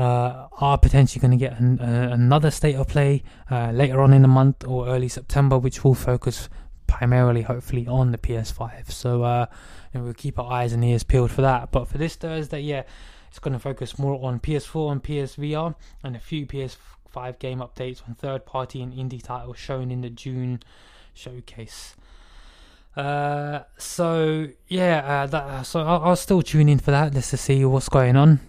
uh, 0.00 0.48
are 0.60 0.78
potentially 0.78 1.20
going 1.20 1.30
to 1.30 1.36
get 1.36 1.60
an, 1.60 1.78
uh, 1.78 2.08
another 2.12 2.50
state 2.50 2.74
of 2.74 2.88
play 2.88 3.22
uh, 3.50 3.70
later 3.70 4.00
on 4.00 4.14
in 4.14 4.22
the 4.22 4.28
month 4.28 4.64
or 4.66 4.88
early 4.88 5.08
September, 5.08 5.58
which 5.58 5.84
will 5.84 5.94
focus 5.94 6.48
primarily, 6.86 7.42
hopefully, 7.42 7.86
on 7.86 8.10
the 8.10 8.16
PS5. 8.16 8.90
So 8.90 9.24
uh, 9.24 9.46
we'll 9.92 10.14
keep 10.14 10.38
our 10.38 10.50
eyes 10.50 10.72
and 10.72 10.82
ears 10.82 11.02
peeled 11.02 11.30
for 11.30 11.42
that. 11.42 11.70
But 11.70 11.86
for 11.86 11.98
this 11.98 12.16
Thursday, 12.16 12.60
yeah, 12.60 12.84
it's 13.28 13.38
going 13.38 13.52
to 13.52 13.58
focus 13.58 13.98
more 13.98 14.18
on 14.24 14.40
PS4 14.40 14.92
and 14.92 15.02
PSVR 15.02 15.74
and 16.02 16.16
a 16.16 16.18
few 16.18 16.46
PS5 16.46 17.38
game 17.38 17.58
updates 17.58 18.00
on 18.08 18.14
third-party 18.14 18.80
and 18.80 18.94
indie 18.94 19.22
titles 19.22 19.58
shown 19.58 19.90
in 19.90 20.00
the 20.00 20.08
June 20.08 20.62
showcase. 21.12 21.94
Uh, 22.96 23.64
so 23.76 24.48
yeah, 24.66 25.24
uh, 25.24 25.26
that, 25.26 25.66
so 25.66 25.80
I'll, 25.80 26.02
I'll 26.02 26.16
still 26.16 26.40
tune 26.40 26.70
in 26.70 26.78
for 26.78 26.90
that 26.90 27.12
just 27.12 27.30
to 27.30 27.36
see 27.36 27.62
what's 27.66 27.90
going 27.90 28.16
on. 28.16 28.40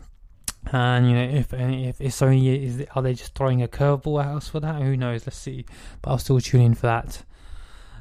And 0.68 1.10
you 1.10 1.16
know, 1.16 1.24
if 1.24 1.54
if 1.54 2.02
if 2.02 2.12
Sony 2.14 2.64
is, 2.64 2.86
are 2.96 3.02
they 3.02 3.14
just 3.14 3.36
throwing 3.36 3.62
a 3.62 3.68
curveball 3.68 4.24
at 4.24 4.36
us 4.36 4.48
for 4.48 4.60
that? 4.60 4.82
Who 4.82 4.96
knows? 4.96 5.26
Let's 5.26 5.38
see. 5.38 5.66
But 6.02 6.12
I'll 6.12 6.18
still 6.18 6.40
tune 6.40 6.62
in 6.62 6.76
for 6.76 6.88
that. 6.88 7.24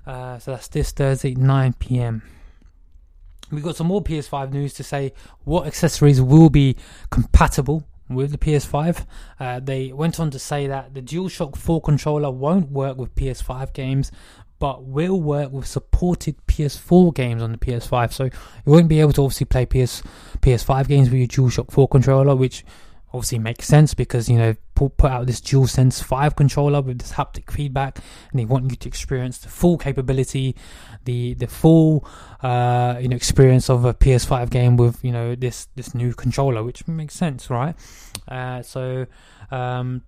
Uh, 0.06 0.38
so 0.38 0.52
that's 0.52 0.68
this 0.68 0.92
Thursday, 0.92 1.34
9 1.34 1.74
p.m. 1.74 2.22
We've 3.50 3.64
got 3.64 3.76
some 3.76 3.88
more 3.88 4.02
PS5 4.02 4.52
news 4.52 4.74
to 4.74 4.84
say 4.84 5.12
what 5.44 5.66
accessories 5.66 6.20
will 6.20 6.50
be 6.50 6.76
compatible 7.10 7.84
with 8.08 8.32
the 8.32 8.38
PS5. 8.38 9.06
Uh, 9.38 9.60
they 9.60 9.92
went 9.92 10.20
on 10.20 10.30
to 10.30 10.38
say 10.38 10.66
that 10.66 10.94
the 10.94 11.02
DualShock 11.02 11.56
4 11.56 11.80
controller 11.80 12.30
won't 12.30 12.70
work 12.70 12.96
with 12.96 13.14
PS5 13.14 13.72
games, 13.72 14.12
but 14.60 14.84
will 14.84 15.20
work 15.20 15.50
with 15.50 15.66
supported 15.66 16.36
PS4 16.46 17.12
games 17.14 17.42
on 17.42 17.50
the 17.50 17.58
PS5. 17.58 18.12
So 18.12 18.24
you 18.24 18.30
won't 18.66 18.88
be 18.88 19.00
able 19.00 19.12
to 19.14 19.24
obviously 19.24 19.46
play 19.46 19.66
PS 19.66 20.02
PS5 20.40 20.86
games 20.86 21.10
with 21.10 21.18
your 21.18 21.48
DualShock 21.48 21.72
4 21.72 21.88
controller, 21.88 22.36
which 22.36 22.64
obviously 23.12 23.38
makes 23.40 23.66
sense 23.66 23.92
because 23.94 24.28
you 24.28 24.38
know 24.38 24.54
put, 24.76 24.96
put 24.96 25.10
out 25.10 25.26
this 25.26 25.40
DualSense 25.40 26.04
5 26.04 26.36
controller 26.36 26.82
with 26.82 26.98
this 27.00 27.12
haptic 27.12 27.50
feedback, 27.50 27.98
and 28.30 28.38
they 28.38 28.44
want 28.44 28.70
you 28.70 28.76
to 28.76 28.88
experience 28.88 29.38
the 29.38 29.48
full 29.48 29.78
capability, 29.78 30.54
the 31.06 31.32
the 31.34 31.46
full 31.46 32.06
uh, 32.42 32.98
you 33.00 33.08
know 33.08 33.16
experience 33.16 33.70
of 33.70 33.86
a 33.86 33.94
PS5 33.94 34.50
game 34.50 34.76
with 34.76 35.02
you 35.02 35.10
know 35.10 35.34
this 35.34 35.68
this 35.74 35.94
new 35.94 36.12
controller, 36.12 36.62
which 36.62 36.86
makes 36.86 37.14
sense, 37.14 37.48
right? 37.48 37.74
Uh, 38.28 38.62
so. 38.62 39.06
Um, 39.50 40.02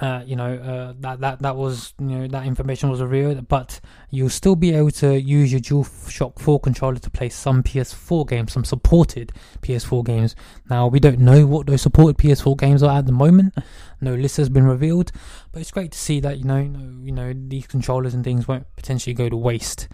uh, 0.00 0.22
you 0.26 0.34
know 0.34 0.54
uh, 0.54 0.94
that 1.00 1.20
that 1.20 1.40
that 1.42 1.56
was 1.56 1.94
you 2.00 2.06
know 2.06 2.26
that 2.26 2.46
information 2.46 2.90
was 2.90 3.00
revealed, 3.00 3.46
but 3.46 3.80
you'll 4.10 4.28
still 4.28 4.56
be 4.56 4.74
able 4.74 4.90
to 4.90 5.20
use 5.20 5.52
your 5.52 5.60
DualShock 5.60 6.38
4 6.38 6.60
controller 6.60 6.98
to 6.98 7.10
play 7.10 7.28
some 7.28 7.62
PS4 7.62 8.28
games, 8.28 8.52
some 8.52 8.64
supported 8.64 9.32
PS4 9.62 10.04
games. 10.04 10.34
Now 10.68 10.88
we 10.88 10.98
don't 10.98 11.20
know 11.20 11.46
what 11.46 11.66
those 11.66 11.82
supported 11.82 12.18
PS4 12.18 12.58
games 12.58 12.82
are 12.82 12.98
at 12.98 13.06
the 13.06 13.12
moment. 13.12 13.54
No 14.00 14.14
list 14.14 14.36
has 14.36 14.50
been 14.50 14.66
revealed, 14.66 15.12
but 15.50 15.62
it's 15.62 15.70
great 15.70 15.92
to 15.92 15.98
see 15.98 16.20
that 16.20 16.36
you 16.36 16.44
know 16.44 16.58
you 16.58 16.68
know, 16.68 17.04
you 17.04 17.12
know 17.12 17.32
these 17.48 17.66
controllers 17.66 18.12
and 18.12 18.22
things 18.22 18.46
won't 18.46 18.66
potentially 18.76 19.14
go 19.14 19.30
to 19.30 19.36
waste. 19.36 19.88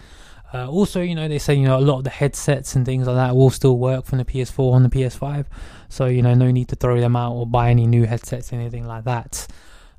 Uh, 0.53 0.68
also, 0.68 1.01
you 1.01 1.14
know, 1.14 1.28
they 1.28 1.38
say 1.38 1.55
you 1.55 1.64
know 1.64 1.78
a 1.78 1.80
lot 1.80 1.98
of 1.98 2.05
the 2.05 2.11
headsets 2.11 2.74
and 2.74 2.84
things 2.84 3.07
like 3.07 3.14
that 3.14 3.36
will 3.36 3.51
still 3.51 3.78
work 3.78 4.05
from 4.05 4.18
the 4.18 4.24
PS4 4.24 4.72
on 4.72 4.82
the 4.82 4.88
PS5, 4.88 5.46
so 5.88 6.07
you 6.07 6.22
know 6.22 6.34
no 6.34 6.51
need 6.51 6.68
to 6.68 6.74
throw 6.74 6.98
them 6.98 7.14
out 7.14 7.34
or 7.34 7.46
buy 7.46 7.70
any 7.70 7.86
new 7.86 8.05
headsets, 8.05 8.53
anything 8.53 8.84
like 8.84 9.05
that. 9.05 9.46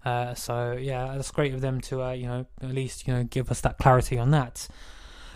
Uh, 0.04 0.34
so 0.34 0.78
yeah, 0.80 1.14
that's 1.16 1.32
great 1.32 1.54
of 1.54 1.62
them 1.62 1.80
to 1.82 2.02
uh, 2.02 2.12
you 2.12 2.28
know 2.28 2.46
at 2.62 2.72
least 2.72 3.08
you 3.08 3.14
know 3.14 3.24
give 3.24 3.52
us 3.52 3.62
that 3.62 3.78
clarity 3.78 4.18
on 4.18 4.32
that. 4.32 4.68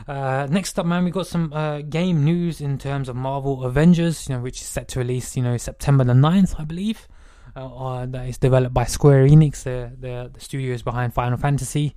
Uh, 0.08 0.48
next 0.50 0.78
up, 0.78 0.86
man, 0.86 1.06
we 1.06 1.12
got 1.12 1.28
some 1.28 1.54
uh, 1.54 1.82
game 1.82 2.26
news 2.26 2.60
in 2.60 2.78
terms 2.78 3.08
of 3.08 3.16
Marvel 3.16 3.64
Avengers, 3.64 4.28
you 4.28 4.36
know, 4.36 4.42
which 4.42 4.60
is 4.60 4.68
set 4.68 4.90
to 4.90 5.00
release, 5.00 5.38
you 5.38 5.44
know, 5.44 5.56
September 5.56 6.04
the 6.04 6.12
9th, 6.14 6.60
I 6.60 6.66
believe. 6.66 7.08
Uh, 7.56 8.06
that 8.08 8.28
is 8.28 8.38
developed 8.38 8.74
by 8.74 8.84
Square 8.84 9.28
Enix, 9.28 9.64
the 9.64 9.92
the, 9.98 10.30
the 10.34 10.40
studios 10.42 10.82
behind 10.82 11.14
Final 11.14 11.38
Fantasy. 11.38 11.96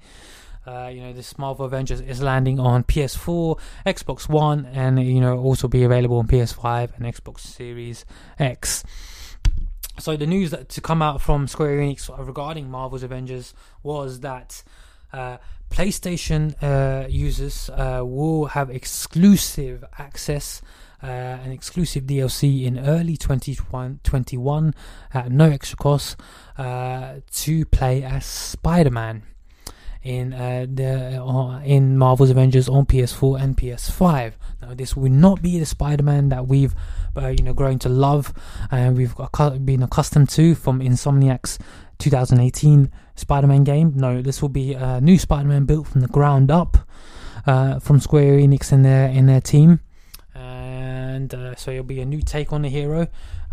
Uh, 0.65 0.89
you 0.89 1.01
know, 1.01 1.13
this 1.13 1.37
Marvel 1.39 1.65
Avengers 1.65 2.01
is 2.01 2.23
landing 2.23 2.61
on 2.61 2.85
PS4, 2.85 3.59
Xbox 3.87 4.29
One, 4.29 4.67
and 4.67 5.03
you 5.03 5.21
know 5.21 5.39
also 5.39 5.67
be 5.67 5.83
available 5.83 6.19
on 6.19 6.29
PS5 6.29 6.95
and 6.97 7.07
Xbox 7.07 7.41
Series 7.41 8.05
X. 8.39 8.85
so 9.99 10.17
the 10.17 10.27
news 10.27 10.51
that 10.51 10.69
to 10.71 10.81
come 10.81 11.03
out 11.03 11.21
from 11.21 11.49
Square 11.49 11.79
Enix 11.79 12.09
regarding 12.27 12.71
Marvel's 12.71 13.03
Avengers 13.03 13.55
was 13.83 14.21
that 14.21 14.63
uh, 15.13 15.39
PlayStation 15.71 16.55
uh, 16.63 17.07
users 17.09 17.71
uh, 17.71 18.03
will 18.05 18.47
have 18.47 18.71
exclusive 18.71 19.85
access 19.99 20.63
uh, 21.03 21.07
and 21.07 21.53
exclusive 21.53 22.05
DLC 22.05 22.65
in 22.65 22.79
early 22.79 23.17
2021 23.17 24.75
at 25.15 25.31
no 25.31 25.51
extra 25.51 25.77
cost 25.77 26.17
uh, 26.57 27.17
to 27.33 27.65
play 27.67 28.03
as 28.03 28.25
Spider-Man 28.25 29.23
in 30.03 30.33
uh, 30.33 30.67
the 30.73 31.23
uh, 31.23 31.61
in 31.61 31.99
Marvel's 31.99 32.31
Avengers 32.31 32.69
on 32.69 32.87
PS4 32.87 33.41
and 33.41 33.57
PS5. 33.57 34.33
Now, 34.63 34.75
this 34.75 34.97
will 34.97 35.11
not 35.11 35.43
be 35.43 35.59
the 35.59 35.67
Spider-Man 35.67 36.29
that 36.31 36.47
we've 36.47 36.75
uh, 37.17 37.29
you 37.29 37.43
know 37.43 37.55
grown 37.55 37.79
to 37.81 37.89
love 37.89 38.33
and 38.71 38.97
we've 38.97 39.15
been 39.65 39.83
accustomed 39.83 40.29
to 40.31 40.55
from 40.55 40.81
Insomniac's 40.81 41.59
2018 41.99 42.91
Spider-Man 43.17 43.65
game. 43.65 43.93
No, 43.97 44.23
this 44.23 44.41
will 44.41 44.49
be 44.49 44.75
a 44.75 45.01
new 45.01 45.19
Spider-Man 45.19 45.65
built 45.65 45.89
from 45.89 46.01
the 46.01 46.09
ground 46.09 46.51
up 46.51 46.79
uh, 47.47 47.79
from 47.79 48.01
Square 48.01 48.39
Enix 48.39 48.73
and 48.73 48.85
their 48.85 49.09
in 49.09 49.27
their 49.27 49.41
team, 49.41 49.81
and 50.35 51.35
uh, 51.35 51.55
so 51.57 51.71
it'll 51.71 51.85
be 51.85 52.01
a 52.01 52.07
new 52.07 52.23
take 52.23 52.53
on 52.53 52.63
the 52.63 52.69
hero. 52.69 53.09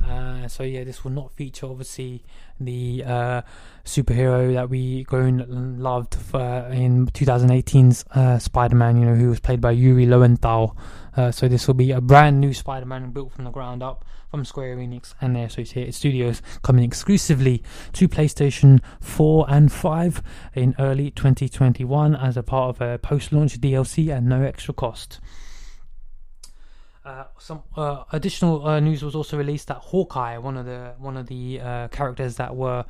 Uh, 0.07 0.47
so 0.47 0.63
yeah, 0.63 0.83
this 0.83 1.03
will 1.03 1.11
not 1.11 1.31
feature 1.31 1.65
obviously 1.65 2.23
the 2.59 3.03
uh, 3.05 3.41
superhero 3.83 4.53
that 4.53 4.69
we 4.69 5.03
grown 5.03 5.79
loved 5.79 6.15
for, 6.15 6.69
in 6.71 7.07
2018's 7.07 8.05
uh, 8.11 8.37
Spider-Man. 8.39 8.99
You 8.99 9.05
know, 9.05 9.15
who 9.15 9.29
was 9.29 9.39
played 9.39 9.61
by 9.61 9.71
Yuri 9.71 10.05
Lowenthal. 10.05 10.77
Uh, 11.15 11.31
so 11.31 11.47
this 11.47 11.65
will 11.65 11.73
be 11.73 11.91
a 11.91 12.01
brand 12.01 12.39
new 12.41 12.53
Spider-Man 12.53 13.11
built 13.11 13.31
from 13.31 13.45
the 13.45 13.51
ground 13.51 13.81
up 13.81 14.03
from 14.29 14.43
Square 14.43 14.77
Enix 14.77 15.13
and 15.21 15.35
their 15.35 15.45
associated 15.45 15.95
studios, 15.95 16.41
coming 16.61 16.83
exclusively 16.83 17.63
to 17.93 18.09
PlayStation 18.09 18.81
4 18.99 19.45
and 19.47 19.71
5 19.71 20.21
in 20.55 20.75
early 20.77 21.11
2021 21.11 22.15
as 22.15 22.35
a 22.35 22.43
part 22.43 22.75
of 22.75 22.81
a 22.81 22.97
post-launch 22.97 23.61
DLC 23.61 24.13
and 24.13 24.27
no 24.27 24.41
extra 24.41 24.73
cost. 24.73 25.21
Uh, 27.05 27.25
some 27.37 27.61
uh, 27.77 28.03
additional 28.13 28.65
uh, 28.65 28.79
news 28.79 29.03
was 29.03 29.13
also 29.13 29.37
released 29.37 29.67
that 29.67 29.77
Hawkeye, 29.77 30.39
one 30.39 30.57
of 30.57 30.65
the 30.65 30.95
one 30.97 31.17
of 31.17 31.27
the 31.27 31.61
uh, 31.61 31.87
characters 31.89 32.37
that 32.37 32.55
were 32.55 32.83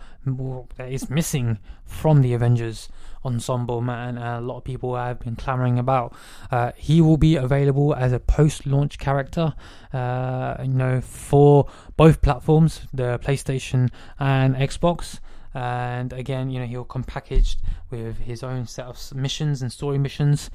that 0.78 0.90
is 0.90 1.10
missing 1.10 1.60
from 1.84 2.22
the 2.22 2.34
Avengers 2.34 2.88
ensemble, 3.26 3.82
man, 3.82 4.18
a 4.18 4.40
lot 4.40 4.58
of 4.58 4.64
people 4.64 4.96
have 4.96 5.20
been 5.20 5.36
clamoring 5.36 5.78
about. 5.78 6.16
Uh, 6.50 6.72
he 6.78 7.02
will 7.02 7.18
be 7.18 7.36
available 7.36 7.94
as 7.94 8.14
a 8.14 8.20
post-launch 8.20 9.00
character, 9.00 9.54
uh, 9.92 10.56
you 10.62 10.70
know, 10.70 11.02
for 11.02 11.68
both 11.98 12.22
platforms, 12.22 12.82
the 12.94 13.20
PlayStation 13.20 13.90
and 14.18 14.56
Xbox 14.56 15.20
and 15.56 16.12
again 16.12 16.50
you 16.50 16.60
know 16.60 16.66
he'll 16.66 16.84
come 16.84 17.04
packaged 17.04 17.62
with 17.90 18.18
his 18.18 18.44
own 18.44 18.68
set 18.68 18.86
of 18.86 19.16
missions 19.16 19.62
and 19.62 19.72
story 19.72 19.98
missions 19.98 20.50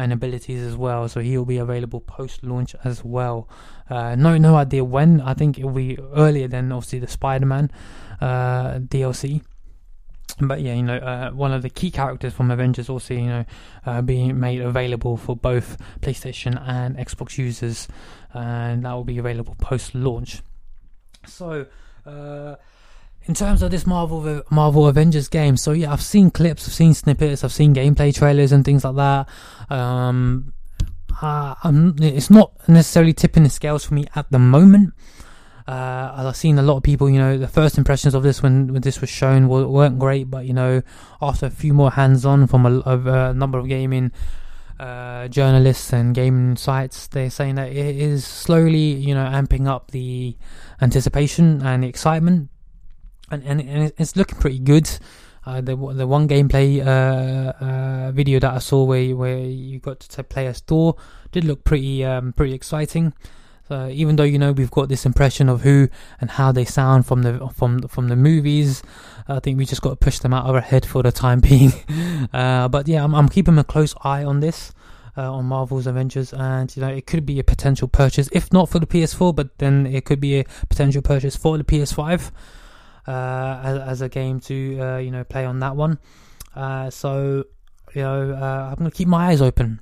and 0.00 0.12
abilities 0.12 0.62
as 0.62 0.76
well. 0.76 1.08
So 1.08 1.20
he'll 1.20 1.44
be 1.44 1.58
available 1.58 2.00
post 2.00 2.42
launch 2.42 2.74
as 2.84 3.04
well. 3.04 3.48
Uh, 3.88 4.14
no 4.16 4.38
no 4.38 4.56
idea 4.56 4.84
when. 4.84 5.20
I 5.20 5.34
think 5.34 5.58
it'll 5.58 5.70
be 5.70 5.98
earlier 6.14 6.48
than 6.48 6.72
obviously 6.72 6.98
the 6.98 7.08
spider-man 7.08 7.70
uh, 8.20 8.78
dlc 8.78 9.42
but 10.40 10.60
yeah, 10.60 10.74
you 10.74 10.82
know, 10.82 10.96
uh, 10.96 11.30
one 11.30 11.52
of 11.52 11.62
the 11.62 11.70
key 11.70 11.90
characters 11.90 12.32
from 12.32 12.50
Avengers 12.50 12.88
also, 12.88 13.14
you 13.14 13.26
know, 13.26 13.44
uh, 13.84 14.00
being 14.00 14.38
made 14.40 14.60
available 14.60 15.16
for 15.16 15.36
both 15.36 15.76
PlayStation 16.00 16.60
and 16.66 16.96
Xbox 16.96 17.36
users, 17.36 17.88
and 18.32 18.84
that 18.84 18.92
will 18.92 19.04
be 19.04 19.18
available 19.18 19.54
post 19.58 19.94
launch. 19.94 20.42
So, 21.26 21.66
uh, 22.06 22.56
in 23.24 23.34
terms 23.34 23.62
of 23.62 23.70
this 23.70 23.86
Marvel 23.86 24.42
Marvel 24.50 24.86
Avengers 24.86 25.28
game, 25.28 25.56
so 25.56 25.72
yeah, 25.72 25.92
I've 25.92 26.02
seen 26.02 26.30
clips, 26.30 26.66
I've 26.66 26.74
seen 26.74 26.94
snippets, 26.94 27.44
I've 27.44 27.52
seen 27.52 27.74
gameplay 27.74 28.14
trailers 28.14 28.52
and 28.52 28.64
things 28.64 28.84
like 28.84 28.96
that. 28.96 29.28
Um, 29.74 30.52
uh, 31.20 31.54
it's 32.00 32.30
not 32.30 32.52
necessarily 32.68 33.12
tipping 33.12 33.42
the 33.42 33.50
scales 33.50 33.84
for 33.84 33.94
me 33.94 34.06
at 34.14 34.30
the 34.30 34.38
moment. 34.38 34.94
Uh, 35.68 36.26
I've 36.26 36.36
seen 36.36 36.58
a 36.58 36.62
lot 36.62 36.78
of 36.78 36.82
people, 36.82 37.08
you 37.08 37.18
know, 37.18 37.36
the 37.38 37.46
first 37.46 37.78
impressions 37.78 38.14
of 38.14 38.22
this 38.22 38.42
when, 38.42 38.72
when 38.72 38.82
this 38.82 39.00
was 39.00 39.10
shown 39.10 39.46
weren't 39.48 39.98
great, 39.98 40.30
but 40.30 40.46
you 40.46 40.52
know, 40.52 40.82
after 41.20 41.46
a 41.46 41.50
few 41.50 41.74
more 41.74 41.92
hands-on 41.92 42.46
from 42.46 42.66
a, 42.66 42.80
a, 42.80 43.34
number 43.34 43.58
of 43.58 43.68
gaming 43.68 44.10
uh, 44.80 45.28
journalists 45.28 45.92
and 45.92 46.14
gaming 46.14 46.56
sites, 46.56 47.06
they're 47.08 47.30
saying 47.30 47.56
that 47.56 47.70
it 47.70 47.96
is 47.96 48.26
slowly, 48.26 48.78
you 48.94 49.14
know, 49.14 49.26
amping 49.26 49.68
up 49.68 49.90
the 49.90 50.36
anticipation 50.80 51.62
and 51.62 51.84
the 51.84 51.88
excitement 51.88 52.48
and, 53.30 53.60
and, 53.60 53.92
it's 53.96 54.16
looking 54.16 54.38
pretty 54.38 54.58
good. 54.58 54.90
Uh, 55.46 55.60
the 55.60 55.74
the 55.74 56.06
one 56.06 56.28
gameplay 56.28 56.84
uh, 56.84 57.52
uh, 57.64 58.12
video 58.12 58.38
that 58.40 58.52
I 58.52 58.58
saw 58.58 58.84
where 58.84 59.16
where 59.16 59.38
you 59.38 59.78
got 59.78 60.00
to 60.00 60.22
play 60.22 60.46
as 60.46 60.60
Thor 60.60 60.96
did 61.32 61.44
look 61.44 61.64
pretty 61.64 62.04
um, 62.04 62.34
pretty 62.34 62.52
exciting. 62.52 63.14
So 63.66 63.88
even 63.88 64.16
though 64.16 64.24
you 64.24 64.38
know 64.38 64.52
we've 64.52 64.70
got 64.70 64.88
this 64.88 65.06
impression 65.06 65.48
of 65.48 65.62
who 65.62 65.88
and 66.20 66.32
how 66.32 66.52
they 66.52 66.64
sound 66.64 67.06
from 67.06 67.22
the 67.22 67.48
from 67.54 67.82
from 67.88 68.08
the 68.08 68.16
movies, 68.16 68.82
I 69.28 69.40
think 69.40 69.58
we 69.58 69.64
just 69.64 69.80
got 69.80 69.90
to 69.90 69.96
push 69.96 70.18
them 70.18 70.34
out 70.34 70.46
of 70.46 70.54
our 70.54 70.60
head 70.60 70.84
for 70.84 71.02
the 71.02 71.12
time 71.12 71.40
being. 71.50 71.72
uh, 72.32 72.68
but 72.68 72.86
yeah, 72.86 73.02
I'm, 73.02 73.14
I'm 73.14 73.28
keeping 73.28 73.56
a 73.58 73.64
close 73.64 73.94
eye 74.02 74.24
on 74.24 74.40
this. 74.40 74.72
Uh, 75.18 75.32
on 75.32 75.44
Marvel's 75.44 75.88
Avengers, 75.88 76.32
and 76.32 76.74
you 76.76 76.80
know 76.80 76.88
it 76.88 77.04
could 77.04 77.26
be 77.26 77.40
a 77.40 77.44
potential 77.44 77.88
purchase, 77.88 78.28
if 78.30 78.52
not 78.52 78.68
for 78.68 78.78
the 78.78 78.86
PS4, 78.86 79.34
but 79.34 79.58
then 79.58 79.84
it 79.84 80.04
could 80.04 80.20
be 80.20 80.38
a 80.38 80.44
potential 80.68 81.02
purchase 81.02 81.34
for 81.34 81.58
the 81.58 81.64
PS5 81.64 82.28
uh, 82.28 82.30
as, 83.10 83.78
as, 83.78 84.00
a 84.02 84.08
game 84.08 84.40
to 84.40 84.80
uh, 84.80 84.96
you 84.98 85.10
know 85.10 85.24
play 85.24 85.44
on 85.44 85.60
that 85.60 85.76
one. 85.76 85.98
Uh, 86.54 86.90
so 86.90 87.44
you 87.94 88.02
know 88.02 88.32
uh, 88.32 88.68
I'm 88.70 88.76
gonna 88.76 88.90
keep 88.90 89.08
my 89.08 89.28
eyes 89.28 89.42
open. 89.42 89.80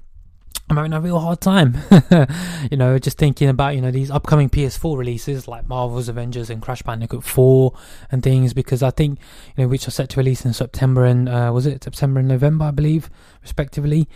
I'm 0.71 0.77
having 0.77 0.93
a 0.93 1.01
real 1.01 1.19
hard 1.19 1.41
time, 1.41 1.79
you 2.71 2.77
know, 2.77 2.99
just 2.99 3.17
thinking 3.17 3.49
about 3.49 3.75
you 3.75 3.81
know 3.81 3.91
these 3.91 4.11
upcoming 4.11 4.51
PS4 4.51 4.99
releases 4.99 5.49
like 5.49 5.67
Marvel's 5.67 6.11
Avengers 6.11 6.51
and 6.51 6.61
Crash 6.61 6.83
Bandicoot 6.83 7.25
4 7.25 7.73
and 8.11 8.23
things 8.23 8.53
because 8.53 8.83
I 8.83 8.91
think 8.91 9.19
you 9.57 9.65
know 9.65 9.69
which 9.69 9.89
are 9.89 9.91
set 9.91 10.11
to 10.11 10.19
release 10.19 10.45
in 10.45 10.53
September 10.53 11.07
and 11.07 11.27
uh, 11.27 11.51
was 11.55 11.65
it 11.65 11.83
September 11.83 12.21
and 12.21 12.29
November 12.29 12.67
I 12.67 12.71
believe 12.71 13.09
respectively. 13.43 14.09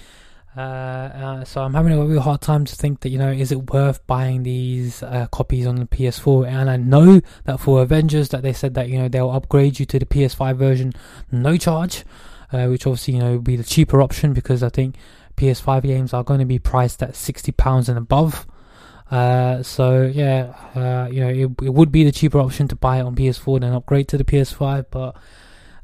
Uh, 0.54 0.60
uh, 0.60 1.44
so 1.44 1.62
I'm 1.62 1.72
having 1.72 1.92
a 1.92 2.04
real 2.04 2.20
hard 2.20 2.42
time 2.42 2.66
to 2.66 2.76
think 2.76 3.00
that 3.00 3.08
you 3.08 3.18
know 3.18 3.30
is 3.30 3.52
it 3.52 3.70
worth 3.70 4.06
buying 4.06 4.42
these 4.42 5.02
uh, 5.02 5.26
copies 5.32 5.66
on 5.66 5.76
the 5.76 5.86
PS4? 5.86 6.46
And 6.46 6.68
I 6.68 6.76
know 6.76 7.22
that 7.44 7.58
for 7.58 7.80
Avengers 7.82 8.28
that 8.30 8.42
they 8.42 8.52
said 8.52 8.74
that 8.74 8.88
you 8.88 8.98
know 8.98 9.08
they'll 9.08 9.30
upgrade 9.30 9.78
you 9.78 9.86
to 9.86 9.98
the 9.98 10.04
PS5 10.04 10.56
version 10.56 10.92
no 11.30 11.56
charge, 11.56 12.04
uh, 12.52 12.66
which 12.66 12.86
obviously 12.86 13.14
you 13.14 13.20
know 13.20 13.32
would 13.32 13.44
be 13.44 13.56
the 13.56 13.64
cheaper 13.64 14.02
option 14.02 14.34
because 14.34 14.62
I 14.62 14.68
think 14.68 14.96
PS5 15.36 15.82
games 15.82 16.12
are 16.12 16.22
going 16.22 16.40
to 16.40 16.46
be 16.46 16.58
priced 16.58 17.02
at 17.02 17.16
sixty 17.16 17.52
pounds 17.52 17.88
and 17.88 17.96
above. 17.96 18.46
So 19.10 20.10
yeah, 20.12 21.08
you 21.08 21.20
know 21.20 21.28
it, 21.28 21.64
it 21.64 21.74
would 21.74 21.90
be 21.90 22.04
the 22.04 22.12
cheaper 22.12 22.40
option 22.40 22.68
to 22.68 22.76
buy 22.76 22.98
it 22.98 23.02
on 23.02 23.16
PS4 23.16 23.60
than 23.60 23.72
upgrade 23.72 24.08
to 24.08 24.18
the 24.18 24.24
PS5, 24.24 24.86
but 24.90 25.16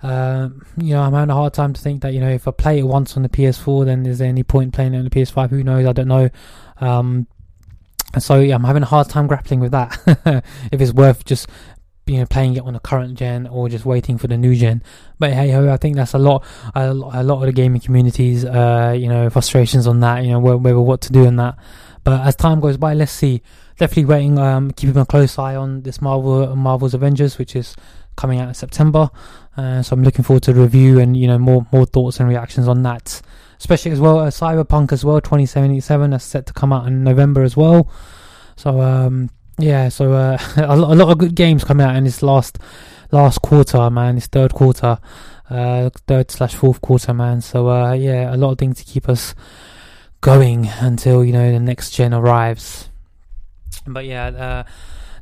um, 0.03 0.65
you 0.77 0.95
know, 0.95 1.03
I'm 1.03 1.13
having 1.13 1.31
a 1.31 1.35
hard 1.35 1.55
time 1.55 1.73
to 1.73 1.81
think 1.81 2.03
that 2.03 2.15
you 2.15 2.21
know 2.21 2.31
if 2.31 2.47
I 2.47 2.53
play 2.53 2.79
it 2.79 2.85
once 2.85 3.17
on 3.17 3.23
the 3.23 3.29
PS4, 3.29 3.85
then 3.85 4.07
is 4.07 4.19
there 4.19 4.29
any 4.29 4.43
point 4.43 4.73
playing 4.73 4.95
it 4.95 4.99
on 4.99 5.05
the 5.05 5.11
PS5? 5.11 5.51
Who 5.51 5.65
knows? 5.65 5.87
I 5.87 5.93
don't 5.93 6.09
know. 6.09 6.31
Um, 6.81 7.27
so 8.19 8.41
yeah, 8.41 8.55
I'm 8.55 8.65
having 8.65 8.83
a 8.83 8.87
hard 8.87 9.09
time 9.09 9.27
grappling 9.27 9.61
with 9.61 9.73
that. 9.73 9.99
if 10.73 10.81
it's 10.81 10.93
worth 10.93 11.25
just 11.25 11.49
you 12.07 12.19
know 12.19 12.27
playing 12.27 12.57
it 12.57 12.63
on 12.63 12.73
the 12.73 12.81
current 12.81 13.19
gen 13.19 13.47
or 13.47 13.69
just 13.69 13.85
waiting 13.85 14.19
for 14.19 14.29
the 14.29 14.37
new 14.37 14.55
gen. 14.55 14.83
But 15.19 15.33
hey 15.33 15.55
I 15.69 15.77
think 15.77 15.97
that's 15.97 16.15
a 16.15 16.19
lot, 16.19 16.45
a, 16.75 16.91
a 16.91 17.23
lot 17.23 17.41
of 17.41 17.47
the 17.47 17.53
gaming 17.53 17.81
communities, 17.81 18.45
uh, 18.45 18.95
you 18.97 19.09
know, 19.09 19.29
frustrations 19.31 19.87
on 19.87 20.01
that. 20.01 20.25
You 20.25 20.33
know, 20.33 20.41
whether 20.41 20.81
what 20.81 21.01
to 21.03 21.13
do 21.13 21.27
on 21.27 21.37
that. 21.37 21.57
But 22.05 22.27
as 22.27 22.37
time 22.37 22.61
goes 22.61 22.77
by, 22.77 22.95
let's 22.95 23.13
see. 23.13 23.43
Definitely 23.77 24.07
waiting, 24.07 24.39
um, 24.39 24.71
keeping 24.71 24.97
a 24.97 25.07
close 25.07 25.39
eye 25.39 25.55
on 25.55 25.83
this 25.83 26.01
Marvel 26.01 26.57
Marvel's 26.57 26.95
Avengers, 26.95 27.37
which 27.37 27.55
is 27.55 27.77
coming 28.19 28.41
out 28.41 28.49
in 28.49 28.55
September. 28.55 29.11
Uh, 29.57 29.83
so 29.83 29.95
I'm 29.95 30.03
looking 30.03 30.25
forward 30.25 30.43
to 30.43 30.53
the 30.53 30.61
review 30.61 30.99
and 30.99 31.17
you 31.17 31.27
know 31.27 31.39
more 31.39 31.67
more 31.73 31.87
thoughts 31.87 32.21
and 32.21 32.29
reactions 32.29 32.69
on 32.69 32.83
that. 32.83 33.23
Especially 33.59 33.91
as 33.91 34.01
well, 34.01 34.19
uh, 34.21 34.31
Cyberpunk 34.31 34.93
as 34.93 35.05
well, 35.05 35.21
2077 35.21 36.11
that's 36.11 36.25
set 36.25 36.47
to 36.47 36.53
come 36.53 36.73
out 36.73 36.87
in 36.87 37.03
November 37.03 37.43
as 37.43 37.57
well. 37.57 37.91
So 38.57 38.81
um, 38.83 39.31
yeah, 39.59 39.89
so 39.89 40.13
uh, 40.13 40.39
a, 40.57 40.77
lot, 40.77 40.93
a 40.93 40.95
lot 40.95 41.11
of 41.11 41.19
good 41.19 41.35
games 41.35 41.65
coming 41.65 41.87
out 41.87 41.97
in 41.97 42.05
this 42.05 42.23
last 42.23 42.59
last 43.11 43.41
quarter, 43.41 43.89
man. 43.91 44.17
This 44.17 44.27
third 44.27 44.53
quarter, 44.53 44.99
uh, 45.49 45.91
third 46.07 46.31
slash 46.31 46.55
fourth 46.55 46.81
quarter, 46.81 47.15
man. 47.15 47.41
So 47.41 47.69
uh, 47.69 47.93
yeah, 47.93 48.35
a 48.35 48.37
lot 48.37 48.53
of 48.53 48.59
things 48.59 48.79
to 48.79 48.85
keep 48.85 49.09
us 49.09 49.35
going 50.21 50.69
until 50.81 51.25
you 51.25 51.33
know 51.33 51.51
the 51.51 51.61
next 51.61 51.91
gen 51.93 52.13
arrives. 52.13 52.91
But 53.87 54.05
yeah, 54.05 54.27
uh, 54.27 54.63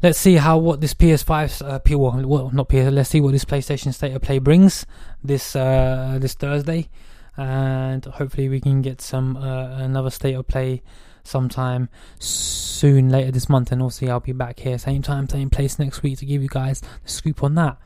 let's 0.03 0.18
see 0.18 0.34
how 0.34 0.59
what 0.59 0.80
this 0.80 0.94
PS5 0.94 1.66
uh, 1.66 1.78
P 1.80 1.94
well, 1.94 2.51
not 2.53 2.68
PS. 2.68 2.90
Let's 2.90 3.11
see 3.11 3.20
what 3.20 3.32
this 3.32 3.44
PlayStation 3.44 3.92
State 3.92 4.14
of 4.14 4.22
Play 4.22 4.38
brings 4.38 4.86
this 5.22 5.57
uh, 5.57 6.18
this 6.20 6.34
Thursday, 6.34 6.88
and 7.36 8.05
hopefully 8.05 8.49
we 8.49 8.61
can 8.61 8.82
get 8.82 9.01
some 9.01 9.36
uh, 9.36 9.78
another 9.78 10.11
State 10.11 10.34
of 10.34 10.47
Play 10.47 10.82
sometime 11.24 11.88
soon 12.18 13.11
later 13.11 13.30
this 13.30 13.49
month, 13.49 13.72
and 13.72 13.82
also 13.82 14.07
I'll 14.07 14.20
be 14.20 14.32
back 14.32 14.61
here 14.61 14.78
same 14.78 15.03
time, 15.03 15.28
same 15.28 15.51
place 15.51 15.78
next 15.78 16.03
week 16.03 16.18
to 16.18 16.26
give 16.26 16.42
you 16.42 16.49
guys 16.49 16.80
the 16.80 17.11
scoop 17.11 17.42
on 17.42 17.55
that. 17.57 17.78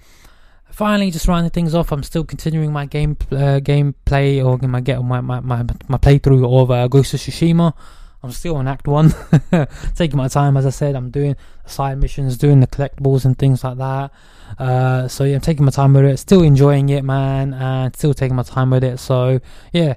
Finally, 0.71 1.11
just 1.11 1.27
rounding 1.27 1.51
things 1.51 1.75
off, 1.75 1.91
I'm 1.91 2.05
still 2.05 2.25
continuing 2.25 2.73
my 2.73 2.87
game 2.87 3.17
uh, 3.33 3.59
gameplay 3.61 4.45
or 4.45 4.57
my 4.67 4.81
get 4.81 5.03
my 5.03 5.21
my, 5.21 5.41
my, 5.41 5.65
my 5.89 5.99
playthrough 5.99 6.63
of 6.63 6.71
uh, 6.71 6.87
Ghost 6.89 7.15
of 7.15 7.21
Tsushima. 7.21 7.75
I'm 8.23 8.33
still 8.33 8.57
on 8.57 8.69
Act 8.69 8.87
One, 8.87 9.15
taking 9.95 10.17
my 10.17 10.29
time. 10.29 10.57
As 10.57 10.67
I 10.67 10.71
said, 10.71 10.95
I'm 10.95 11.11
doing 11.11 11.37
side 11.65 11.99
missions, 11.99 12.37
doing 12.37 12.61
the 12.61 12.67
collectibles 12.67 13.25
and 13.25 13.39
things 13.39 13.65
like 13.65 13.79
that. 13.79 14.11
Uh, 14.59 15.09
so 15.09 15.25
yeah, 15.25 15.37
I'm 15.37 15.41
taking 15.41 15.65
my 15.65 15.71
time 15.71 15.95
with 15.95 16.05
it. 16.05 16.19
Still 16.19 16.43
enjoying 16.43 16.91
it, 16.91 17.03
man, 17.03 17.55
and 17.55 17.95
still 17.97 18.13
taking 18.13 18.37
my 18.37 18.43
time 18.43 18.71
with 18.71 18.85
it. 18.85 18.99
So 18.99 19.41
yeah, 19.73 19.95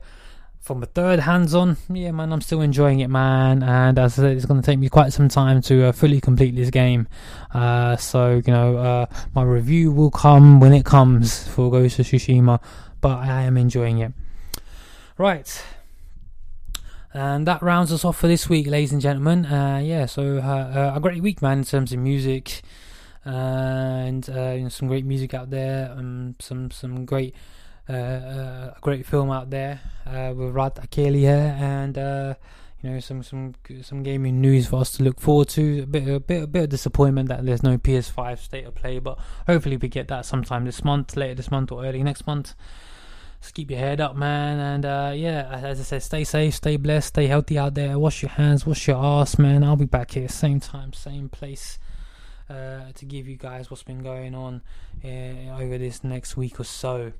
from 0.64 0.82
a 0.82 0.86
third 0.86 1.20
hands 1.20 1.54
on, 1.54 1.76
yeah, 1.90 2.12
man, 2.12 2.32
I'm 2.32 2.40
still 2.40 2.62
enjoying 2.62 3.02
it, 3.02 3.10
man. 3.10 3.62
And 3.62 4.00
as 4.00 4.18
I 4.18 4.24
said, 4.24 4.38
it's 4.38 4.46
going 4.46 4.62
to 4.62 4.66
take 4.66 4.80
me 4.80 4.88
quite 4.88 5.12
some 5.12 5.28
time 5.28 5.62
to 5.64 5.88
uh, 5.88 5.92
fully 5.92 6.22
complete 6.22 6.56
this 6.56 6.70
game. 6.70 7.10
Uh, 7.54 7.98
so, 7.98 8.42
you 8.46 8.54
know, 8.54 8.78
uh, 8.78 9.06
my 9.36 9.44
review 9.44 9.92
will 9.92 10.12
come 10.12 10.62
when 10.62 10.72
it 10.72 10.86
comes 10.86 11.46
for 11.50 11.70
Ghost 11.70 12.00
of 12.00 12.06
Tsushima, 12.06 12.62
but 13.02 13.20
I 13.20 13.42
am 13.42 13.58
enjoying 13.58 14.00
it. 14.00 14.14
Right. 15.18 15.62
And 17.14 17.48
that 17.48 17.62
rounds 17.62 17.92
us 17.94 18.04
off 18.04 18.18
for 18.18 18.28
this 18.28 18.50
week, 18.50 18.68
ladies 18.68 18.92
and 18.92 19.02
gentlemen. 19.02 19.46
Uh, 19.46 19.82
yeah, 19.84 20.08
so 20.08 20.38
uh, 20.38 20.42
uh, 20.42 20.94
a 20.96 21.00
great 21.00 21.22
week, 21.22 21.42
man, 21.42 21.60
in 21.60 21.64
terms 21.64 21.94
of 21.94 22.00
music. 22.00 22.62
and 23.24 24.28
you 24.28 24.34
know, 24.34 24.70
some 24.70 24.88
great 24.88 25.06
music 25.06 25.34
out 25.34 25.50
there, 25.50 25.92
um, 25.92 26.36
some 26.40 26.72
some 26.72 27.06
great 27.06 27.36
uh, 27.90 27.94
uh, 27.94 28.74
a 28.78 28.80
great 28.80 29.06
film 29.06 29.30
out 29.30 29.50
there 29.50 29.82
uh, 30.06 30.34
with 30.34 30.54
Raat 30.54 30.76
Akeli 30.76 31.26
Hai, 31.26 31.66
and 31.66 31.98
you 32.82 32.90
know 32.90 33.00
some 33.02 33.22
some 33.24 33.56
some 33.82 34.04
gaming 34.04 34.40
news 34.40 34.68
for 34.68 34.80
us 34.80 34.92
to 34.94 35.04
look 35.04 35.20
forward 35.20 35.50
to. 35.50 35.84
A 35.84 35.86
bit 35.86 36.08
a 36.08 36.20
bit 36.20 36.44
a 36.44 36.48
bit 36.48 36.64
of 36.64 36.70
disappointment 36.70 37.28
that 37.28 37.46
there's 37.46 37.62
no 37.62 37.78
PS5 37.78 38.40
state 38.40 38.66
of 38.66 38.76
play, 38.76 39.00
but 39.00 39.20
hopefully 39.48 39.76
we 39.76 39.90
get 39.90 40.08
that 40.08 40.26
sometime 40.26 40.64
this 40.64 40.86
month, 40.86 41.18
later 41.18 41.36
this 41.36 41.52
month 41.52 41.74
or 41.74 41.86
early 41.86 42.04
next 42.04 42.26
month. 42.26 42.56
Just 43.44 43.56
keep 43.56 43.72
your 43.72 43.80
head 43.82 44.00
up, 44.00 44.16
man, 44.16 44.58
and 44.58 44.86
uh, 44.86 45.12
yeah, 45.14 45.60
as 45.62 45.78
I 45.78 45.84
said, 45.84 46.02
stay 46.02 46.24
safe, 46.24 46.54
stay 46.54 46.78
blessed, 46.78 47.10
stay 47.10 47.28
healthy 47.28 47.58
out 47.58 47.74
there. 47.74 48.00
Wash 48.00 48.22
your 48.22 48.30
hands, 48.30 48.66
wash 48.66 48.88
your 48.88 48.96
ass, 48.96 49.38
man. 49.38 49.66
I'll 49.66 49.76
be 49.76 49.84
back 49.84 50.12
here 50.12 50.30
same 50.30 50.62
time, 50.62 50.94
same 50.94 51.28
place. 51.28 51.78
Uh, 52.50 52.94
to 52.96 53.04
give 53.04 53.28
you 53.28 53.36
guys 53.36 53.70
what's 53.70 53.84
been 53.84 54.02
going 54.02 54.34
on 54.34 54.62
uh, 55.04 55.62
over 55.62 55.78
this 55.78 56.06
next 56.06 56.38
week 56.38 56.58
or 56.58 56.64
so. 56.64 57.12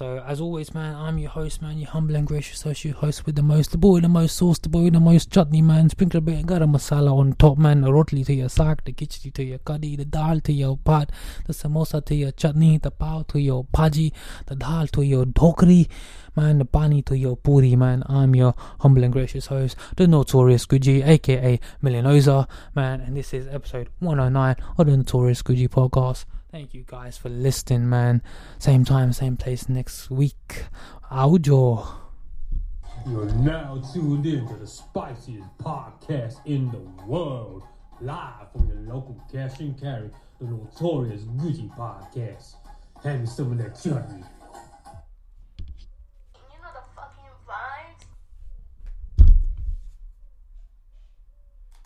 So, 0.00 0.24
as 0.26 0.40
always, 0.40 0.72
man, 0.72 0.94
I'm 0.94 1.18
your 1.18 1.28
host, 1.28 1.60
man, 1.60 1.76
your 1.76 1.90
humble 1.90 2.16
and 2.16 2.26
gracious 2.26 2.56
associate 2.56 2.94
host 2.94 3.26
with 3.26 3.36
the 3.36 3.42
most, 3.42 3.72
the 3.72 3.76
boy 3.76 4.00
the 4.00 4.08
most 4.08 4.34
sauce, 4.34 4.58
the 4.58 4.70
boy 4.70 4.88
the 4.88 4.98
most 4.98 5.30
chutney, 5.30 5.60
man. 5.60 5.90
Sprinkle 5.90 6.16
a 6.16 6.20
bit 6.22 6.40
of 6.40 6.46
garam 6.46 6.74
masala 6.74 7.12
on 7.12 7.34
top, 7.34 7.58
man. 7.58 7.82
The 7.82 7.88
rotli 7.88 8.24
to 8.24 8.32
your 8.32 8.48
saag, 8.48 8.82
the 8.86 8.94
khichdi 8.94 9.30
to 9.34 9.44
your 9.44 9.58
curry, 9.58 9.96
the 9.96 10.06
dal 10.06 10.40
to 10.40 10.54
your 10.54 10.78
pat, 10.78 11.12
the 11.46 11.52
samosa 11.52 12.02
to 12.06 12.14
your 12.14 12.30
chutney, 12.30 12.78
the 12.78 12.90
pao 12.90 13.26
to 13.28 13.38
your 13.38 13.64
bhaji, 13.64 14.12
the 14.46 14.56
dal 14.56 14.86
to 14.86 15.02
your 15.02 15.26
dhokri, 15.26 15.86
man, 16.34 16.56
the 16.56 16.64
pani 16.64 17.02
to 17.02 17.14
your 17.14 17.36
puri, 17.36 17.76
man. 17.76 18.02
I'm 18.06 18.34
your 18.34 18.54
humble 18.78 19.04
and 19.04 19.12
gracious 19.12 19.48
host, 19.48 19.76
the 19.96 20.08
notorious 20.08 20.64
Guji, 20.64 21.06
aka 21.06 21.60
Millionoza, 21.82 22.48
man, 22.74 23.02
and 23.02 23.18
this 23.18 23.34
is 23.34 23.46
episode 23.48 23.90
109 23.98 24.56
of 24.78 24.86
the 24.86 24.96
Notorious 24.96 25.42
Guji 25.42 25.68
podcast. 25.68 26.24
Thank 26.50 26.74
you 26.74 26.82
guys 26.84 27.16
for 27.16 27.28
listening, 27.28 27.88
man. 27.88 28.22
Same 28.58 28.84
time, 28.84 29.12
same 29.12 29.36
place 29.36 29.68
next 29.68 30.10
week. 30.10 30.64
Audio. 31.08 31.86
You're 33.06 33.26
now 33.34 33.80
tuned 33.92 34.26
in 34.26 34.48
to 34.48 34.56
the 34.56 34.66
spiciest 34.66 35.46
podcast 35.58 36.44
in 36.46 36.68
the 36.72 36.80
world. 37.06 37.62
Live 38.00 38.50
from 38.52 38.66
your 38.66 38.78
local 38.78 39.22
cash 39.32 39.60
and 39.60 39.80
carry, 39.80 40.10
the 40.40 40.46
notorious 40.46 41.22
Guji 41.22 41.72
podcast. 41.76 42.56
Hand 43.04 43.20
me 43.20 43.26
some 43.28 43.52
of 43.52 43.58
that 43.58 43.80
chutney. 43.80 44.24